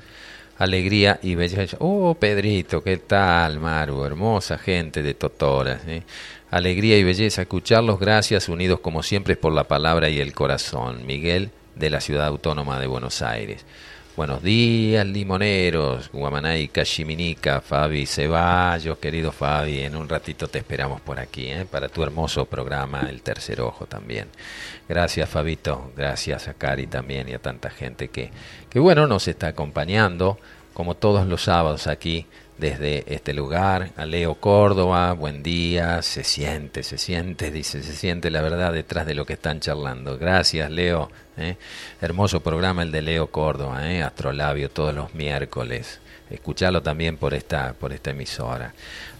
alegría 0.59 1.19
y 1.23 1.33
belleza. 1.33 1.77
Oh, 1.79 2.13
Pedrito, 2.13 2.83
¿qué 2.83 2.97
tal, 2.97 3.59
Maru? 3.59 4.03
Hermosa 4.03 4.59
gente 4.59 5.01
de 5.01 5.15
Totoras. 5.15 5.81
¿eh? 5.87 6.03
Alegría 6.51 6.97
y 6.97 7.03
belleza 7.03 7.43
escucharlos. 7.43 7.99
Gracias, 7.99 8.49
unidos 8.49 8.81
como 8.81 9.01
siempre 9.01 9.35
por 9.35 9.53
la 9.53 9.63
palabra 9.63 10.09
y 10.09 10.19
el 10.19 10.33
corazón. 10.33 11.05
Miguel, 11.05 11.49
de 11.79 11.89
la 11.89 12.01
Ciudad 12.01 12.27
Autónoma 12.27 12.79
de 12.79 12.87
Buenos 12.87 13.21
Aires. 13.21 13.65
Buenos 14.17 14.43
días, 14.43 15.07
limoneros, 15.07 16.11
Guamanay, 16.11 16.67
Cachiminica, 16.67 17.61
Fabi 17.61 18.05
Ceballos, 18.05 18.97
querido 18.97 19.31
Fabi, 19.31 19.79
en 19.79 19.95
un 19.95 20.09
ratito 20.09 20.49
te 20.49 20.59
esperamos 20.59 20.99
por 20.99 21.19
aquí, 21.19 21.47
¿eh? 21.47 21.65
para 21.65 21.87
tu 21.87 22.03
hermoso 22.03 22.43
programa, 22.45 23.07
El 23.09 23.21
Tercer 23.21 23.61
Ojo 23.61 23.85
también. 23.85 24.27
Gracias, 24.89 25.29
Fabito, 25.29 25.93
gracias 25.95 26.49
a 26.49 26.53
Cari 26.53 26.87
también 26.87 27.29
y 27.29 27.33
a 27.33 27.39
tanta 27.39 27.69
gente 27.69 28.09
que, 28.09 28.29
que 28.69 28.79
bueno, 28.79 29.07
nos 29.07 29.29
está 29.29 29.47
acompañando, 29.47 30.37
como 30.73 30.95
todos 30.95 31.25
los 31.25 31.43
sábados 31.43 31.87
aquí, 31.87 32.25
desde 32.59 33.05
este 33.13 33.33
lugar, 33.33 33.91
a 33.95 34.05
Leo 34.05 34.35
Córdoba, 34.35 35.13
buen 35.13 35.41
día, 35.41 36.01
se 36.01 36.23
siente, 36.23 36.83
se 36.83 36.97
siente, 36.97 37.51
dice, 37.51 37.81
se 37.81 37.93
siente 37.93 38.29
la 38.29 38.41
verdad 38.41 38.73
detrás 38.73 39.05
de 39.05 39.15
lo 39.15 39.25
que 39.25 39.33
están 39.33 39.59
charlando. 39.59 40.17
Gracias, 40.17 40.69
Leo. 40.69 41.09
¿eh? 41.37 41.55
Hermoso 42.01 42.41
programa 42.41 42.83
el 42.83 42.91
de 42.91 43.01
Leo 43.01 43.27
Córdoba, 43.27 43.89
¿eh? 43.91 44.03
Astrolabio 44.03 44.69
todos 44.69 44.93
los 44.93 45.13
miércoles. 45.15 45.99
Escuchalo 46.29 46.83
también 46.83 47.17
por 47.17 47.33
esta, 47.33 47.73
por 47.73 47.91
esta 47.91 48.11
emisora. 48.11 48.73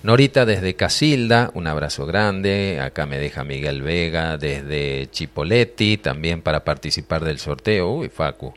Norita 0.04 0.46
desde 0.46 0.76
Casilda, 0.76 1.50
un 1.56 1.66
abrazo 1.66 2.06
grande. 2.06 2.80
Acá 2.82 3.06
me 3.06 3.18
deja 3.18 3.44
Miguel 3.44 3.82
Vega 3.82 4.38
desde 4.38 5.08
Chipoletti, 5.10 5.98
también 5.98 6.42
para 6.42 6.64
participar 6.64 7.24
del 7.24 7.40
sorteo. 7.40 7.90
Uy, 7.90 8.10
Facu. 8.10 8.54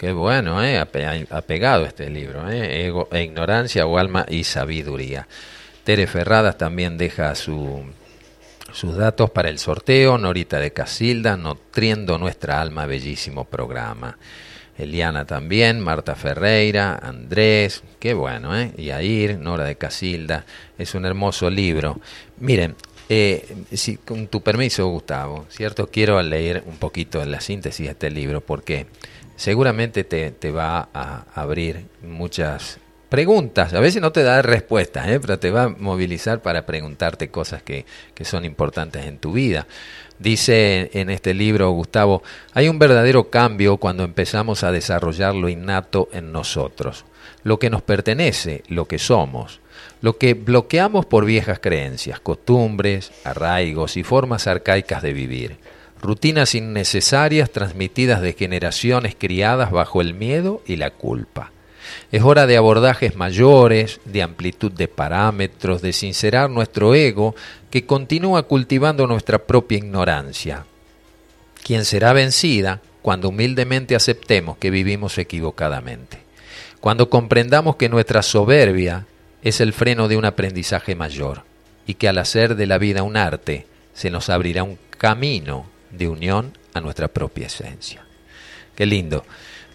Qué 0.00 0.12
bueno, 0.12 0.64
¿eh? 0.64 0.78
ha 0.78 1.42
pegado 1.42 1.84
este 1.84 2.08
libro, 2.08 2.50
¿eh? 2.50 2.86
Ego, 2.86 3.10
e 3.12 3.22
ignorancia 3.22 3.84
o 3.84 3.98
alma 3.98 4.24
y 4.26 4.44
sabiduría. 4.44 5.28
Tere 5.84 6.06
Ferradas 6.06 6.56
también 6.56 6.96
deja 6.96 7.34
su, 7.34 7.84
sus 8.72 8.96
datos 8.96 9.28
para 9.28 9.50
el 9.50 9.58
sorteo. 9.58 10.16
Norita 10.16 10.58
de 10.58 10.72
Casilda, 10.72 11.36
Nutriendo 11.36 12.16
Nuestra 12.16 12.62
Alma, 12.62 12.86
bellísimo 12.86 13.44
programa. 13.44 14.16
Eliana 14.78 15.26
también, 15.26 15.80
Marta 15.80 16.14
Ferreira, 16.14 16.98
Andrés, 17.02 17.82
qué 17.98 18.14
bueno, 18.14 18.58
¿eh? 18.58 18.72
Yair, 18.78 19.38
Nora 19.38 19.64
de 19.64 19.76
Casilda, 19.76 20.46
es 20.78 20.94
un 20.94 21.04
hermoso 21.04 21.50
libro. 21.50 22.00
Miren, 22.38 22.74
eh, 23.10 23.44
si, 23.72 23.98
con 23.98 24.28
tu 24.28 24.40
permiso, 24.40 24.86
Gustavo, 24.86 25.44
¿cierto? 25.50 25.88
Quiero 25.88 26.22
leer 26.22 26.62
un 26.64 26.76
poquito 26.76 27.20
en 27.20 27.32
la 27.32 27.42
síntesis 27.42 27.84
de 27.84 27.92
este 27.92 28.10
libro 28.10 28.40
porque 28.40 28.86
seguramente 29.40 30.04
te, 30.04 30.32
te 30.32 30.50
va 30.50 30.90
a 30.92 31.24
abrir 31.34 31.86
muchas 32.02 32.78
preguntas. 33.08 33.72
A 33.72 33.80
veces 33.80 34.02
no 34.02 34.12
te 34.12 34.22
da 34.22 34.42
respuestas, 34.42 35.08
¿eh? 35.08 35.18
pero 35.18 35.38
te 35.38 35.50
va 35.50 35.62
a 35.62 35.68
movilizar 35.70 36.42
para 36.42 36.66
preguntarte 36.66 37.30
cosas 37.30 37.62
que, 37.62 37.86
que 38.12 38.26
son 38.26 38.44
importantes 38.44 39.06
en 39.06 39.16
tu 39.16 39.32
vida. 39.32 39.66
Dice 40.18 40.90
en 40.92 41.08
este 41.08 41.32
libro 41.32 41.70
Gustavo, 41.70 42.22
hay 42.52 42.68
un 42.68 42.78
verdadero 42.78 43.30
cambio 43.30 43.78
cuando 43.78 44.04
empezamos 44.04 44.62
a 44.62 44.72
desarrollar 44.72 45.34
lo 45.34 45.48
innato 45.48 46.10
en 46.12 46.32
nosotros, 46.32 47.06
lo 47.42 47.58
que 47.58 47.70
nos 47.70 47.80
pertenece, 47.80 48.62
lo 48.68 48.84
que 48.84 48.98
somos, 48.98 49.60
lo 50.02 50.18
que 50.18 50.34
bloqueamos 50.34 51.06
por 51.06 51.24
viejas 51.24 51.60
creencias, 51.60 52.20
costumbres, 52.20 53.10
arraigos 53.24 53.96
y 53.96 54.02
formas 54.04 54.46
arcaicas 54.46 55.00
de 55.00 55.14
vivir 55.14 55.56
rutinas 56.00 56.54
innecesarias 56.54 57.50
transmitidas 57.50 58.22
de 58.22 58.32
generaciones 58.32 59.14
criadas 59.18 59.70
bajo 59.70 60.00
el 60.00 60.14
miedo 60.14 60.62
y 60.66 60.76
la 60.76 60.90
culpa. 60.90 61.52
Es 62.12 62.22
hora 62.22 62.46
de 62.46 62.56
abordajes 62.56 63.16
mayores, 63.16 64.00
de 64.04 64.22
amplitud 64.22 64.72
de 64.72 64.88
parámetros, 64.88 65.82
de 65.82 65.92
sincerar 65.92 66.50
nuestro 66.50 66.94
ego 66.94 67.34
que 67.70 67.86
continúa 67.86 68.44
cultivando 68.44 69.06
nuestra 69.06 69.38
propia 69.38 69.78
ignorancia, 69.78 70.64
quien 71.64 71.84
será 71.84 72.12
vencida 72.12 72.80
cuando 73.02 73.28
humildemente 73.28 73.96
aceptemos 73.96 74.56
que 74.58 74.70
vivimos 74.70 75.18
equivocadamente, 75.18 76.18
cuando 76.80 77.10
comprendamos 77.10 77.76
que 77.76 77.88
nuestra 77.88 78.22
soberbia 78.22 79.06
es 79.42 79.60
el 79.60 79.72
freno 79.72 80.08
de 80.08 80.16
un 80.16 80.24
aprendizaje 80.24 80.94
mayor 80.94 81.44
y 81.86 81.94
que 81.94 82.08
al 82.08 82.18
hacer 82.18 82.56
de 82.56 82.66
la 82.66 82.78
vida 82.78 83.02
un 83.02 83.16
arte 83.16 83.66
se 83.94 84.10
nos 84.10 84.28
abrirá 84.28 84.62
un 84.62 84.78
camino 84.98 85.66
de 85.90 86.08
unión 86.08 86.56
a 86.74 86.80
nuestra 86.80 87.08
propia 87.08 87.46
esencia. 87.46 88.04
Qué 88.74 88.86
lindo. 88.86 89.24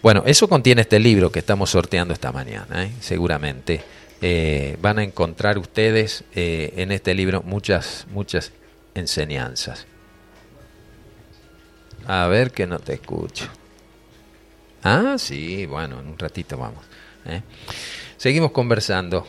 Bueno, 0.02 0.22
eso 0.26 0.48
contiene 0.48 0.82
este 0.82 0.98
libro 0.98 1.30
que 1.30 1.40
estamos 1.40 1.70
sorteando 1.70 2.14
esta 2.14 2.32
mañana, 2.32 2.84
¿eh? 2.84 2.92
seguramente. 3.00 3.82
Eh, 4.22 4.76
van 4.80 4.98
a 4.98 5.02
encontrar 5.02 5.58
ustedes 5.58 6.24
eh, 6.34 6.72
en 6.76 6.90
este 6.90 7.14
libro 7.14 7.42
muchas, 7.42 8.06
muchas 8.10 8.52
enseñanzas. 8.94 9.86
A 12.06 12.26
ver 12.28 12.52
que 12.52 12.66
no 12.66 12.78
te 12.78 12.94
escucho. 12.94 13.46
Ah, 14.82 15.16
sí, 15.18 15.66
bueno, 15.66 16.00
en 16.00 16.06
un 16.06 16.18
ratito 16.18 16.56
vamos. 16.56 16.84
Seguimos 18.16 18.52
conversando 18.52 19.26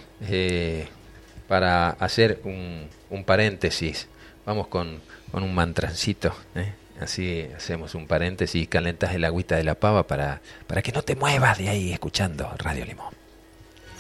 para 1.48 1.90
hacer 1.90 2.40
un, 2.44 2.88
un 3.10 3.24
paréntesis. 3.24 4.08
Vamos 4.46 4.68
con 4.68 5.02
con 5.32 5.44
un 5.44 5.54
mantrancito. 5.54 6.34
¿eh? 6.56 6.74
Así 7.00 7.48
hacemos 7.56 7.96
un 7.96 8.08
paréntesis 8.08 8.68
calentas 8.68 9.14
el 9.14 9.24
agüita 9.26 9.56
de 9.56 9.64
la 9.64 9.76
pava 9.76 10.08
para, 10.08 10.42
para 10.66 10.82
que 10.82 10.92
no 10.92 11.04
te 11.04 11.16
muevas 11.16 11.58
de 11.58 11.70
ahí 11.70 11.94
escuchando 11.94 12.52
Radio 12.58 12.86
Limón. 12.86 13.17